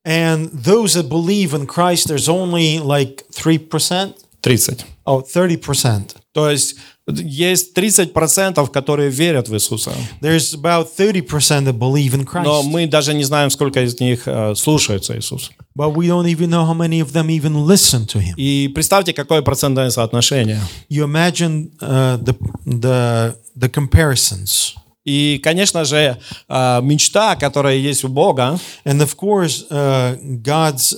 and 0.06 0.50
those 0.52 0.94
that 0.94 1.08
believe 1.08 1.52
in 1.52 1.66
Christ, 1.66 2.06
there's 2.08 2.28
only 2.28 2.78
like 2.78 3.24
3%. 3.32 4.14
30. 4.42 4.84
Oh, 5.04 5.20
30%. 5.20 6.14
То 6.36 6.50
есть 6.50 6.76
есть 7.08 7.74
30%, 7.74 8.70
которые 8.70 9.08
верят 9.08 9.48
в 9.48 9.54
Иисуса. 9.54 9.90
There's 10.20 10.54
about 10.54 10.88
30% 10.94 11.64
that 11.64 11.78
believe 11.78 12.12
in 12.12 12.26
Christ. 12.26 12.44
Но 12.44 12.62
мы 12.62 12.86
даже 12.86 13.14
не 13.14 13.24
знаем, 13.24 13.48
сколько 13.48 13.82
из 13.82 13.98
них 14.00 14.24
э, 14.26 14.54
слушаются 14.54 15.16
Иисуса. 15.16 15.52
But 15.74 15.94
we 15.94 16.08
don't 16.08 16.26
even 16.26 16.50
know 16.50 16.66
how 16.66 16.74
many 16.74 17.00
of 17.00 17.12
them 17.14 17.30
even 17.30 17.66
listen 17.66 18.06
to 18.08 18.20
him. 18.20 18.34
И 18.36 18.68
представьте, 18.74 19.14
какое 19.14 19.40
процентное 19.40 19.88
соотношение. 19.88 20.60
You 20.90 21.06
imagine 21.06 21.70
uh, 21.80 22.18
the, 22.22 22.36
the, 22.66 23.34
the 23.58 23.70
comparisons. 23.70 24.74
И, 25.06 25.40
конечно 25.42 25.86
же, 25.86 26.18
э, 26.50 26.80
мечта, 26.82 27.36
которая 27.36 27.76
есть 27.76 28.04
у 28.04 28.08
Бога, 28.08 28.58
And 28.84 29.00
of 29.00 29.16
course, 29.16 29.64
uh, 29.70 30.18
God's 30.42 30.92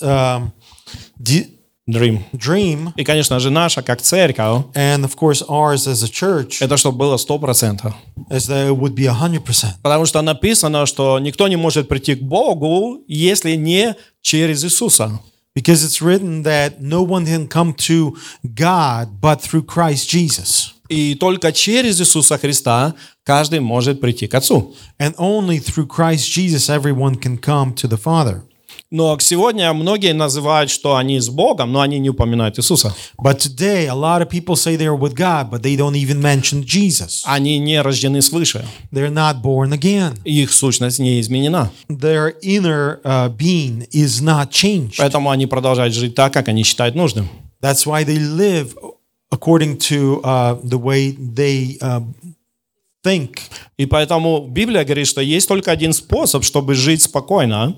de- 1.16 1.57
dream, 1.88 2.20
dream, 2.32 2.92
и, 2.96 3.04
конечно 3.04 3.40
же, 3.40 3.50
наша, 3.50 3.82
как 3.82 4.02
церковь, 4.02 4.64
and 4.74 5.04
of 5.04 5.16
course 5.16 5.42
ours 5.48 5.86
as 5.86 6.04
a 6.04 6.08
church, 6.08 6.58
это 6.60 6.76
чтобы 6.76 6.98
было 6.98 7.16
100%. 7.16 7.92
is 8.30 8.46
that 8.46 8.68
it 8.68 8.76
would 8.76 8.94
be 8.94 9.06
100%. 9.06 9.74
Потому 9.82 10.06
что 10.06 10.22
написано, 10.22 10.86
что 10.86 11.18
никто 11.18 11.48
не 11.48 11.56
может 11.56 11.88
прийти 11.88 12.14
к 12.14 12.22
Богу, 12.22 13.02
если 13.08 13.56
не 13.56 13.96
через 14.20 14.64
Иисуса. 14.64 15.20
Because 15.54 15.82
it's 15.82 16.00
written 16.00 16.44
that 16.44 16.80
no 16.80 17.02
one 17.02 17.26
can 17.26 17.48
come 17.48 17.74
to 17.74 18.16
God 18.44 19.20
but 19.20 19.40
through 19.40 19.64
Christ 19.64 20.08
Jesus. 20.08 20.74
И 20.88 21.14
только 21.16 21.52
через 21.52 22.00
Иисуса 22.00 22.38
Христа 22.38 22.94
каждый 23.24 23.60
может 23.60 24.00
прийти 24.00 24.26
к 24.26 24.34
Отцу. 24.34 24.74
And 24.98 25.14
only 25.16 25.58
through 25.58 25.86
Christ 25.86 26.30
Jesus 26.30 26.68
everyone 26.68 27.16
can 27.16 27.38
come 27.38 27.74
to 27.74 27.88
the 27.88 27.98
Father. 27.98 28.42
Но 28.90 29.18
сегодня 29.20 29.70
многие 29.74 30.14
называют, 30.14 30.70
что 30.70 30.96
они 30.96 31.20
с 31.20 31.28
Богом, 31.28 31.72
но 31.72 31.82
они 31.82 31.98
не 31.98 32.08
упоминают 32.08 32.58
Иисуса. 32.58 32.94
But 33.18 33.38
today, 33.38 33.86
a 33.86 33.94
lot 33.94 34.22
of 34.22 34.30
people 34.30 34.56
say 34.56 34.76
they're 34.76 34.96
with 34.96 35.14
God, 35.14 35.50
but 35.50 35.62
they 35.62 35.76
don't 35.76 35.94
even 35.94 36.22
mention 36.22 36.64
Jesus. 36.64 37.22
Они 37.24 37.58
не 37.58 37.82
рождены 37.82 38.22
свыше. 38.22 38.64
They're 38.90 39.12
not 39.12 39.42
born 39.42 39.72
again. 39.72 40.18
Их 40.24 40.50
сущность 40.52 40.98
не 40.98 41.20
изменена. 41.20 41.70
Their 41.90 42.34
inner 42.42 43.00
uh, 43.04 43.28
being 43.28 43.86
is 43.92 44.22
not 44.22 44.50
changed. 44.50 44.96
Поэтому 44.96 45.28
они 45.28 45.46
продолжают 45.46 45.92
жить 45.92 46.14
так, 46.14 46.32
как 46.32 46.48
они 46.48 46.62
считают 46.62 46.94
нужным. 46.94 47.28
That's 47.60 47.84
why 47.84 48.04
they 48.04 48.18
live 48.18 48.74
according 49.30 49.76
to 49.76 50.22
uh, 50.24 50.58
the 50.62 50.78
way 50.78 51.10
they 51.10 51.76
uh, 51.82 52.00
think. 53.04 53.36
И 53.76 53.86
поэтому 53.86 54.46
Библия 54.48 54.84
говорит, 54.84 55.06
что 55.06 55.20
есть 55.20 55.46
только 55.48 55.70
один 55.70 55.92
способ, 55.92 56.42
чтобы 56.44 56.74
жить 56.74 57.02
спокойно, 57.02 57.76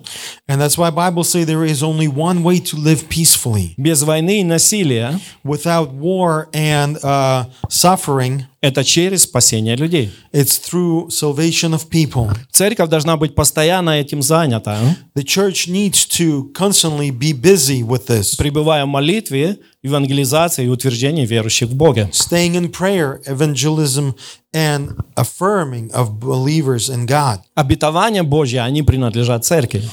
And 0.48 0.60
that's 0.60 0.76
why 0.78 0.90
Bible 0.90 1.24
say 1.24 1.44
there 1.44 1.64
is 1.64 1.82
only 1.82 2.08
one 2.08 2.42
way 2.42 2.58
to 2.58 2.76
live 2.76 3.08
peacefully, 3.08 3.74
без 3.76 4.02
войны 4.02 4.40
и 4.40 4.44
насилия. 4.44 5.20
without 5.44 5.92
war 5.92 6.48
and 6.54 6.96
uh, 7.02 7.44
suffering. 7.68 8.44
Это 8.62 8.84
через 8.84 9.22
спасение 9.22 9.74
людей. 9.74 10.10
It's 10.34 10.58
through 10.58 11.08
salvation 11.08 11.72
of 11.72 11.88
people. 11.88 12.30
Церковь 12.50 12.90
должна 12.90 13.16
быть 13.16 13.34
постоянно 13.34 13.90
этим 14.00 14.20
занята, 14.20 14.78
The 15.14 15.24
church 15.24 15.66
needs 15.68 16.06
to 16.18 16.52
constantly 16.52 17.10
be 17.10 17.32
busy 17.32 17.82
with 17.82 18.06
this, 18.06 18.36
пребывая 18.36 18.84
в 18.84 18.88
молитве, 18.88 19.58
евангелизации 19.82 20.66
и 20.66 20.68
утверждении 20.68 21.24
верующих 21.24 21.70
в 21.70 21.74
Боге. 21.74 22.10
staying 22.12 22.54
in 22.54 22.70
prayer, 22.70 23.20
evangelism, 23.26 24.14
and 24.53 24.95
affirming 25.15 25.91
of 25.91 26.19
believers 26.19 26.89
in 26.89 27.05
God. 27.05 27.41
Обетования 27.55 28.23
Божьи, 28.23 28.57
они 28.57 28.81
принадлежат 28.83 29.45
церкви. 29.45 29.83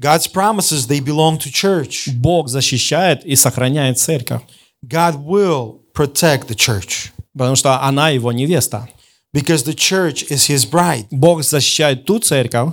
God's 0.00 0.28
promises, 0.28 0.86
they 0.86 1.00
belong 1.00 1.38
to 1.38 1.50
church. 1.52 2.08
Бог 2.14 2.48
защищает 2.48 3.24
и 3.24 3.34
сохраняет 3.36 3.98
церковь, 3.98 4.42
God 4.86 5.16
will 5.24 5.80
protect 5.94 6.46
the 6.48 6.54
church 6.54 7.10
потому 7.36 7.56
что 7.56 7.82
она 7.82 8.10
его 8.10 8.32
невеста. 8.32 8.88
because 9.32 9.64
the 9.64 9.74
church 9.74 10.24
is 10.30 10.46
his 10.48 10.64
bride. 10.64 11.06
Бог 11.10 11.42
защищает 11.42 12.04
ту 12.04 12.18
церковь, 12.18 12.72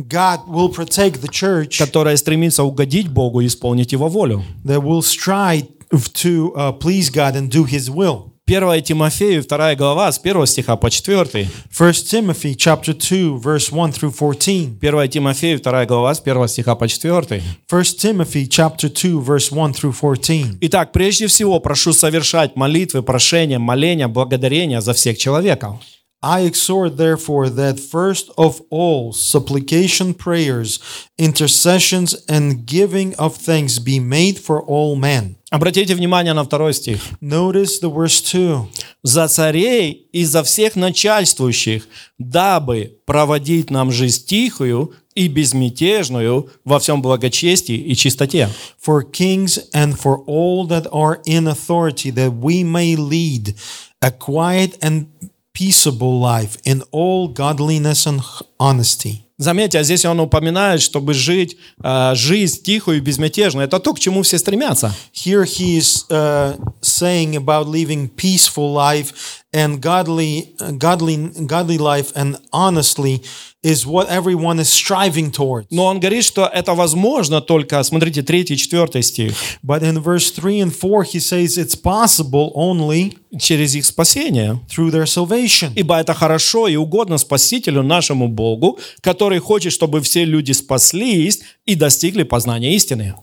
God 0.00 0.48
will 0.48 0.68
protect 0.72 1.20
the 1.20 1.28
church 1.30 1.78
которая 1.78 2.16
стремится 2.16 2.64
угодить 2.64 3.08
Богу 3.08 3.40
и 3.40 3.46
исполнить 3.46 3.92
Его 3.92 4.08
волю. 4.08 4.44
that 4.64 4.82
will 4.82 5.02
strive 5.02 5.66
to 6.14 6.52
uh, 6.56 6.72
please 6.72 7.10
God 7.10 7.34
and 7.36 7.50
do 7.50 7.64
his 7.64 7.90
will. 7.90 8.32
1 8.47 8.81
Тимофею, 8.81 9.43
2 9.43 9.75
глава, 9.75 10.09
с 10.09 10.19
1 10.19 10.45
стиха 10.47 10.77
по 10.77 10.89
4. 10.89 11.25
1 11.25 11.49
Timothy 11.69 12.55
chapter 12.55 12.93
2 12.93 13.39
verse 13.39 13.69
1 13.73 13.91
through 13.91 14.13
14. 14.17 14.79
1 14.81 15.09
Тимофею, 15.09 15.59
2 15.59 15.85
глава, 15.85 16.15
с 16.15 16.21
1 16.21 16.47
стиха 16.47 16.75
по 16.75 16.87
4. 16.87 17.43
1 17.69 17.81
Timothy 17.97 18.47
chapter 18.47 18.89
2 18.89 19.19
verse 19.19 19.51
1 19.51 19.71
through 19.73 19.91
14. 19.91 20.59
Итак, 20.61 20.93
прежде 20.93 21.27
всего 21.27 21.59
прошу 21.59 21.91
совершать 21.91 22.55
молитвы, 22.55 23.03
прошения, 23.03 23.59
моления, 23.59 24.07
благодарения 24.07 24.79
за 24.79 24.93
всех 24.93 25.17
человеков. 25.17 25.81
I 26.24 26.42
exhort 26.42 26.98
therefore 26.98 27.48
that 27.48 27.80
first 27.80 28.30
of 28.38 28.62
all 28.70 29.12
supplication 29.12 30.14
prayers 30.14 30.78
intercessions 31.18 32.14
and 32.28 32.64
giving 32.64 33.12
of 33.16 33.36
thanks 33.36 33.80
be 33.80 33.98
made 33.98 34.38
for 34.38 34.62
all 34.62 34.94
men. 34.94 35.34
Обратите 35.50 35.96
внимание 35.96 36.32
на 36.32 36.44
второй 36.44 36.74
стих. 36.74 37.00
Notice 37.20 37.80
the 37.82 37.90
verse 37.92 38.22
2. 38.22 38.68
«За 39.02 39.26
царей 39.26 39.90
и 40.12 40.24
за 40.24 40.44
всех 40.44 40.76
начальствующих, 40.76 41.88
дабы 42.18 42.98
проводить 43.04 43.70
нам 43.70 43.90
жизнь 43.90 44.24
тихую 44.24 44.92
и 45.16 45.26
безмятежную 45.26 46.48
во 46.64 46.78
всем 46.78 47.02
благочестии 47.02 47.76
и 47.76 47.96
чистоте». 47.96 48.48
For 48.80 49.02
kings 49.02 49.58
and 49.74 49.98
for 49.98 50.24
all 50.26 50.68
that 50.68 50.86
are 50.92 51.20
in 51.26 51.48
authority, 51.48 52.12
that 52.12 52.32
we 52.32 52.62
may 52.62 52.94
lead 52.94 53.56
a 54.00 54.12
quiet 54.12 54.78
and 54.80 55.08
peaceable 55.57 56.19
life 56.19 56.57
in 56.63 56.83
all 56.91 57.27
godliness 57.27 58.05
and 58.05 58.21
honesty. 58.59 59.23
Заметьте, 59.39 59.77
а 59.77 59.83
здесь 59.83 60.03
он 60.03 60.19
упоминает, 60.19 60.81
чтобы 60.81 61.13
жить 61.13 61.57
э, 61.83 62.15
жизнь 62.15 62.63
тихую 62.63 62.97
и 62.97 63.01
безмятежную. 63.01 63.67
Это 63.67 63.79
то, 63.79 63.93
к 63.93 63.99
чему 63.99 64.23
все 64.23 64.39
стремятся. 64.39 64.95
Here 65.13 65.43
he 65.43 65.77
is 65.77 66.05
uh, 66.09 66.57
saying 66.81 67.35
about 67.35 67.67
living 67.67 68.09
peaceful 68.09 68.73
life 68.73 69.13
and 69.53 69.81
godly, 69.81 70.55
godly, 70.77 71.31
godly 71.45 71.77
life 71.77 72.11
and 72.15 72.37
honestly 72.51 73.23
is 73.63 73.85
what 73.85 74.07
everyone 74.07 74.59
is 74.59 74.69
striving 74.69 75.31
towards. 75.31 75.67
Но 75.71 75.85
он 75.85 75.99
говорит, 75.99 76.23
что 76.23 76.45
это 76.45 76.73
возможно 76.73 77.41
только, 77.41 77.81
смотрите, 77.83 78.21
3 78.21 78.41
и 78.41 78.55
4 78.55 79.01
стих, 79.01 79.33
But 79.63 79.81
in 79.83 79.99
verse 80.01 80.31
3 80.31 80.61
and 80.61 80.73
4, 80.73 81.03
he 81.03 81.19
says 81.19 81.57
it's 81.57 81.75
possible 81.75 82.51
only 82.55 83.17
через 83.39 83.75
их 83.75 83.85
спасение. 83.85 84.59
through 84.69 84.91
their 84.91 85.05
salvation. 85.05 85.73
Ибо 85.75 85.99
это 85.99 86.13
хорошо 86.13 86.67
и 86.67 86.75
угодно 86.75 87.17
Спасителю 87.17 87.83
нашему 87.83 88.27
Богу, 88.27 88.79
который 89.01 89.39
хочет, 89.39 89.73
чтобы 89.73 90.01
все 90.01 90.23
люди 90.23 90.51
спаслись 90.53 91.41
и 91.65 91.75
достигли 91.75 92.23
познания 92.23 92.75
истины. 92.75 93.15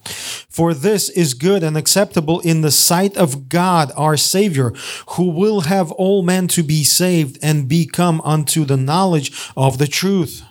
For 0.55 0.75
this 0.75 1.11
is 1.15 1.35
good 1.35 1.63
and 1.63 1.77
acceptable 1.77 2.41
in 2.45 2.61
the 2.61 2.71
sight 2.71 3.17
of 3.17 3.49
God 3.49 3.93
our 3.97 4.17
Savior, 4.17 4.73
who 5.17 5.25
will 5.31 5.63
have 5.63 5.91
all 5.93 6.14
men 6.24 6.48
to 6.48 6.64
be 6.64 6.84
saved 6.84 7.38
and 7.42 7.68
become 7.68 8.22
unto 8.24 8.66
the 8.66 8.78
knowledge 8.78 9.32
of 9.56 9.78
the 9.78 9.88
truth. 9.88 10.44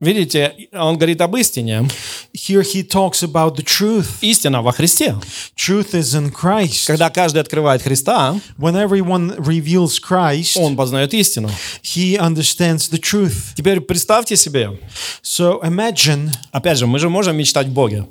Видите, 0.00 0.68
он 0.72 0.96
говорит 0.96 1.20
об 1.20 1.34
истине. 1.34 1.88
Here 2.32 2.62
he 2.62 2.84
talks 2.84 3.24
about 3.24 3.56
the 3.56 3.64
truth. 3.64 4.06
Истина 4.20 4.62
во 4.62 4.70
Христе. 4.70 5.16
Truth 5.56 5.92
is 5.92 6.14
in 6.14 6.30
Christ. 6.30 6.86
Когда 6.86 7.10
каждый 7.10 7.38
открывает 7.42 7.82
Христа, 7.82 8.40
When 8.56 8.76
everyone 8.76 9.36
reveals 9.38 9.98
Christ, 9.98 10.56
он 10.56 10.76
познает 10.76 11.12
истину. 11.14 11.50
he 11.82 12.16
understands 12.16 12.88
the 12.90 13.00
truth. 13.00 13.54
Теперь 13.56 13.80
представьте 13.80 14.36
себе, 14.36 14.78
So 15.24 15.60
imagine 15.64 16.32
опять 16.52 16.78
же, 16.78 16.86
мы 16.86 17.00
же 17.00 17.08
можем 17.08 17.36
мечтать 17.36 17.66
в 17.66 17.72
Боге. 17.72 18.06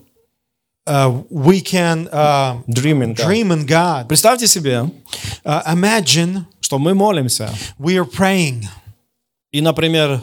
uh, 0.86 1.22
we 1.30 1.62
can 1.62 2.08
uh, 2.12 2.62
Dreaming. 2.68 3.14
God. 3.14 3.26
dream 3.28 3.52
in 3.52 3.66
God. 3.66 4.08
Представьте 4.08 4.48
себе, 4.48 4.90
Uh, 5.46 5.62
imagine 5.68 6.46
что 6.62 6.78
мы 6.80 6.94
молимся. 6.94 7.50
we 7.80 7.98
are 7.98 8.06
praying, 8.06 8.68
И, 9.52 9.62
например, 9.62 10.22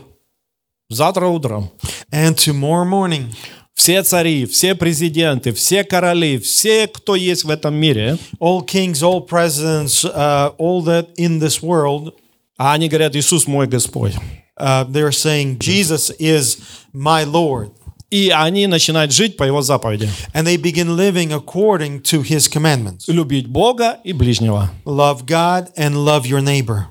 завтра 0.90 1.26
утром 1.26 1.70
and 2.12 2.36
tomorrow 2.36 2.84
morning, 2.84 3.34
все 3.74 4.02
цари, 4.02 4.46
все 4.46 4.74
президенты, 4.74 5.52
все 5.52 5.82
короли, 5.82 6.38
все, 6.38 6.86
кто 6.86 7.14
есть 7.16 7.44
в 7.44 7.50
этом 7.50 7.74
мире, 7.74 8.18
all 8.38 8.64
kings, 8.64 9.02
all 9.02 9.20
presidents, 9.26 10.04
uh, 10.04 10.54
all 10.58 10.82
that 10.84 11.08
in 11.16 11.38
this 11.40 11.60
world, 11.62 12.12
а 12.56 12.72
они 12.74 12.88
говорят, 12.88 13.16
Иисус 13.16 13.46
мой 13.48 13.66
Господь. 13.66 14.14
uh, 14.56 14.84
they're 14.84 15.10
saying, 15.10 15.58
Jesus 15.58 16.10
is 16.20 16.58
my 16.92 17.24
Lord. 17.24 17.70
И 18.11 18.29
они 18.29 18.65
начинают 18.67 19.11
жить 19.13 19.37
по 19.37 19.43
Его 19.43 19.61
заповеди. 19.61 20.09
And 20.33 20.45
they 20.45 20.57
begin 20.57 20.95
living 20.95 21.31
according 21.31 22.01
to 22.03 22.21
his 22.23 22.47
commandments 22.47 23.05
Любить 23.07 23.47
Бога 23.47 23.99
и 24.03 24.13
ближнего. 24.13 24.71
love 24.85 25.25
God 25.25 25.67
and 25.77 25.93
love 26.03 26.25
your 26.25 26.41
neighbor. 26.41 26.85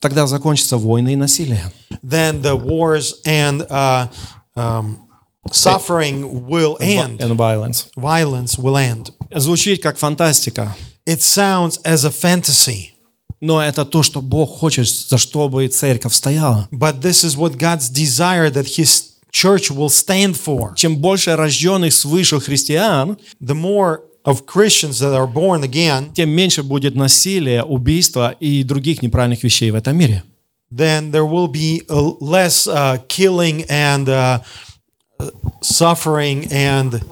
Тогда 0.00 0.26
закончатся 0.26 0.76
войны 0.76 1.12
и 1.12 1.16
насилие. 1.16 1.72
Then 2.02 2.42
the 2.42 2.56
wars 2.56 3.14
and 3.24 3.62
uh, 3.70 4.08
um, 4.56 4.98
suffering 5.52 6.46
will 6.48 6.76
end, 6.80 7.20
And 7.20 7.36
violence. 7.36 7.86
violence 7.96 8.58
will 8.58 8.76
end. 8.76 9.12
Звучит 9.34 9.82
как 9.82 9.96
фантастика. 9.98 10.74
It 11.06 11.20
sounds 11.22 11.78
as 11.84 12.04
a 12.04 12.10
fantasy, 12.10 12.90
Но 13.40 13.62
это 13.62 13.84
то, 13.84 14.02
что 14.02 14.20
Бог 14.22 14.58
хочет, 14.58 14.88
за 14.88 15.18
чтобы 15.18 15.68
церковь 15.68 16.14
стояла. 16.14 16.68
but 16.72 17.00
this 17.00 17.24
is 17.24 17.36
what 17.36 17.56
God's 17.58 17.88
desire 17.90 18.50
that 18.50 18.66
his 18.66 19.13
church 19.33 19.69
will 19.71 19.89
stand 19.89 20.35
for. 20.35 20.73
Чем 20.75 20.97
больше 20.97 21.35
рожденных 21.35 21.93
свыше 21.93 22.39
христиан, 22.39 23.17
The 23.41 23.55
more 23.55 24.01
of 24.25 24.45
Christians 24.45 24.99
that 24.99 25.13
are 25.15 25.31
born 25.31 25.63
again, 25.63 26.11
тем 26.13 26.29
меньше 26.29 26.63
будет 26.63 26.95
насилия, 26.95 27.63
убийства 27.63 28.35
и 28.39 28.63
других 28.63 29.01
неправильных 29.01 29.43
вещей 29.43 29.71
в 29.71 29.75
этом 29.75 29.97
мире. 29.97 30.23
then 30.71 31.09
there 31.11 31.25
will 31.25 31.47
be 31.47 31.81
uh, 31.89 31.99
less 32.21 32.67
uh, 32.67 32.97
killing 33.07 33.63
and 33.69 34.07
uh, 34.07 34.39
uh, 35.19 35.31
suffering 35.61 36.47
and 36.51 37.03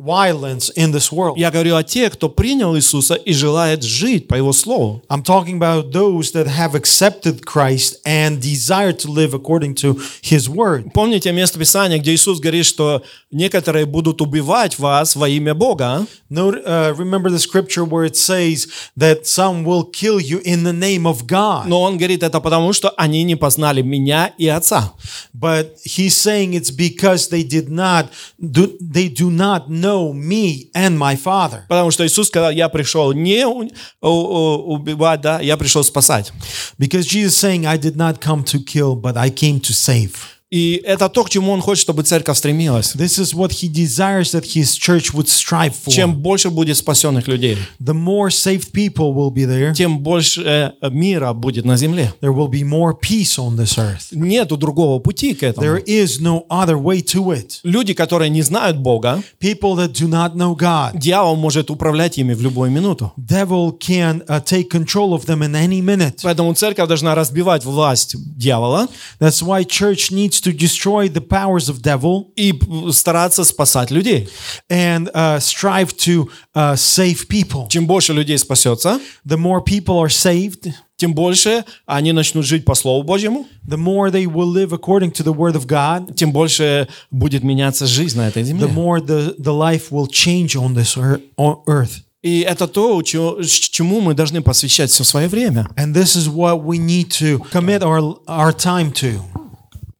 violence 0.00 0.70
in 0.76 0.92
this 0.92 1.12
world. 1.12 1.36
Я 1.36 1.50
говорю 1.50 1.76
о 1.76 1.82
тех, 1.82 2.14
кто 2.14 2.28
принял 2.28 2.74
Иисуса 2.76 3.14
и 3.14 3.32
желает 3.32 3.82
жить 3.82 4.28
по 4.28 4.34
Его 4.34 4.52
Слову. 4.52 5.02
I'm 5.08 5.22
talking 5.22 5.58
about 5.58 5.92
those 5.92 6.32
that 6.32 6.46
have 6.46 6.74
accepted 6.74 7.44
Christ 7.44 8.00
and 8.06 8.40
desire 8.40 8.92
to 8.92 9.10
live 9.10 9.34
according 9.34 9.74
to 9.76 10.00
His 10.22 10.48
Word. 10.48 10.92
Помните 10.94 11.32
место 11.32 11.58
Писания, 11.58 11.98
где 11.98 12.14
Иисус 12.14 12.40
говорит, 12.40 12.66
что 12.66 13.02
некоторые 13.30 13.86
будут 13.86 14.22
убивать 14.22 14.78
вас 14.78 15.16
во 15.16 15.28
имя 15.28 15.54
Бога, 15.54 16.06
Note, 16.30 16.62
uh, 16.64 16.94
remember 16.96 17.28
the 17.28 17.40
scripture 17.40 17.84
where 17.84 18.04
it 18.04 18.16
says 18.16 18.68
that 18.96 19.26
some 19.26 19.64
will 19.64 19.84
kill 19.84 20.20
you 20.20 20.40
in 20.44 20.62
the 20.62 20.72
name 20.72 21.04
of 21.04 21.26
God. 21.26 21.66
но 21.66 21.82
Он 21.82 21.98
говорит 21.98 22.22
это 22.22 22.40
потому, 22.40 22.72
что 22.72 22.90
они 22.96 23.24
не 23.24 23.34
познали 23.34 23.82
меня 23.82 24.32
и 24.38 24.46
Отца. 24.46 24.92
But 25.34 25.76
he's 25.84 26.16
saying 26.16 26.54
it's 26.54 26.70
because 26.70 27.28
they 27.28 27.42
did 27.42 27.68
not 27.68 28.10
do, 28.40 28.76
they 28.80 29.08
do 29.08 29.30
not 29.30 29.68
know 29.68 29.89
me 29.89 30.69
and 30.75 30.97
my 30.97 31.15
Father. 31.21 31.63
Потому 31.67 31.91
что 31.91 32.05
Иисус 32.05 32.27
сказал, 32.27 32.51
я 32.51 32.69
пришел 32.69 33.11
не 33.13 33.45
у- 33.45 33.69
у- 34.01 34.07
у- 34.07 34.73
убивать, 34.75 35.21
да, 35.21 35.39
я 35.39 35.57
пришел 35.57 35.83
спасать. 35.83 36.31
Because 36.79 37.01
Jesus 37.03 37.27
is 37.27 37.43
saying, 37.43 37.65
I 37.65 37.77
did 37.77 37.95
not 37.95 38.19
come 38.19 38.43
to 38.45 38.59
kill, 38.63 38.95
but 38.95 39.17
I 39.17 39.29
came 39.29 39.59
to 39.61 39.71
save. 39.73 40.11
И 40.50 40.82
это 40.84 41.08
то, 41.08 41.22
к 41.22 41.30
чему 41.30 41.52
Он 41.52 41.60
хочет, 41.60 41.82
чтобы 41.82 42.02
церковь 42.02 42.36
стремилась. 42.36 42.96
This 42.96 43.20
is 43.20 43.32
what 43.34 43.52
he 43.52 43.68
desires 43.68 44.32
that 44.32 44.44
his 44.44 44.76
church 44.76 45.14
would 45.14 45.28
strive 45.28 45.72
for. 45.72 45.92
Чем 45.92 46.16
больше 46.16 46.50
будет 46.50 46.76
спасенных 46.76 47.28
людей, 47.28 47.56
The 47.80 47.94
more 47.94 48.30
saved 48.30 48.72
people 48.72 49.14
will 49.14 49.30
be 49.30 49.46
there, 49.46 49.72
тем 49.72 50.00
больше 50.00 50.42
э, 50.42 50.90
мира 50.90 51.32
будет 51.34 51.64
на 51.64 51.76
земле. 51.76 52.12
there 52.20 52.32
will 52.32 52.48
be 52.50 52.64
more 52.64 52.92
peace 53.00 53.38
on 53.38 53.56
this 53.56 53.78
earth. 53.78 54.08
Нету 54.10 54.56
другого 54.56 54.98
пути 54.98 55.34
к 55.34 55.44
этому. 55.44 55.64
There 55.64 55.84
is 55.84 56.20
no 56.20 56.44
other 56.50 56.76
way 56.76 57.00
to 57.00 57.32
it. 57.32 57.60
Люди, 57.62 57.94
которые 57.94 58.28
не 58.28 58.42
знают 58.42 58.76
Бога, 58.76 59.22
People 59.38 59.76
that 59.76 59.92
do 59.92 60.08
not 60.08 60.34
know 60.34 60.56
God, 60.56 60.98
дьявол 60.98 61.36
может 61.36 61.70
управлять 61.70 62.18
ими 62.18 62.34
в 62.34 62.42
любую 62.42 62.72
минуту. 62.72 63.12
devil 63.16 63.70
can 63.78 64.24
uh, 64.26 64.40
take 64.44 64.68
control 64.68 65.14
of 65.14 65.26
them 65.26 65.44
in 65.44 65.54
any 65.54 65.80
minute. 65.80 66.22
Поэтому 66.24 66.52
церковь 66.54 66.88
должна 66.88 67.14
разбивать 67.14 67.64
власть 67.64 68.16
дьявола 68.36 68.88
That's 69.20 69.42
why 69.42 69.62
church 69.64 70.10
needs 70.10 70.39
to 70.43 70.51
destroy 70.51 71.07
the 71.07 71.21
powers 71.21 71.69
of 71.69 71.81
devil 71.81 72.31
и 72.35 72.53
п- 72.53 72.91
стараться 72.91 73.43
спасать 73.43 73.91
людей. 73.91 74.27
and 74.69 75.09
uh, 75.13 75.39
strive 75.39 75.95
to 75.95 76.27
uh, 76.55 76.75
save 76.75 77.27
people. 77.27 77.67
Чем 77.69 77.85
больше 77.87 78.13
людей 78.13 78.37
спасется, 78.37 78.99
The 79.27 79.37
more 79.37 79.63
people 79.63 79.99
are 79.99 80.09
saved, 80.09 80.71
тем 80.97 81.13
больше 81.13 81.65
они 81.85 82.13
начнут 82.13 82.45
жить 82.45 82.63
по 82.65 82.73
Слову 82.73 83.03
Божьему, 83.03 83.45
the 83.67 83.77
more 83.77 84.09
they 84.11 84.25
will 84.25 84.47
live 84.49 84.71
according 84.71 85.11
to 85.11 85.23
the 85.23 85.33
word 85.33 85.55
of 85.55 85.65
God, 85.67 86.15
тем 86.15 86.31
больше 86.31 86.87
будет 87.11 87.43
меняться 87.43 87.85
жизнь 87.85 88.17
на 88.17 88.27
этой 88.29 88.43
the 88.43 88.45
земле. 88.45 88.67
more 88.67 88.99
the, 89.05 89.35
the 89.37 89.51
life 89.53 89.91
will 89.91 90.07
change 90.07 90.55
on 90.55 90.73
this 90.73 90.95
ear- 90.97 91.21
on 91.37 91.57
earth. 91.67 92.01
И 92.23 92.39
это 92.39 92.67
то, 92.67 93.03
чё- 93.03 93.39
ч- 93.43 93.69
чему 93.71 94.01
мы 94.01 94.15
должны 94.15 94.41
посвящать 94.41 94.89
все 94.89 95.03
свое 95.03 95.27
время. 95.27 95.67
And 95.77 95.93
this 95.93 96.15
is 96.15 96.27
what 96.27 96.63
we 96.63 96.79
need 96.79 97.09
to 97.19 97.39
commit 97.51 97.83
our, 97.83 98.15
our 98.27 98.51
time 98.51 98.91
to. 98.93 99.19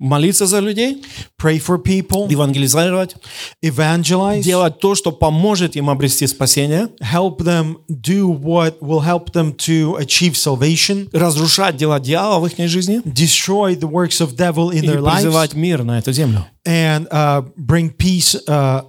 Молиться 0.00 0.46
за 0.46 0.60
людей, 0.60 1.02
Pray 1.38 1.58
for 1.62 1.76
people, 1.82 2.26
евангелизировать, 2.30 3.16
evangelize, 3.62 4.40
делать 4.40 4.80
то, 4.80 4.94
что 4.94 5.12
поможет 5.12 5.76
им 5.76 5.90
обрести 5.90 6.26
спасение, 6.26 6.88
help 7.02 7.38
them 7.40 7.76
do 7.88 8.26
what 8.26 8.80
will 8.80 9.02
help 9.04 9.32
them 9.32 9.54
to 9.54 9.98
achieve 9.98 10.32
salvation, 10.34 11.08
разрушать 11.12 11.76
дела 11.76 12.00
дьявола 12.00 12.40
в 12.40 12.46
их 12.46 12.68
жизни 12.70 13.02
destroy 13.04 13.78
the 13.78 13.90
works 13.90 14.20
of 14.20 14.34
devil 14.34 14.70
in 14.72 14.82
и 14.82 14.86
their 14.86 15.00
lives, 15.00 15.22
призывать 15.22 15.52
мир 15.54 15.84
на 15.84 15.98
эту 15.98 16.12
землю. 16.12 16.46
and 16.66 17.06
uh, 17.10 17.42
bring 17.58 17.90
peace 17.90 18.34
uh, 18.48 18.82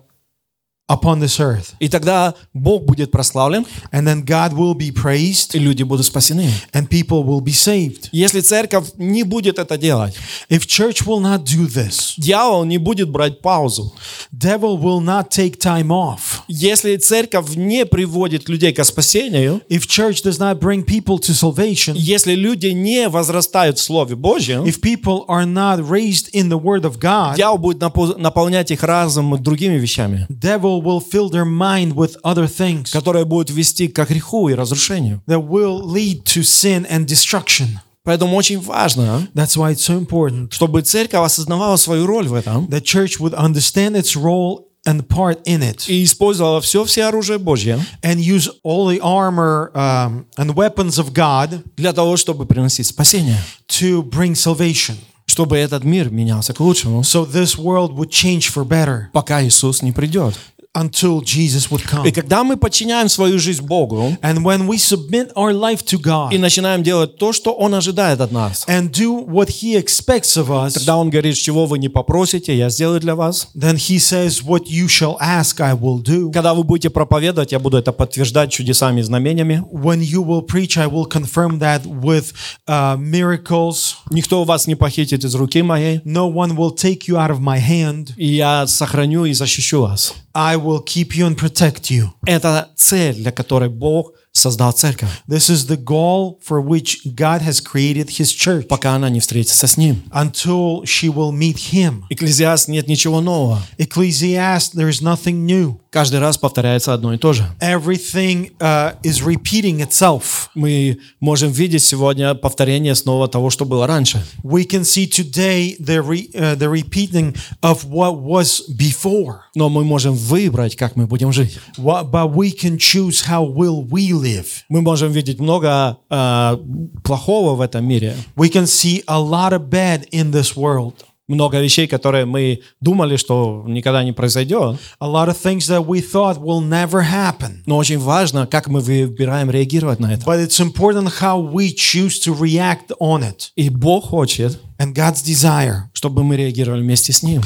upon 0.91 1.19
this 1.19 1.39
earth. 1.39 1.73
И 1.79 1.87
тогда 1.87 2.33
Бог 2.53 2.83
будет 2.85 3.11
прославлен, 3.11 3.65
And 3.91 4.05
then 4.05 4.23
God 4.25 4.53
will 4.53 4.75
be 4.75 4.91
praised 4.91 5.55
и 5.55 5.59
люди 5.59 5.83
будут 5.83 6.05
спасены. 6.05 6.51
and 6.73 6.87
people 6.89 7.23
will 7.23 7.41
be 7.41 7.53
saved. 7.53 8.09
Если 8.11 8.41
церковь 8.41 8.89
не 8.97 9.23
будет 9.23 9.57
это 9.59 9.77
делать, 9.77 10.15
If 10.49 10.65
church 10.67 11.05
will 11.05 11.21
not 11.21 11.43
do 11.45 11.67
this, 11.67 12.13
дьявол 12.17 12.65
не 12.65 12.77
будет 12.77 13.09
брать 13.09 13.41
паузу. 13.41 13.93
devil 14.31 14.77
will 14.77 14.99
not 15.01 15.29
take 15.29 15.57
time 15.59 15.87
off. 15.89 16.41
Если 16.47 16.97
церковь 16.97 17.55
не 17.55 17.85
приводит 17.85 18.49
людей 18.49 18.73
к 18.73 18.83
спасению, 18.83 19.61
If 19.69 19.87
church 19.87 20.23
does 20.23 20.39
not 20.39 20.59
bring 20.59 20.83
people 20.83 21.19
to 21.19 21.33
salvation, 21.33 21.93
если 21.95 22.33
люди 22.35 22.67
не 22.67 23.07
возрастают 23.09 23.77
в 23.77 23.81
Слове 23.81 24.15
Божьем, 24.15 24.63
if 24.65 24.81
people 24.81 25.25
are 25.27 25.45
not 25.45 25.79
raised 25.87 26.29
in 26.33 26.49
the 26.49 26.59
word 26.59 26.83
of 26.83 26.99
God, 26.99 27.35
дьявол 27.35 27.57
будет 27.57 27.81
напо- 27.81 28.17
наполнять 28.17 28.71
их 28.71 28.83
разум 28.83 29.41
другими 29.41 29.77
вещами, 29.77 30.25
devil 30.29 30.80
will 30.80 31.00
fill 31.00 31.28
their 31.30 31.44
mind 31.44 31.94
with 31.94 32.16
other 32.22 32.46
things 32.46 32.90
которые 32.92 33.24
будут 33.24 33.50
вести 33.50 33.88
к 33.88 34.04
греху 34.06 34.48
и 34.48 34.54
разрушению. 34.54 35.22
that 35.26 35.46
will 35.46 35.82
lead 35.82 36.24
to 36.24 36.42
sin 36.42 36.86
and 36.90 37.06
destruction. 37.06 37.78
Поэтому 38.04 38.36
очень 38.36 38.60
важно, 38.60 39.26
That's 39.34 39.56
why 39.56 39.72
it's 39.72 39.84
so 39.84 39.98
important 39.98 40.52
чтобы 40.52 40.82
церковь 40.82 41.20
осознавала 41.24 41.76
свою 41.76 42.06
роль 42.06 42.28
в 42.28 42.34
этом 42.34 42.66
that 42.68 42.84
church 42.84 43.18
would 43.18 43.34
understand 43.34 43.96
its 43.96 44.14
role 44.16 44.62
and 44.86 45.04
part 45.08 45.42
in 45.46 45.60
it 45.62 45.88
и 45.88 46.04
использовала 46.04 46.60
все 46.60 46.84
все 46.84 47.06
оружие 47.06 47.38
Божье 47.40 47.84
and 48.04 48.20
use 48.20 48.48
all 48.62 48.86
the 48.86 49.00
armor 49.00 49.72
um, 49.74 50.26
and 50.36 50.54
weapons 50.54 50.98
of 51.00 51.12
God 51.12 51.64
для 51.76 51.92
того, 51.92 52.16
чтобы 52.16 52.46
приносить 52.46 52.86
спасение, 52.86 53.38
to 53.68 54.02
bring 54.08 54.34
salvation. 54.34 54.94
чтобы 55.28 55.56
этот 55.58 55.82
мир 55.82 56.08
менялся 56.10 56.54
к 56.54 56.60
лучшему, 56.60 57.00
So 57.02 57.24
this 57.26 57.58
world 57.58 57.94
would 57.96 58.10
change 58.10 58.52
for 58.54 58.64
better 58.64 59.06
пока 59.12 59.42
Иисус 59.42 59.82
не 59.82 59.90
придет. 59.90 60.38
Until 60.73 61.21
Jesus 61.21 61.69
would 61.69 61.83
come. 61.85 62.07
И 62.07 62.11
когда 62.11 62.43
мы 62.43 62.55
подчиняем 62.55 63.09
свою 63.09 63.39
жизнь 63.39 63.63
Богу 63.63 64.17
And 64.21 64.43
when 64.43 64.67
we 64.67 64.77
submit 64.77 65.31
our 65.35 65.51
life 65.53 65.83
to 65.85 65.97
и 65.97 66.01
God 66.01 66.37
начинаем 66.37 66.81
делать 66.83 67.17
то, 67.17 67.33
что 67.33 67.51
Он 67.51 67.75
ожидает 67.75 68.21
от 68.21 68.31
нас, 68.31 68.65
and 68.67 68.89
do 68.91 69.25
what 69.27 69.49
He 69.61 69.75
expects 69.75 70.37
of 70.37 70.47
us, 70.49 70.73
когда 70.73 70.95
Он 70.97 71.09
говорит, 71.09 71.35
чего 71.35 71.65
вы 71.65 71.77
не 71.77 71.89
попросите, 71.89 72.55
я 72.57 72.69
сделаю 72.69 72.99
для 73.01 73.15
вас. 73.15 73.49
then 73.55 73.75
He 73.75 73.97
says, 73.97 74.41
What 74.43 74.67
you 74.67 74.87
shall 74.87 75.17
ask, 75.19 75.59
I 75.59 75.73
will 75.73 76.01
do. 76.01 76.31
Когда 76.31 76.53
вы 76.53 76.63
будете 76.63 76.89
проповедовать, 76.89 77.51
я 77.51 77.59
буду 77.59 77.77
это 77.77 77.91
подтверждать 77.91 78.51
чудесами 78.51 79.01
и 79.01 79.03
знамениями. 79.03 79.63
When 79.71 79.99
you 80.01 80.23
will 80.23 80.45
preach, 80.45 80.77
I 80.77 80.87
will 80.87 81.05
confirm 81.05 81.59
that 81.59 81.85
with 81.85 82.33
uh, 82.67 82.97
miracles. 82.97 83.95
Никто 84.09 84.43
вас 84.43 84.67
не 84.67 84.75
похитит 84.75 85.23
из 85.25 85.35
руки 85.35 85.61
моей, 85.61 85.99
No 86.05 86.31
one 86.31 86.55
will 86.55 86.73
take 86.73 87.07
you 87.07 87.17
out 87.17 87.29
of 87.29 87.39
my 87.39 87.59
hand. 87.59 88.13
и 88.15 88.27
я 88.35 88.65
сохраню 88.67 89.25
и 89.25 89.33
защищу 89.33 89.81
вас. 89.81 90.13
I 90.34 90.56
will 90.56 90.82
keep 90.84 91.14
you 91.14 91.26
and 91.26 91.36
protect 91.36 91.90
you. 91.90 92.10
Это 92.26 92.70
цель, 92.76 93.14
для 93.14 93.32
которой 93.32 93.68
Бог 93.68 94.12
создал 94.33 94.71
церковь, 94.71 95.09
This 95.27 95.49
is 95.49 95.67
the 95.67 95.77
goal 95.77 96.37
for 96.45 96.61
which 96.61 96.99
God 97.15 97.41
has 97.41 97.59
created 97.61 98.09
His 98.09 98.31
church 98.33 98.67
пока 98.67 98.95
она 98.95 99.09
не 99.09 99.19
встретится 99.19 99.67
с 99.67 99.77
Ним. 99.77 100.03
until 100.11 100.83
she 100.83 101.09
will 101.09 101.31
meet 101.31 101.57
Him. 101.71 102.03
Экклезиаст 102.09 102.67
нет 102.67 102.87
ничего 102.87 103.21
нового. 103.21 103.61
Ecclesiastes, 103.77 104.73
there 104.73 104.89
is 104.89 105.01
nothing 105.01 105.45
new. 105.45 105.77
Каждый 105.91 106.21
раз 106.21 106.37
повторяется 106.37 106.93
одно 106.93 107.13
и 107.13 107.17
то 107.17 107.33
же. 107.33 107.45
Everything 107.59 108.51
uh, 108.59 108.95
is 109.03 109.21
repeating 109.21 109.85
itself. 109.85 110.47
Мы 110.55 110.99
можем 111.19 111.51
видеть 111.51 111.83
сегодня 111.83 112.33
повторение 112.33 112.95
снова 112.95 113.27
того, 113.27 113.49
что 113.49 113.65
было 113.65 113.85
раньше. 113.87 114.23
We 114.43 114.65
can 114.65 114.83
see 114.83 115.05
today 115.09 115.75
the, 115.77 116.01
re, 116.01 116.29
uh, 116.33 116.55
the 116.55 116.71
repeating 116.71 117.35
of 117.61 117.83
what 117.89 118.21
was 118.21 118.61
before. 118.77 119.39
Но 119.53 119.67
мы 119.67 119.83
можем 119.83 120.15
выбрать, 120.15 120.77
как 120.77 120.95
мы 120.95 121.07
будем 121.07 121.33
жить. 121.33 121.59
What, 121.77 122.09
but 122.09 122.33
we 122.33 122.51
can 122.51 122.77
choose 122.77 123.25
how 123.27 123.43
will 123.43 123.85
we 123.85 124.13
live. 124.21 124.63
Мы 124.69 124.81
можем 124.81 125.11
видеть 125.11 125.39
много 125.39 125.97
э, 126.09 126.57
плохого 127.03 127.55
в 127.55 127.61
этом 127.61 127.85
мире, 127.85 128.15
We 128.35 128.49
can 128.51 128.65
see 128.65 129.03
a 129.07 129.19
lot 129.19 129.51
of 129.53 129.69
bad 129.69 130.07
in 130.11 130.31
this 130.31 130.55
world. 130.55 130.93
много 131.31 131.59
вещей, 131.59 131.87
которые 131.87 132.25
мы 132.25 132.61
думали, 132.81 133.15
что 133.15 133.63
никогда 133.67 134.03
не 134.03 134.11
произойдет. 134.11 134.79
A 134.99 135.07
lot 135.07 135.29
of 135.29 135.37
things 135.41 135.67
that 135.69 135.85
we 135.85 136.01
thought 136.01 136.37
will 136.39 136.61
never 136.61 137.01
happen. 137.01 137.63
Но 137.65 137.77
очень 137.77 137.99
важно, 137.99 138.45
как 138.45 138.67
мы 138.67 138.81
выбираем 138.81 139.49
реагировать 139.49 139.99
на 139.99 140.13
это. 140.13 140.25
But 140.25 140.45
it's 140.45 140.59
important 140.59 141.09
how 141.21 141.39
we 141.39 141.73
choose 141.73 142.19
to 142.25 142.37
react 142.37 142.91
on 142.99 143.23
it. 143.23 143.49
И 143.55 143.69
Бог 143.69 144.09
хочет, 144.09 144.59
And 144.77 144.93
God's 144.93 145.23
desire 145.23 145.83
чтобы 145.93 146.23
мы 146.23 146.35
реагировали 146.35 146.81
вместе 146.81 147.13
с 147.13 147.23
Ним. 147.23 147.41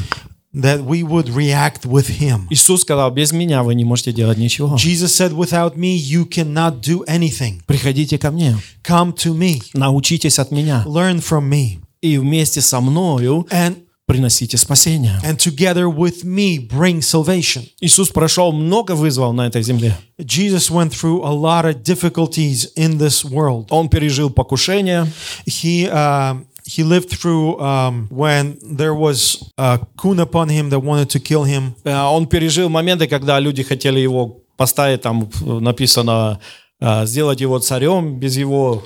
That 0.56 0.80
we 0.84 1.02
would 1.02 1.28
react 1.28 1.84
with 1.84 2.08
Him. 2.18 2.46
Иисус 2.50 2.80
сказал, 2.80 3.10
без 3.10 3.32
меня 3.32 3.62
вы 3.62 3.74
не 3.74 3.84
можете 3.84 4.12
делать 4.12 4.38
ничего. 4.38 4.76
Jesus 4.76 5.14
said, 5.14 5.32
Without 5.32 5.76
me, 5.76 5.96
you 5.96 6.24
cannot 6.24 6.80
do 6.80 7.04
anything. 7.06 7.60
Приходите 7.66 8.18
ко 8.18 8.30
мне, 8.30 8.56
Come 8.82 9.12
to 9.14 9.34
me, 9.36 9.62
научитесь 9.74 10.38
от 10.38 10.50
меня, 10.50 10.82
learn 10.86 11.20
from 11.20 11.48
me, 11.50 11.78
и 12.00 12.16
вместе 12.18 12.60
со 12.62 12.80
мною 12.80 13.46
and, 13.50 13.76
приносите 14.06 14.56
спасение. 14.56 15.20
and 15.24 15.36
together 15.38 15.88
with 15.90 16.24
me 16.24 16.58
bring 16.58 17.00
salvation. 17.02 17.64
Иисус 17.80 18.08
прошел 18.08 18.52
много 18.52 18.92
вызовов 18.94 19.34
на 19.34 19.46
этой 19.48 19.62
земле. 19.62 19.96
Jesus 20.18 20.70
went 20.70 20.90
through 20.90 21.22
a 21.22 21.32
lot 21.32 21.66
of 21.66 21.82
difficulties 21.82 22.68
in 22.76 22.96
this 22.98 23.24
world. 23.24 23.66
Он 23.68 23.88
пережил 23.90 24.30
покушение, 24.30 25.06
He 25.46 25.86
um, 25.90 26.46
he 26.66 26.82
lived 26.82 27.10
through 27.10 27.60
um, 27.60 28.08
when 28.10 28.58
there 28.62 28.94
was 28.94 29.52
a 29.56 29.78
coon 29.96 30.18
upon 30.20 30.48
him 30.48 30.68
that 30.70 30.80
wanted 30.80 31.08
to 31.10 31.20
kill 31.20 31.44
him. 31.44 31.74
э, 31.84 31.94
он 31.94 32.26
пережил 32.26 32.68
моменты, 32.68 33.06
когда 33.06 33.38
люди 33.40 33.62
хотели 33.62 34.00
его 34.00 34.42
поставить, 34.56 35.02
там 35.02 35.28
написано, 35.40 36.40
э, 36.80 37.06
сделать 37.06 37.40
его 37.40 37.58
царем 37.60 38.18
без 38.18 38.36
его 38.36 38.82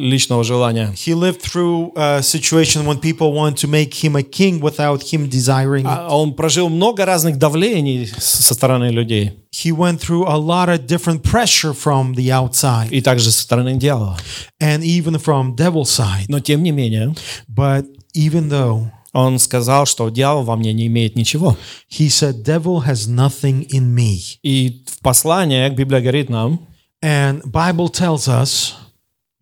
личного 0.00 0.42
желания. 0.44 0.92
He 0.96 1.14
lived 1.14 1.40
through 1.42 1.92
a 1.96 2.22
situation 2.22 2.86
when 2.86 2.98
people 3.00 3.32
wanted 3.32 3.58
to 3.60 3.68
make 3.68 3.92
him 4.02 4.16
a 4.16 4.22
king 4.22 4.60
without 4.60 5.02
him 5.12 5.28
desiring. 5.28 5.82
it. 5.84 5.88
А 5.88 6.08
Он 6.10 6.32
прожил 6.34 6.68
много 6.68 7.04
разных 7.04 7.36
давлений 7.38 8.06
со 8.18 8.54
стороны 8.54 8.90
людей 8.90 9.32
He 9.52 9.72
went 9.72 9.98
through 10.00 10.26
a 10.28 10.36
lot 10.36 10.68
of 10.68 10.86
different 10.86 11.22
pressure 11.22 11.74
from 11.74 12.14
the 12.14 12.30
outside 12.30 12.88
и 12.90 13.00
также 13.00 13.30
со 13.30 13.42
стороны 13.42 13.76
дьявола. 13.76 14.16
and 14.60 14.82
even 14.82 15.18
from 15.18 15.54
devil's 15.56 15.90
side. 15.90 16.26
Но 16.28 16.40
тем 16.40 16.62
не 16.62 16.70
менее, 16.70 17.14
But 17.48 17.84
even 18.14 18.48
though 18.48 18.90
он 19.12 19.40
сказал, 19.40 19.86
что 19.86 20.08
дьявол 20.08 20.44
во 20.44 20.54
мне 20.54 20.72
не 20.72 20.86
имеет 20.86 21.16
ничего. 21.16 21.56
he 21.90 22.06
said, 22.08 22.44
"Devil 22.44 22.86
has 22.86 23.08
nothing 23.08 23.66
in 23.70 23.92
me," 23.94 24.18
И 24.44 24.84
в 24.86 25.00
послании 25.00 25.68
Библия 25.70 26.00
говорит 26.00 26.30
нам, 26.30 26.60
and 27.02 27.42
Bible 27.50 27.88
tells 27.90 28.28
us 28.28 28.74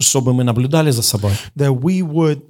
чтобы 0.01 0.33
мы 0.35 0.45
наблюдали 0.45 0.91
за 0.91 1.03
собой. 1.03 1.33
that 1.57 1.73
we 1.81 2.03
would 2.03 2.43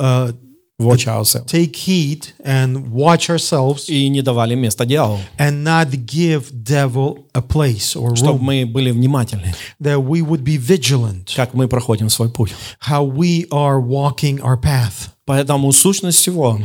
uh, 0.00 0.32
Watch 0.76 1.06
ourselves. 1.06 1.46
take 1.52 1.76
heed 1.76 2.32
and 2.44 2.88
watch 2.90 3.30
ourselves 3.30 3.88
И 3.88 4.08
не 4.08 4.22
давали 4.22 4.56
места 4.56 4.84
дьяволу. 4.84 5.20
and 5.38 5.62
not 5.62 5.88
give 6.06 6.50
devil 6.64 7.26
a 7.32 7.40
place 7.42 7.94
or 7.94 8.16
Чтобы 8.16 8.38
room. 8.38 8.42
мы 8.42 8.66
были 8.66 8.90
внимательны, 8.90 9.54
That 9.80 9.98
we 10.04 10.20
would 10.22 10.42
be 10.42 10.56
vigilant 10.58 11.32
как 11.36 11.54
мы 11.54 11.68
проходим 11.68 12.08
свой 12.08 12.28
путь. 12.28 12.52
how 12.88 13.04
we 13.04 13.46
are 13.50 13.78
walking 13.80 14.40
our 14.40 14.60
path. 14.60 15.10
Поэтому 15.26 15.70
сущность 15.72 16.18
всего 16.18 16.58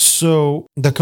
So 0.00 0.66
the 0.76 0.92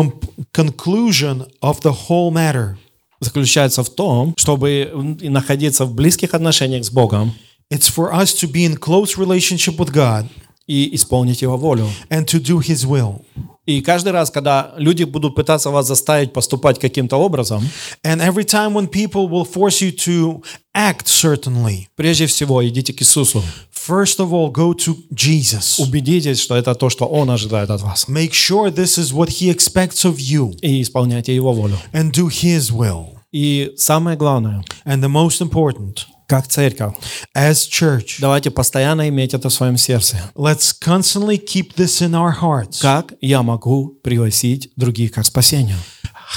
conclusion 0.54 1.44
of 1.60 1.82
the 1.82 1.92
whole 2.08 2.30
matter 2.32 2.76
заключается 3.20 3.82
в 3.82 3.90
том, 3.90 4.34
чтобы 4.38 4.90
находиться 5.20 5.84
в 5.84 5.94
близких 5.94 6.32
отношениях 6.34 6.84
с 6.84 6.90
Богом 6.90 7.32
it's 7.69 7.87
for 7.89 8.13
us 8.13 8.33
to 8.33 8.47
be 8.47 8.65
in 8.65 8.75
close 8.77 9.17
relationship 9.17 9.77
with 9.77 9.91
God 9.91 10.27
и 10.67 10.93
исполнить 10.95 11.41
Его 11.41 11.57
волю. 11.57 11.87
and 12.09 12.25
to 12.27 12.39
do 12.39 12.59
His 12.59 12.85
will. 12.85 13.25
И 13.67 13.81
каждый 13.81 14.11
раз, 14.11 14.31
когда 14.31 14.73
люди 14.77 15.03
будут 15.03 15.35
пытаться 15.35 15.69
вас 15.69 15.85
заставить 15.87 16.33
поступать 16.33 16.79
каким-то 16.79 17.17
образом, 17.17 17.61
And 18.03 18.19
every 18.19 18.43
time 18.43 18.73
when 18.73 18.87
people 18.87 19.29
will 19.29 19.45
force 19.45 19.81
you 19.81 19.91
to 20.05 20.43
act 20.75 21.07
certainly, 21.07 21.87
прежде 21.95 22.25
всего 22.25 22.67
идите 22.67 22.91
к 22.93 23.01
Иисусу. 23.01 23.43
first 23.71 24.19
of 24.19 24.31
all, 24.33 24.51
go 24.51 24.73
to 24.73 24.95
Jesus. 25.13 25.79
Убедитесь, 25.79 26.39
что 26.39 26.55
это 26.55 26.73
то, 26.75 26.89
что 26.89 27.05
Он 27.05 27.29
ожидает 27.29 27.69
от 27.69 27.81
вас. 27.81 28.07
Make 28.07 28.31
sure 28.33 28.71
this 28.71 28.97
is 28.97 29.13
what 29.13 29.29
He 29.29 29.49
expects 29.55 30.03
of 30.05 30.17
you 30.19 30.57
И 30.61 30.81
исполняйте 30.81 31.33
Его 31.35 31.53
волю. 31.53 31.77
and 31.93 32.11
do 32.11 32.27
His 32.27 32.71
will. 32.71 33.17
И 33.31 33.71
самое 33.77 34.17
главное, 34.17 34.63
And 34.85 35.01
the 35.03 35.07
most 35.09 35.39
important, 35.41 36.07
Как 36.26 36.46
церковь, 36.48 36.94
as 37.36 37.68
church, 37.70 38.16
давайте 38.20 38.50
постоянно 38.50 39.08
иметь 39.08 39.34
это 39.34 39.48
в 39.48 39.52
своем 39.52 39.76
сердце. 39.76 40.16
let's 40.34 40.72
constantly 40.80 41.36
keep 41.38 41.74
this 41.76 42.00
in 42.00 42.12
our 42.12 42.32
hearts. 42.40 42.80
Как 42.80 43.14
я 43.20 43.42
могу 43.42 43.98
пригласить 44.02 44.70
других 44.76 45.12
к 45.12 45.24
спасению? 45.24 45.76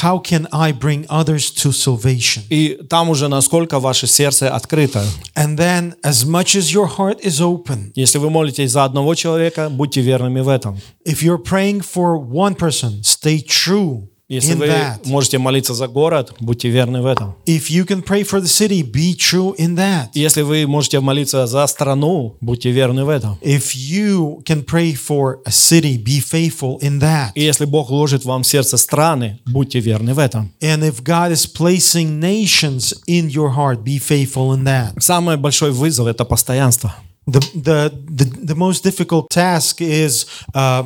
How 0.04 0.22
can 0.24 0.48
I 0.52 0.72
bring 0.72 1.08
others 1.08 1.52
to 1.64 1.72
salvation? 1.72 2.44
И 2.50 2.78
там 2.90 3.10
уже 3.10 3.28
насколько 3.28 3.80
ваше 3.80 4.06
сердце 4.06 4.54
открыто. 4.54 5.04
And 5.36 5.58
then, 5.58 5.96
as 6.04 6.26
much 6.26 6.56
as 6.56 6.72
your 6.72 6.88
heart 6.98 7.20
is 7.24 7.42
open, 7.42 7.92
Если 7.96 8.20
вы 8.20 8.30
молитесь 8.30 8.72
за 8.72 8.84
одного 8.86 9.16
человека, 9.16 9.68
будьте 9.70 10.02
верными 10.02 10.42
в 10.42 10.48
этом. 10.48 10.78
if 11.08 11.24
you're 11.24 11.42
praying 11.44 11.82
for 11.82 12.18
one 12.20 12.54
person, 12.56 13.02
stay 13.02 13.42
true 13.42 14.09
Если 14.30 14.54
вы 14.54 14.68
that. 14.68 15.00
можете 15.06 15.40
молиться 15.40 15.74
за 15.74 15.88
город, 15.88 16.36
будьте 16.40 16.70
верны 16.70 17.02
в 17.02 17.08
этом. 17.08 17.34
If 17.48 17.72
you 17.72 17.84
can 17.84 18.04
pray 18.04 18.24
for 18.24 18.40
the 18.40 18.48
city, 18.48 18.84
be 18.84 19.16
true 19.16 19.56
in 19.58 19.76
that. 19.76 20.10
Если 20.14 20.44
вы 20.44 20.68
можете 20.68 21.00
молиться 21.00 21.48
за 21.48 21.66
страну, 21.66 22.38
будьте 22.40 22.70
верны 22.70 23.06
в 23.06 23.10
этом. 23.10 23.40
If 23.42 23.74
you 23.74 24.44
can 24.44 24.64
pray 24.64 24.94
for 24.94 25.40
a 25.48 25.52
city, 25.52 25.98
be 25.98 26.20
faithful 26.22 26.80
in 26.82 27.00
that. 27.00 27.32
И 27.34 27.42
если 27.42 27.66
Бог 27.66 27.90
ложит 27.90 28.24
вам 28.24 28.44
в 28.44 28.48
сердце 28.48 28.78
страны, 28.78 29.40
будьте 29.48 29.80
верны 29.80 30.14
в 30.14 30.20
этом. 30.20 30.52
And 30.62 30.84
if 30.84 31.02
God 31.02 31.32
is 31.32 31.48
placing 31.48 32.20
nations 32.20 32.94
in 33.08 33.30
your 33.30 33.56
heart, 33.56 33.84
be 33.84 33.98
faithful 33.98 34.54
in 34.54 34.64
that. 34.66 34.94
Самый 35.00 35.38
большой 35.38 35.72
вызов– 35.72 36.06
это 36.08 36.24
постоянство. 36.24 36.94
The, 37.26 37.40
the, 37.54 37.94
the, 38.10 38.26
the 38.44 38.56
most 38.56 38.84
difficult 38.84 39.30
task 39.30 39.82
is 39.82 40.26
uh, 40.56 40.84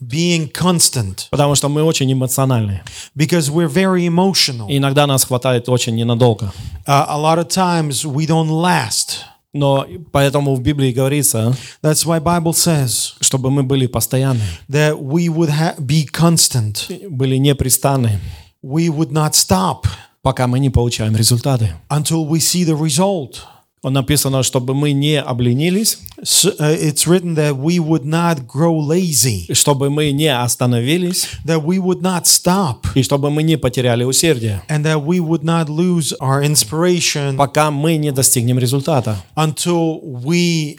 being 0.00 0.50
constant 0.52 1.26
Потому 1.30 1.54
что 1.54 1.68
мы 1.68 1.82
очень 1.82 2.12
эмоциональны. 2.12 2.82
because 3.16 3.50
we're 3.50 3.68
very 3.68 4.06
emotional. 4.06 4.68
И 4.68 4.78
иногда 4.78 5.06
нас 5.06 5.24
хватает 5.24 5.68
очень 5.68 5.94
ненадолго. 5.96 6.52
Uh, 6.86 7.06
a 7.08 7.16
lot 7.18 7.38
of 7.38 7.48
times 7.48 8.04
we 8.04 8.26
don't 8.26 8.48
last. 8.50 9.20
Но 9.52 9.86
поэтому 10.10 10.56
в 10.56 10.60
Библии 10.62 10.92
говорится, 10.92 11.54
That's 11.80 12.04
why 12.04 12.18
Bible 12.20 12.52
says 12.54 13.14
чтобы 13.20 13.50
мы 13.50 13.62
были 13.62 13.86
постоянны, 13.86 14.42
that 14.68 14.98
we 15.00 15.28
would 15.28 15.50
be 15.78 16.04
constant. 16.10 16.86
были 17.08 17.36
непрестанны, 17.36 18.18
We 18.62 18.88
would 18.88 19.12
not 19.12 19.34
stop 19.34 19.86
пока 20.22 20.46
мы 20.46 20.58
не 20.58 20.70
получаем 20.70 21.14
результаты. 21.14 21.74
until 21.90 22.26
we 22.26 22.40
see 22.40 22.64
the 22.64 22.74
result. 22.74 23.42
Написано, 23.84 24.42
чтобы 24.42 24.74
мы 24.74 24.92
не 24.92 25.20
обленились, 25.20 25.98
uh, 26.22 26.78
it's 26.80 27.06
written 27.06 27.34
that 27.34 27.56
we 27.56 27.78
would 27.78 28.04
not 28.04 28.46
grow 28.46 28.78
lazy, 28.78 29.52
чтобы 29.52 29.90
мы 29.90 30.10
не 30.10 30.28
остановились, 30.28 31.28
that 31.44 31.62
we 31.64 31.78
would 31.78 32.00
not 32.00 32.24
stop, 32.24 32.86
и 32.94 33.02
чтобы 33.02 33.30
мы 33.30 33.42
не 33.42 33.56
потеряли 33.56 34.04
усердие, 34.04 34.62
and 34.68 34.84
that 34.84 35.04
we 35.04 35.20
would 35.20 35.44
not 35.44 35.68
lose 35.68 36.14
our 36.20 36.42
inspiration 36.42 37.36
пока 37.36 37.70
мы 37.70 37.96
не 37.96 38.10
достигнем 38.10 38.58
результата. 38.58 39.16
until 39.36 40.00
we 40.02 40.76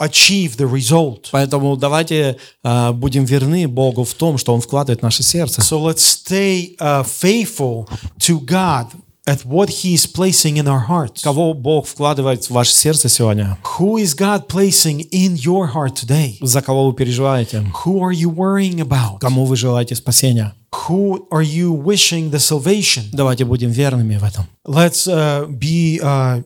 achieve 0.00 0.56
the 0.56 0.66
result. 0.66 1.28
Поэтому 1.30 1.76
давайте 1.76 2.36
э, 2.62 2.92
будем 2.92 3.24
верны 3.24 3.68
Богу 3.68 4.04
в 4.04 4.14
том, 4.14 4.38
что 4.38 4.52
Он 4.52 4.60
вкладывает 4.60 5.00
в 5.00 5.02
наше 5.02 5.22
сердце. 5.22 5.60
So 5.60 5.80
let's 5.80 6.02
stay 6.02 6.76
uh, 6.78 7.04
faithful 7.04 7.88
to 8.18 8.40
God 8.40 8.88
at 9.26 9.44
what 9.44 9.68
He 9.82 9.94
is 9.94 10.06
placing 10.06 10.56
in 10.56 10.66
our 10.68 10.86
hearts. 10.86 11.22
Кого 11.22 11.54
Бог 11.54 11.86
вкладывает 11.86 12.44
в 12.44 12.50
ваше 12.50 12.72
сердце 12.74 13.08
сегодня? 13.08 13.56
Who 13.78 13.98
is 14.02 14.14
God 14.14 14.46
placing 14.48 15.08
in 15.10 15.34
your 15.36 15.72
heart 15.74 15.94
today? 15.94 16.36
За 16.42 16.60
кого 16.62 16.86
вы 16.88 16.94
переживаете? 16.94 17.64
Who 17.84 18.00
are 18.00 18.12
you 18.12 18.28
worrying 18.30 18.80
about? 18.80 19.18
Кому 19.20 19.44
вы 19.46 19.56
желаете 19.56 19.94
спасения? 19.94 20.54
Who 20.88 21.26
are 21.30 21.42
you 21.42 21.72
wishing 21.72 22.30
the 22.30 22.38
salvation? 22.38 23.04
Давайте 23.12 23.44
будем 23.44 23.70
верными 23.70 24.16
в 24.16 24.24
этом, 24.24 24.44
Let's 24.66 25.06
uh, 25.06 25.46
be 25.48 26.00
uh, 26.02 26.42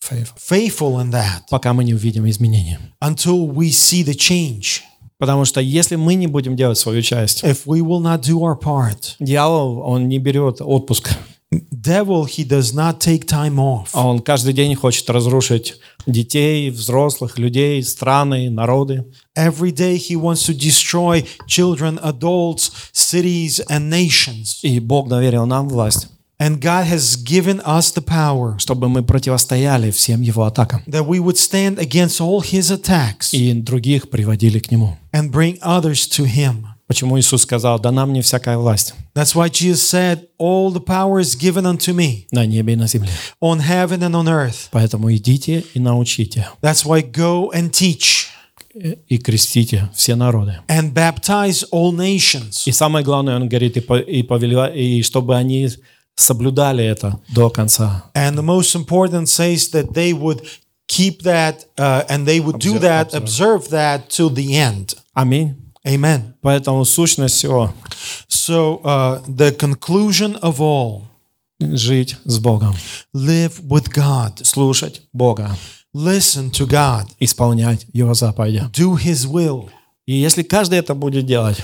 faithful 0.00 1.00
in 1.00 1.10
that 1.10 1.42
пока 1.50 1.72
мы 1.72 1.84
не 1.84 1.94
увидим 1.94 2.28
изменения. 2.28 2.78
until 3.00 3.46
we 3.46 3.70
see 3.70 4.02
the 4.04 4.14
change. 4.14 4.80
Потому 5.18 5.44
что 5.44 5.60
если 5.60 5.96
мы 5.96 6.14
не 6.14 6.26
будем 6.26 6.56
делать 6.56 6.78
свою 6.78 7.02
часть, 7.02 7.42
If 7.44 7.66
we 7.66 7.80
will 7.82 8.00
not 8.00 8.22
do 8.22 8.38
our 8.40 8.58
part, 8.58 9.14
дьявол, 9.18 9.80
он 9.80 10.08
не 10.08 10.18
берет 10.18 10.60
отпуск, 10.60 11.10
devil 11.71 12.25
he 12.25 12.43
does 12.43 12.73
not 12.73 12.99
take 12.99 13.25
time 13.25 13.57
off. 13.59 13.89
а 13.93 14.05
он 14.07 14.19
каждый 14.19 14.53
день 14.53 14.75
хочет 14.75 15.09
разрушить 15.09 15.75
детей, 16.05 16.69
взрослых, 16.69 17.37
людей, 17.39 17.81
страны, 17.83 18.49
народы. 18.49 19.05
Every 19.37 19.71
day 19.71 19.95
he 19.97 20.15
wants 20.15 20.45
to 20.47 20.53
destroy 20.53 21.25
children, 21.47 21.99
adults, 22.03 22.71
cities, 22.93 23.61
and 23.69 23.89
nations. 23.89 24.59
И 24.63 24.79
Бог 24.79 25.07
доверил 25.07 25.45
нам 25.45 25.67
власть, 25.69 26.07
And 26.37 26.59
God 26.59 26.85
has 26.87 27.15
given 27.15 27.61
us 27.65 27.93
the 27.95 28.01
power 28.03 28.57
чтобы 28.59 28.89
мы 28.89 29.03
противостояли 29.03 29.89
всем 29.91 30.21
его 30.21 30.43
атакам 30.43 30.81
that 30.85 31.07
we 31.07 31.19
would 31.19 31.37
stand 31.37 31.79
against 31.79 32.19
all 32.19 32.41
his 32.41 32.69
attacks 32.71 33.31
и 33.33 33.53
других 33.53 34.09
приводили 34.09 34.59
к 34.59 34.69
нему. 34.69 34.97
and 35.13 35.31
bring 35.31 35.57
others 35.61 36.05
to 36.07 36.25
him. 36.25 36.65
Почему 36.90 37.16
Иисус 37.20 37.42
сказал, 37.42 37.78
дана 37.78 38.04
мне 38.04 38.20
всякая 38.20 38.58
власть 38.58 38.94
That's 39.14 39.36
why 39.36 39.48
Jesus 39.48 39.80
said, 39.88 40.26
All 40.40 40.72
the 40.72 40.80
power 40.84 41.20
is 41.20 41.36
given 41.36 41.64
unto 41.64 41.92
me 41.94 42.26
на 42.32 42.44
небе 42.46 42.72
и 42.72 42.76
на 42.76 42.88
земле. 42.88 43.10
on 43.40 43.60
heaven 43.60 44.00
and 44.02 44.16
on 44.16 44.26
earth. 44.26 44.68
Поэтому 44.72 45.14
идите 45.14 45.64
и 45.72 45.78
научите, 45.78 46.48
That's 46.60 46.84
why 46.84 47.00
go 47.02 47.52
and 47.54 47.70
teach 47.70 48.26
и 49.08 49.18
крестите 49.18 49.88
все 49.94 50.16
народы. 50.16 50.56
and 50.68 50.92
baptize 50.92 51.64
all 51.70 51.92
nations. 51.92 52.62
И 52.66 52.72
самое 52.72 53.04
главное, 53.04 53.36
он 53.36 53.48
говорит, 53.48 53.76
и, 53.76 53.80
и, 54.08 54.98
и 54.98 55.02
чтобы 55.04 55.36
они 55.36 55.68
соблюдали 56.16 56.84
это 56.84 57.20
до 57.28 57.50
конца. 57.50 58.10
And 58.16 58.34
the 58.36 58.42
most 58.42 58.74
important 58.74 59.28
says 59.28 59.70
that 59.70 59.92
they 59.94 60.12
would 60.12 60.42
keep 60.88 61.22
that 61.22 61.66
uh, 61.78 62.02
and 62.08 62.26
they 62.26 62.40
would 62.40 62.58
do 62.58 62.74
Observe- 62.76 62.80
that, 62.80 63.14
observe 63.14 63.68
that 63.70 64.08
till 64.08 64.28
the 64.28 64.56
end. 64.56 64.94
Аминь. 65.14 65.54
Amen. 65.86 66.34
Поэтому 66.42 66.84
сущность 66.84 67.36
всего 67.36 67.72
So, 68.28 68.80
uh, 68.82 69.22
the 69.26 69.56
conclusion 69.56 70.38
of 70.40 70.60
all– 70.60 71.02
жить 71.60 72.16
с 72.24 72.38
Богом, 72.38 72.74
live 73.14 73.60
with 73.62 73.92
God, 73.94 74.44
слушать 74.44 75.02
Бога, 75.12 75.56
listen 75.94 76.50
to 76.50 76.66
God, 76.66 77.06
исполнять 77.18 77.86
Его 77.92 78.14
заповеди. 78.14 78.62
do 78.72 78.94
His 78.96 79.26
will. 79.26 79.68
И 80.06 80.14
если 80.14 80.42
каждый 80.42 80.78
это 80.78 80.94
будет 80.94 81.26
делать, 81.26 81.58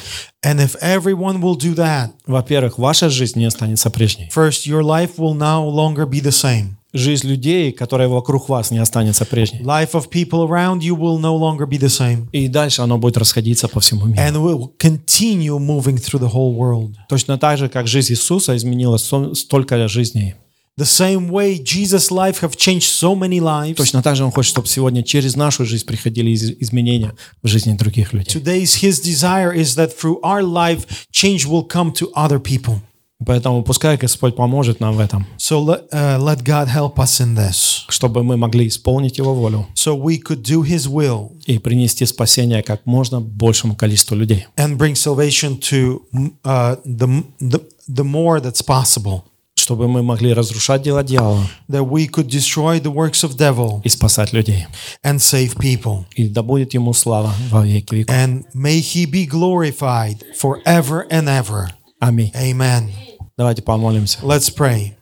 And 0.45 0.61
if 0.61 0.77
everyone 0.81 1.41
will 1.41 1.57
do 1.57 1.75
that, 1.75 2.11
во-первых, 2.27 2.79
ваша 2.79 3.09
жизнь 3.11 3.39
не 3.39 3.47
останется 3.47 3.91
прежней. 3.91 4.31
first, 4.33 4.67
your 4.67 4.83
life 4.83 5.17
will 5.19 5.35
no 5.35 5.69
longer 5.69 6.07
be 6.07 6.21
the 6.21 6.31
same. 6.31 6.76
Жизнь 6.97 7.29
людей, 7.29 7.73
которые 7.73 8.09
вокруг 8.09 8.49
вас, 8.49 8.71
не 8.71 8.79
останется 8.79 9.25
прежней. 9.25 9.61
Life 9.61 9.93
of 9.93 10.09
people 10.11 10.47
around 10.49 10.81
you 10.81 10.97
will 10.97 11.19
no 11.19 11.37
longer 11.37 11.67
be 11.69 11.79
the 11.79 11.89
same. 11.89 12.29
И 12.33 12.49
дальше 12.49 12.83
оно 12.83 12.99
будет 12.99 13.17
расходиться 13.17 13.69
по 13.69 13.81
всему 13.81 14.07
миру. 14.07 14.21
And 14.21 14.37
will 14.37 14.71
continue 14.79 15.59
moving 15.59 15.97
through 15.97 16.21
the 16.21 16.33
whole 16.33 16.55
world. 16.57 16.95
Точно 17.09 17.39
так 17.39 17.59
же, 17.59 17.69
как 17.69 17.87
жизнь 17.87 18.13
Иисуса 18.13 18.57
изменила 18.57 18.97
столько 18.97 19.89
жизней. 19.89 20.35
The 20.79 20.85
same 20.85 21.31
way 21.31 21.59
Jesus' 21.63 22.11
life 22.11 22.43
have 22.43 22.55
changed 22.55 22.91
so 22.91 23.15
many 23.15 23.41
lives. 23.41 23.77
Точно 23.77 24.03
так 24.03 24.15
же 24.15 24.25
Он 24.25 24.31
хочет, 24.31 24.51
чтобы 24.51 24.69
сегодня 24.69 25.03
через 25.03 25.35
нашу 25.35 25.65
жизнь 25.65 25.87
приходили 25.87 26.31
из- 26.31 26.51
изменения 26.61 27.15
в 27.43 27.49
жизни 27.49 27.73
других 27.73 28.13
людей. 28.13 28.39
Today's 28.39 28.83
His 28.83 29.03
desire 29.03 29.55
is 29.55 29.75
that 29.77 29.93
through 29.99 30.21
our 30.23 30.43
life, 30.43 30.81
change 31.13 31.47
will 31.47 31.67
come 31.67 31.93
to 31.95 32.11
other 32.15 32.39
people. 32.39 32.81
Поэтому 33.25 33.63
пускай 33.63 33.97
Господь 33.97 34.37
поможет 34.37 34.79
нам 34.81 34.95
в 34.95 35.01
этом, 35.01 35.25
So 35.39 35.59
let, 35.65 35.89
uh, 35.91 36.19
let 36.19 36.43
God 36.43 36.69
help 36.69 36.97
us 36.99 37.19
in 37.21 37.35
this. 37.35 37.85
чтобы 37.89 38.23
мы 38.23 38.37
могли 38.37 38.69
исполнить 38.69 39.17
Его 39.17 39.35
волю 39.35 39.67
So 39.75 39.95
we 39.97 40.19
could 40.19 40.43
do 40.43 40.63
His 40.63 40.87
will 40.87 41.33
и 41.47 41.59
принести 41.59 42.05
спасение 42.05 42.63
как 42.63 42.85
можно 42.85 43.21
большему 43.23 43.75
количеству 43.75 44.15
людей. 44.17 44.47
and 44.59 44.77
bring 44.77 44.95
salvation 44.95 45.57
to 45.59 46.03
uh, 46.45 46.77
the, 46.85 47.25
the, 47.41 47.61
the 47.89 48.05
more 48.05 48.39
that's 48.41 48.63
possible. 48.63 49.23
Чтобы 49.59 49.89
мы 49.89 50.03
могли 50.03 50.35
разрушать 50.35 50.83
дела 50.83 51.03
дьявола 51.03 51.49
That 51.71 51.89
we 51.89 52.07
could 52.09 52.29
destroy 52.29 52.79
the 52.79 52.93
works 52.93 53.25
of 53.25 53.37
devil 53.39 53.81
и 53.83 53.89
спасать 53.89 54.35
людей. 54.35 54.67
and 55.03 55.17
save 55.17 55.57
people. 55.57 56.05
И 56.15 56.29
да 56.29 56.43
будет 56.43 56.75
Ему 56.75 56.93
слава 56.93 57.33
во 57.51 57.65
веки 57.65 57.95
веков. 57.95 58.15
And 58.15 58.45
may 58.55 58.81
He 58.81 59.07
be 59.11 59.25
glorified 59.27 60.19
forever 60.39 61.07
and 61.11 61.29
ever. 61.29 61.71
Аминь. 62.01 62.33
Amen. 62.35 62.91
Давайте 63.37 63.63
помолимся. 63.63 64.19
Let's 64.23 64.51
pray. 64.55 64.93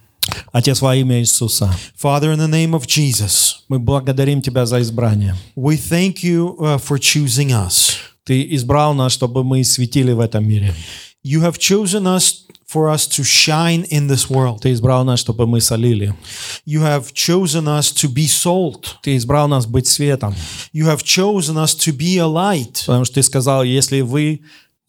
Отец, 0.52 0.80
во 0.80 0.96
имя 0.96 1.20
Иисуса, 1.20 1.74
Father, 2.00 2.32
in 2.32 2.38
the 2.38 2.48
name 2.48 2.72
of 2.72 2.86
Jesus, 2.86 3.56
мы 3.68 3.78
благодарим 3.78 4.40
Тебя 4.40 4.64
за 4.66 4.80
избрание. 4.80 5.36
we 5.54 5.76
thank 5.76 6.22
you 6.22 6.56
uh, 6.58 6.78
for 6.78 6.98
choosing 6.98 7.50
us. 7.50 7.94
Ты 8.24 8.54
избрал 8.54 8.94
нас, 8.94 9.12
чтобы 9.12 9.44
мы 9.44 9.62
светили 9.64 10.12
в 10.12 10.20
этом 10.20 10.46
мире. 10.46 10.74
You 11.22 11.40
have 11.42 11.58
chosen 11.58 12.06
us 12.06 12.44
for 12.66 12.88
us 12.88 13.06
to 13.06 13.22
shine 13.22 13.84
in 13.90 14.08
this 14.08 14.28
world. 14.30 14.60
Ты 14.62 14.72
избрал 14.72 15.04
нас, 15.04 15.20
чтобы 15.20 15.46
мы 15.46 15.60
солили. 15.60 16.14
You 16.66 16.80
have 16.82 17.12
chosen 17.12 17.66
us 17.66 17.92
to 17.92 18.08
be 18.08 18.26
salt. 18.26 18.96
Ты 19.02 19.16
избрал 19.16 19.46
нас 19.48 19.66
быть 19.66 19.86
светом. 19.86 20.34
You 20.72 20.86
have 20.86 21.02
chosen 21.02 21.56
us 21.56 21.74
to 21.74 21.92
be 21.92 22.16
a 22.16 22.26
light. 22.26 22.84
Потому 22.86 23.04
что 23.04 23.16
ты 23.16 23.22
сказал, 23.22 23.62
если 23.62 24.00
вы 24.00 24.40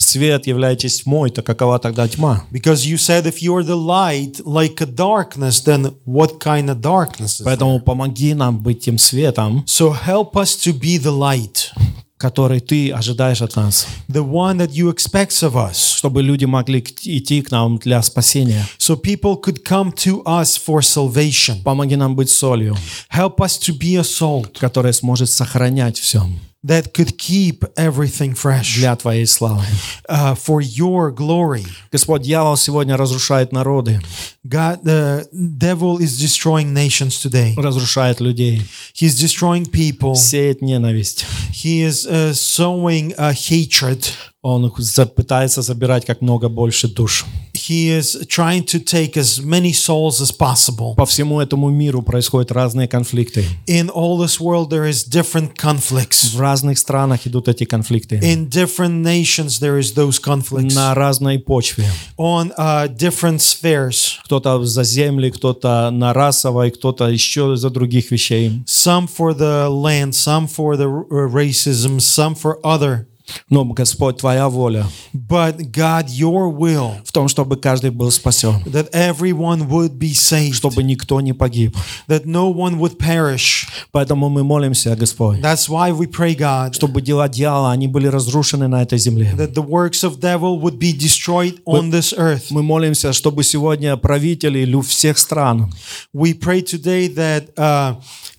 свет 0.05 0.47
являетесь 0.47 1.01
тьмой, 1.03 1.29
то 1.31 1.41
какова 1.41 1.79
тогда 1.79 2.07
тьма? 2.07 2.43
Because 2.51 2.85
you 2.85 2.97
said 2.97 3.25
if 3.25 3.41
you're 3.41 3.63
the 3.63 3.75
light 3.75 4.41
like 4.45 4.79
a 4.81 4.85
darkness, 4.85 5.61
then 5.63 5.93
what 6.05 6.39
kind 6.39 6.69
of 6.69 6.79
darkness 6.81 7.39
is? 7.39 7.43
Поэтому 7.43 7.79
помоги 7.79 8.33
нам 8.33 8.59
быть 8.59 8.81
тем 8.85 8.97
светом, 8.97 9.63
So 9.67 9.91
help 9.91 10.33
us 10.35 10.55
to 10.65 10.71
be 10.73 10.97
the 10.97 11.11
light, 11.11 11.69
который 12.17 12.61
ты 12.61 12.91
ожидаешь 12.91 13.41
от 13.41 13.55
нас, 13.57 13.87
the 14.07 14.23
one 14.23 14.57
that 14.57 14.71
you 14.71 14.89
expect 14.93 15.31
of 15.43 15.55
us. 15.55 15.95
чтобы 15.97 16.21
люди 16.23 16.45
могли 16.45 16.79
идти 16.79 17.41
к 17.41 17.51
нам 17.51 17.77
для 17.77 18.01
спасения. 18.01 18.65
So 18.77 18.95
people 18.95 19.35
could 19.41 19.63
come 19.63 19.91
to 20.05 20.23
us 20.23 20.55
for 20.57 20.81
salvation. 20.81 21.61
Помоги 21.63 21.95
нам 21.95 22.15
быть 22.15 22.29
солью, 22.29 22.77
Help 23.11 23.37
us 23.39 23.57
to 23.59 23.77
be 23.77 23.95
a 23.99 24.03
salt 24.03 24.57
которая 24.59 24.93
сможет 24.93 25.29
сохранять 25.29 25.99
все 25.99 26.23
that 26.65 26.93
could 26.93 27.17
keep 27.17 27.63
everything 27.77 28.33
fresh 28.33 28.75
для 28.77 28.95
Твоей 28.95 29.25
славы. 29.27 29.63
uh, 30.09 30.33
for 30.35 30.61
your 30.61 31.11
glory. 31.11 31.65
Господь, 31.91 32.23
дьявол 32.23 32.57
сегодня 32.57 32.97
разрушает 32.97 33.51
народы, 33.51 34.01
God, 34.47 34.83
the 34.83 35.27
devil 35.33 35.97
is 35.99 36.19
destroying 36.19 36.73
nations 36.73 37.19
today. 37.21 37.53
разрушает 37.55 38.19
людей, 38.19 38.61
He's 38.93 39.15
destroying 39.19 39.69
people. 39.69 40.15
сеет 40.15 40.61
ненависть. 40.61 41.25
He 41.51 41.81
is 41.83 42.05
uh, 42.07 42.33
sowing 42.33 43.15
uh, 43.17 43.31
hatred. 43.33 44.05
Он 44.41 44.71
пытается 45.15 45.63
забирать 45.63 46.05
как 46.05 46.21
много 46.21 46.49
больше 46.49 46.87
душ. 46.87 47.25
He 47.64 47.88
is 47.90 48.26
trying 48.28 48.64
to 48.66 48.78
take 48.80 49.16
as 49.16 49.40
many 49.42 49.72
souls 49.72 50.20
as 50.20 50.30
possible. 50.32 50.94
По 50.96 51.04
всему 51.06 51.40
этому 51.40 51.68
миру 51.70 52.02
происходят 52.02 52.50
разные 52.52 52.88
конфликты. 52.88 53.44
In 53.66 53.90
all 53.90 54.18
this 54.18 54.40
world, 54.40 54.70
there 54.70 54.88
is 54.88 55.04
different 55.08 55.54
conflicts. 55.56 56.34
В 56.34 56.40
разных 56.40 56.78
странах 56.78 57.26
идут 57.26 57.48
эти 57.48 57.64
конфликты. 57.64 58.16
In 58.22 58.48
different 58.48 59.02
nations, 59.02 59.60
there 59.60 59.78
is 59.78 59.94
those 59.94 60.18
conflicts 60.20 60.74
На 60.74 60.94
разной 60.94 61.38
почве. 61.38 61.86
on 62.18 62.52
uh, 62.58 62.88
different 62.88 63.40
spheres. 63.40 64.18
Кто-то 64.24 64.64
за 64.64 64.84
земли, 64.84 65.30
кто-то 65.30 65.90
на 65.90 66.12
расовой, 66.12 66.70
кто-то 66.70 67.08
еще 67.08 67.56
за 67.56 67.70
других 67.70 68.10
вещей. 68.10 68.62
Some 68.66 69.06
for 69.08 69.34
the 69.34 69.68
land, 69.68 70.12
some 70.14 70.46
for 70.46 70.76
the 70.76 70.88
r- 70.88 71.28
racism, 71.28 71.98
some 72.00 72.34
for 72.34 72.58
other. 72.64 73.06
Но, 73.49 73.63
Господь, 73.65 74.17
Твоя 74.17 74.47
воля 74.49 74.85
But 75.13 75.71
God, 75.71 76.07
your 76.09 76.51
will 76.51 76.93
в 77.03 77.11
том, 77.11 77.27
чтобы 77.27 77.57
каждый 77.57 77.89
был 77.91 78.11
спасен, 78.11 78.61
that 78.65 78.89
everyone 78.91 79.67
would 79.67 79.97
be 79.97 80.13
saved, 80.13 80.53
чтобы 80.53 80.83
никто 80.83 81.19
не 81.21 81.33
погиб. 81.33 81.75
that 82.07 82.25
no 82.25 82.49
one 82.53 82.77
would 82.79 82.97
perish. 82.97 83.65
Поэтому 83.91 84.29
мы 84.29 84.43
молимся, 84.43 84.95
Господь, 84.95 85.39
That's 85.41 85.67
why 85.67 85.91
we 85.91 86.07
pray, 86.07 86.35
God, 86.35 86.73
чтобы 86.73 87.01
дела 87.01 87.27
дьявола, 87.27 87.71
они 87.71 87.87
были 87.87 88.07
разрушены 88.07 88.67
на 88.67 88.81
этой 88.83 88.97
земле. 88.97 89.33
that 89.37 89.53
the 89.53 89.65
works 89.65 90.03
of 90.03 90.19
devil 90.19 90.59
would 90.59 90.77
be 90.79 90.93
destroyed 90.93 91.59
on 91.65 91.89
this 91.91 92.13
earth. 92.17 92.45
Мы 92.51 92.61
молимся, 92.63 93.11
чтобы 93.13 93.43
сегодня 93.43 93.95
правители 93.97 94.65
всех 94.81 95.17
стран, 95.17 95.71
We 96.13 96.33
pray 96.33 96.61
today 96.61 97.07
that 97.15 97.49
uh, 97.57 97.95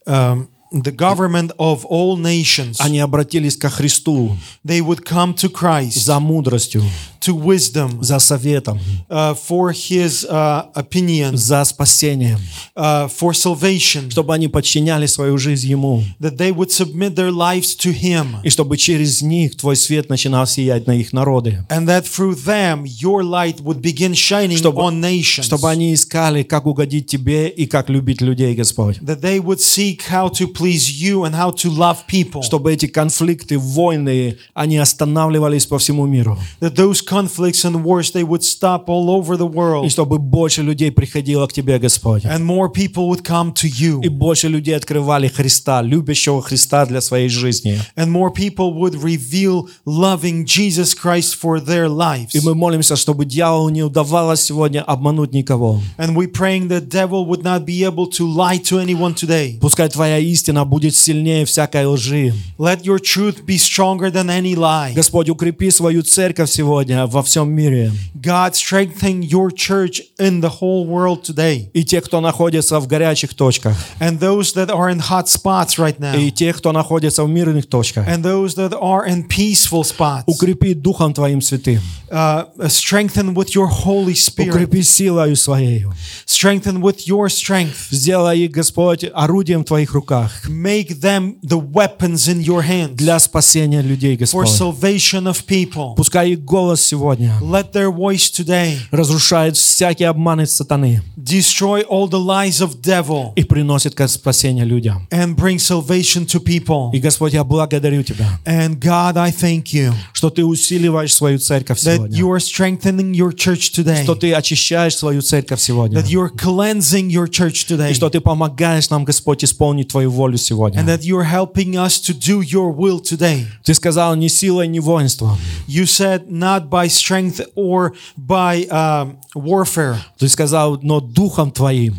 um, 0.07 0.49
the 0.76 0.92
government 0.92 1.52
of 1.58 1.86
all 1.86 2.18
nations 2.18 2.78
они 2.80 3.00
обратились 3.00 3.58
ко 3.58 3.70
Христу 3.70 4.38
they 4.66 4.82
would 4.82 5.04
come 5.04 5.34
to 5.34 5.50
Christ, 5.50 6.00
за 6.00 6.20
мудростью, 6.20 6.84
To 7.21 7.35
wisdom, 7.35 8.03
за 8.03 8.19
советом, 8.19 8.79
uh, 9.09 9.35
for 9.49 9.73
His 9.73 10.25
uh, 10.29 10.65
opinions, 10.75 11.37
за 11.37 11.65
спасением, 11.65 12.39
uh, 12.77 13.09
for 13.09 13.33
salvation, 13.33 14.11
чтобы 14.11 14.35
они 14.35 14.49
подчиняли 14.49 15.07
свою 15.07 15.39
жизнь 15.39 15.69
Ему, 15.69 16.03
that 16.21 16.37
they 16.37 16.53
would 16.53 16.71
submit 16.71 17.15
their 17.15 17.31
lives 17.31 17.75
to 17.77 17.93
Him, 17.93 18.37
и 18.43 18.51
чтобы 18.51 18.77
через 18.77 19.23
них 19.23 19.57
Твой 19.57 19.77
свет 19.77 20.09
начинал 20.09 20.47
сиять 20.47 20.87
на 20.87 20.93
их 20.93 21.13
народы, 21.13 21.65
and 21.69 21.87
that 21.87 22.05
through 22.05 22.35
them 22.35 22.85
your 22.85 23.23
light 23.23 23.61
would 23.61 23.81
begin 23.81 24.13
shining 24.15 24.57
Чтобы- 24.59 24.83
on 24.83 25.01
nations. 25.01 25.45
чтобы 25.45 25.71
они 25.71 25.95
искали, 25.95 26.43
как 26.43 26.67
угодить 26.67 27.07
Тебе 27.07 27.49
и 27.49 27.67
как 27.67 27.89
любить 27.89 28.21
людей, 28.21 28.55
Господь. 28.55 28.99
That 28.99 29.21
they 29.21 29.39
would 29.41 29.61
seek 29.61 30.03
how 30.11 30.29
to 30.31 30.47
please 30.53 30.91
you 30.91 31.25
and 31.25 31.35
how 31.35 31.51
to 31.53 31.71
love 31.71 31.99
people. 32.09 32.43
Чтобы 32.43 32.73
эти 32.73 32.87
конфликты, 32.87 33.59
войны, 33.59 34.37
они 34.55 34.79
останавливались 34.79 35.67
по 35.67 35.79
всему 35.79 36.07
миру. 36.07 36.39
That 36.61 36.75
those 36.75 37.03
conflicts 37.17 37.65
and 37.65 37.83
wars 37.85 38.11
they 38.13 38.23
would 38.23 38.43
stop 38.43 38.89
all 38.89 39.09
over 39.11 39.37
the 39.37 39.47
И 39.49 39.55
world, 39.55 39.89
чтобы 39.91 40.19
больше 40.19 40.63
людей 40.63 40.91
приходило 40.91 41.47
к 41.47 41.53
Тебе, 41.53 41.79
Господь. 41.79 42.25
and 42.25 42.45
more 42.45 42.69
people 42.71 43.09
would 43.09 43.23
come 43.25 43.53
to 43.55 43.67
you. 43.69 44.01
И 44.03 44.09
больше 44.09 44.49
людей 44.49 44.77
открывали 44.77 45.29
Христа, 45.29 45.83
любящего 45.83 46.43
Христа 46.43 46.85
для 46.87 47.01
своей 47.01 47.29
жизни. 47.29 47.79
and 47.97 48.11
more 48.11 48.31
people 48.33 48.75
would 48.75 48.95
reveal 49.03 49.69
loving 49.87 50.45
Jesus 50.45 50.95
Christ 50.95 51.37
for 51.41 51.61
their 51.61 51.89
lives. 51.89 52.35
И 52.35 52.41
мы 52.41 52.55
молимся, 52.55 52.97
чтобы 52.97 53.25
дьяволу 53.25 53.69
не 53.71 53.83
удавалось 53.83 54.43
сегодня 54.43 54.83
обмануть 54.83 55.33
никого. 55.33 55.81
And 55.99 56.15
we're 56.15 56.31
praying 56.31 56.69
that 56.69 56.89
devil 56.89 57.25
would 57.27 57.43
not 57.43 57.65
be 57.65 57.83
able 57.85 58.07
to 58.19 58.27
lie 58.27 58.59
to 58.59 58.79
anyone 58.79 59.15
today. 59.15 59.59
Пускай 59.61 59.89
Твоя 59.89 60.19
истина 60.19 60.65
будет 60.65 60.95
сильнее 60.95 61.45
всякой 61.45 61.87
лжи. 61.87 62.35
Let 62.59 62.83
your 62.85 62.99
truth 62.99 63.45
be 63.47 63.57
stronger 63.59 64.11
than 64.11 64.29
any 64.29 64.55
lie. 64.55 64.95
Господь, 64.95 65.29
укрепи 65.31 65.71
свою 65.71 66.03
церковь 66.03 66.51
сегодня 66.51 66.96
во 67.05 67.23
всем 67.23 67.51
мире. 67.53 67.93
God, 68.15 68.55
strengthen 68.55 69.23
your 69.23 69.51
church 69.51 70.01
in 70.19 70.41
the 70.41 70.51
whole 70.61 70.87
world 70.87 71.23
today. 71.23 71.69
И 71.75 71.85
те, 71.85 72.01
кто 72.01 72.21
находится 72.21 72.81
в 72.81 72.87
горячих 72.87 73.35
точках, 73.35 73.77
And 74.01 74.19
those 74.19 74.55
that 74.55 74.71
are 74.71 74.91
in 74.91 75.01
hot 75.01 75.29
spots 75.29 75.79
right 75.79 75.99
now. 75.99 76.17
и 76.17 76.31
те, 76.31 76.53
кто 76.55 76.73
находится 76.73 77.25
в 77.25 77.29
мирных 77.29 77.67
точках. 77.69 78.09
And 78.09 78.23
those 78.23 78.55
that 78.55 78.73
are 78.81 79.07
in 79.07 79.29
peaceful 79.29 79.83
spots. 79.83 80.25
Укрепи 80.27 80.73
Духом 80.75 81.13
Твоим 81.13 81.41
Святым. 81.41 81.81
Uh, 82.09 82.45
strengthen 82.69 83.35
with 83.35 83.55
your 83.55 83.67
Holy 83.67 84.15
Spirit. 84.15 84.51
Укрепи 84.55 84.81
силою 84.83 85.37
Своей. 85.37 85.85
Strengthen 86.25 86.81
with 86.81 87.07
your 87.09 87.29
strength. 87.29 87.89
Сделай 87.91 88.39
их, 88.41 88.53
Господь, 88.53 89.05
орудием 89.13 89.63
в 89.63 89.65
Твоих 89.67 89.93
руках 89.93 90.33
Make 90.49 91.01
them 91.01 91.37
the 91.43 91.59
weapons 91.59 92.29
in 92.29 92.41
your 92.41 92.63
hands 92.63 92.95
для 92.95 93.19
спасения 93.19 93.83
людей, 93.83 94.17
for 94.17 94.45
Господь. 94.45 94.49
salvation 94.49 95.27
of 95.27 95.45
people. 95.47 95.95
Пускай 95.97 96.31
их 96.31 96.45
голос 96.45 96.81
сегодня 96.87 97.37
Let 97.41 97.73
their 97.73 97.91
voice 97.95 98.31
today 98.33 98.77
разрушает 98.91 99.57
всякие 99.57 100.09
обманы 100.09 100.47
сатаны 100.47 101.03
destroy 101.17 101.85
all 101.89 102.09
the 102.09 102.21
lies 102.25 102.61
of 102.65 102.81
devil 102.81 103.33
и 103.35 103.43
приносит 103.45 103.95
ко- 103.95 104.07
спасение 104.09 104.65
людям. 104.65 105.07
and 105.11 105.35
bring 105.37 105.57
salvation 105.59 106.25
to 106.27 106.41
people. 106.41 106.91
И, 106.93 106.99
Господь, 106.99 107.33
я 107.33 107.43
благодарю 107.45 108.03
Тебя, 108.03 108.39
And 108.45 108.79
God, 108.79 109.17
I 109.17 109.31
thank 109.33 109.73
you 109.73 109.93
что 110.13 110.31
Ты 110.31 110.45
усиливаешь 110.45 111.15
свою 111.15 111.39
церковь 111.39 111.79
that 111.85 111.97
сегодня, 111.97 112.19
you 112.19 112.29
are 112.31 112.39
strengthening 112.41 113.13
your 113.13 113.33
church 113.33 113.73
today, 113.75 114.03
что 114.05 114.15
Ты 114.15 114.33
очищаешь 114.33 114.97
свою 114.97 115.23
церковь 115.23 115.61
сегодня, 115.61 115.99
that 115.99 116.07
you're 116.09 116.31
cleansing 116.35 117.09
your 117.09 117.27
church 117.29 117.67
today, 117.67 117.91
и 117.91 117.95
что 117.95 118.09
Ты 118.11 118.21
помогаешь 118.21 118.91
нам, 118.91 119.05
Господь, 119.05 119.43
исполнить 119.45 119.89
Твою 119.89 120.11
волю 120.11 120.35
and 120.35 120.39
сегодня. 120.41 120.83
that 120.85 121.01
you're 121.03 121.25
helping 121.25 121.77
us 121.77 121.99
to 122.01 122.13
do 122.15 122.41
your 122.43 122.73
will 122.75 123.01
today. 123.01 123.45
Ты 123.65 123.75
сказал, 123.75 124.15
не 124.17 124.29
силой, 124.29 124.69
не 124.69 124.81
воинством. 124.81 125.37
You 125.67 125.85
said 125.85 126.29
not 126.29 126.69
by 126.69 126.76
strength 126.90 127.42
or 127.56 127.94
by 128.18 128.66
um, 128.70 129.18
warfare, 129.36 129.98
Ты 130.18 130.28
сказал, 130.28 130.80
но 130.82 131.00
Духом 131.00 131.52
Твоим 131.52 131.96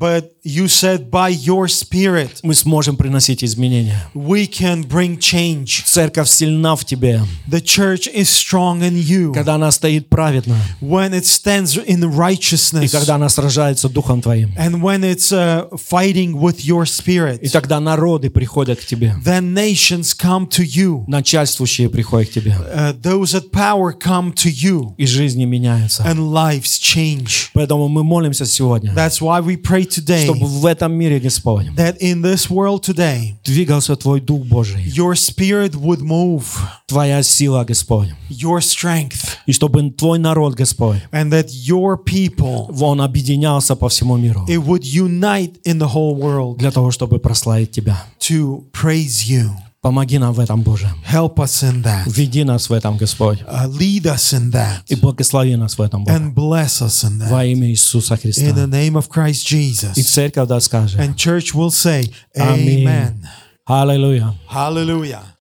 but 0.00 0.30
you 0.44 0.66
said 0.68 1.10
by 1.10 1.28
your 1.30 1.66
spirit 1.68 2.40
мы 2.42 2.54
сможем 2.54 2.96
приносить 2.96 3.42
изменения. 3.44 4.00
we 4.14 4.46
can 4.46 4.82
bring 4.86 5.18
change. 5.18 5.82
Церковь 5.84 6.28
сильна 6.28 6.76
в 6.76 6.84
Тебе, 6.84 7.20
The 7.48 7.60
church 7.62 8.08
is 8.14 8.28
strong 8.28 8.80
in 8.82 8.94
you 8.96 9.32
когда 9.32 9.54
она 9.56 9.70
стоит 9.70 10.08
праведно, 10.08 10.56
when 10.80 11.12
it 11.12 11.24
stands 11.24 11.76
in 11.86 12.00
и 12.00 12.16
righteousness 12.16 12.90
когда 12.90 13.16
она 13.16 13.28
сражается 13.28 13.88
Духом 13.88 14.22
Твоим. 14.22 14.52
and 14.58 14.82
when 14.82 15.02
it's 15.04 15.32
uh, 15.32 15.66
fighting 15.76 16.34
with 16.40 16.64
your 16.64 16.84
И 16.84 16.86
spirit. 16.86 17.50
тогда 17.52 17.80
народы 17.80 18.30
приходят 18.30 18.80
к 18.80 18.84
Тебе, 18.86 19.14
Then 19.24 19.54
nations 19.54 20.14
come 20.16 20.48
to 20.50 20.64
you. 20.64 21.04
начальствующие 21.06 21.88
приходят 21.88 22.30
к 22.30 22.32
Тебе, 22.34 22.56
Uh, 22.56 22.92
those 23.00 23.34
at 23.34 23.50
power 23.52 23.92
come 23.92 24.32
to 24.32 24.50
you, 24.50 24.94
и 24.98 25.06
жизни 25.06 25.44
меняются. 25.44 26.02
and 26.04 26.32
lives 26.32 26.78
change. 26.80 27.48
Поэтому 27.54 27.88
мы 27.88 28.04
молимся 28.04 28.46
сегодня, 28.46 28.92
That's 28.94 29.20
why 29.20 29.40
we 29.40 29.56
pray 29.56 29.84
today 29.91 30.25
чтобы 30.25 30.45
в 30.45 30.65
этом 30.65 30.93
мире, 30.93 31.19
Господь, 31.19 31.67
that 31.75 31.97
in 31.99 32.21
this 32.21 32.49
world 32.49 32.81
today, 32.83 33.35
двигался 33.43 33.95
Твой 33.95 34.21
Дух 34.21 34.45
Божий, 34.45 34.83
your 34.85 35.13
spirit 35.15 35.75
would 35.75 36.01
move, 36.01 36.43
Твоя 36.87 37.21
сила, 37.23 37.63
Господь, 37.63 38.09
your 38.29 38.59
strength, 38.59 39.37
и 39.45 39.51
чтобы 39.51 39.91
Твой 39.91 40.19
народ, 40.19 40.55
Господь, 40.55 41.01
and 41.11 41.31
that 41.31 41.49
your 41.49 41.97
people 42.03 42.67
он 42.81 43.01
объединялся 43.01 43.75
по 43.75 43.89
всему 43.89 44.17
миру 44.17 44.45
it 44.47 44.63
would 44.63 44.83
unite 44.83 45.59
in 45.63 45.77
the 45.79 45.91
whole 45.93 46.15
world 46.15 46.57
для 46.57 46.71
того, 46.71 46.91
чтобы 46.91 47.19
прославить 47.19 47.71
Тебя. 47.71 48.03
to 48.19 48.63
praise 48.71 49.25
you. 49.27 49.51
Помоги 49.81 50.19
нам 50.19 50.31
в 50.33 50.39
этом, 50.39 50.61
Боже. 50.61 50.87
Help 51.11 51.35
us 51.37 51.63
in 51.63 51.81
that. 51.83 52.03
Веди 52.05 52.43
нас 52.43 52.69
в 52.69 52.73
этом, 52.73 52.97
Господь. 52.97 53.39
Uh, 53.41 53.67
lead 53.67 54.03
us 54.03 54.31
in 54.31 54.51
that. 54.51 54.81
И 54.87 54.95
благослови 54.95 55.55
нас 55.55 55.75
в 55.75 55.81
этом, 55.81 56.03
Боже. 56.03 56.17
And 56.17 56.33
bless 56.35 56.81
us 56.83 57.03
in 57.03 57.17
Во 57.17 57.41
that. 57.43 57.51
имя 57.51 57.67
Иисуса 57.71 58.13
In 58.13 58.17
the 58.17 58.21
Христа. 58.21 58.67
name 58.67 58.93
of 58.93 59.07
Christ 59.09 59.43
И 59.51 59.55
Jesus. 59.71 59.93
церковь 60.03 60.47
да 60.47 60.59
скажет. 60.59 60.99
And 60.99 61.15
church 61.15 61.55
will 61.55 61.71
say. 61.71 62.11
Amen. 62.37 63.25
Аллилуйя. 63.65 64.35
Hallelujah. 64.47 65.23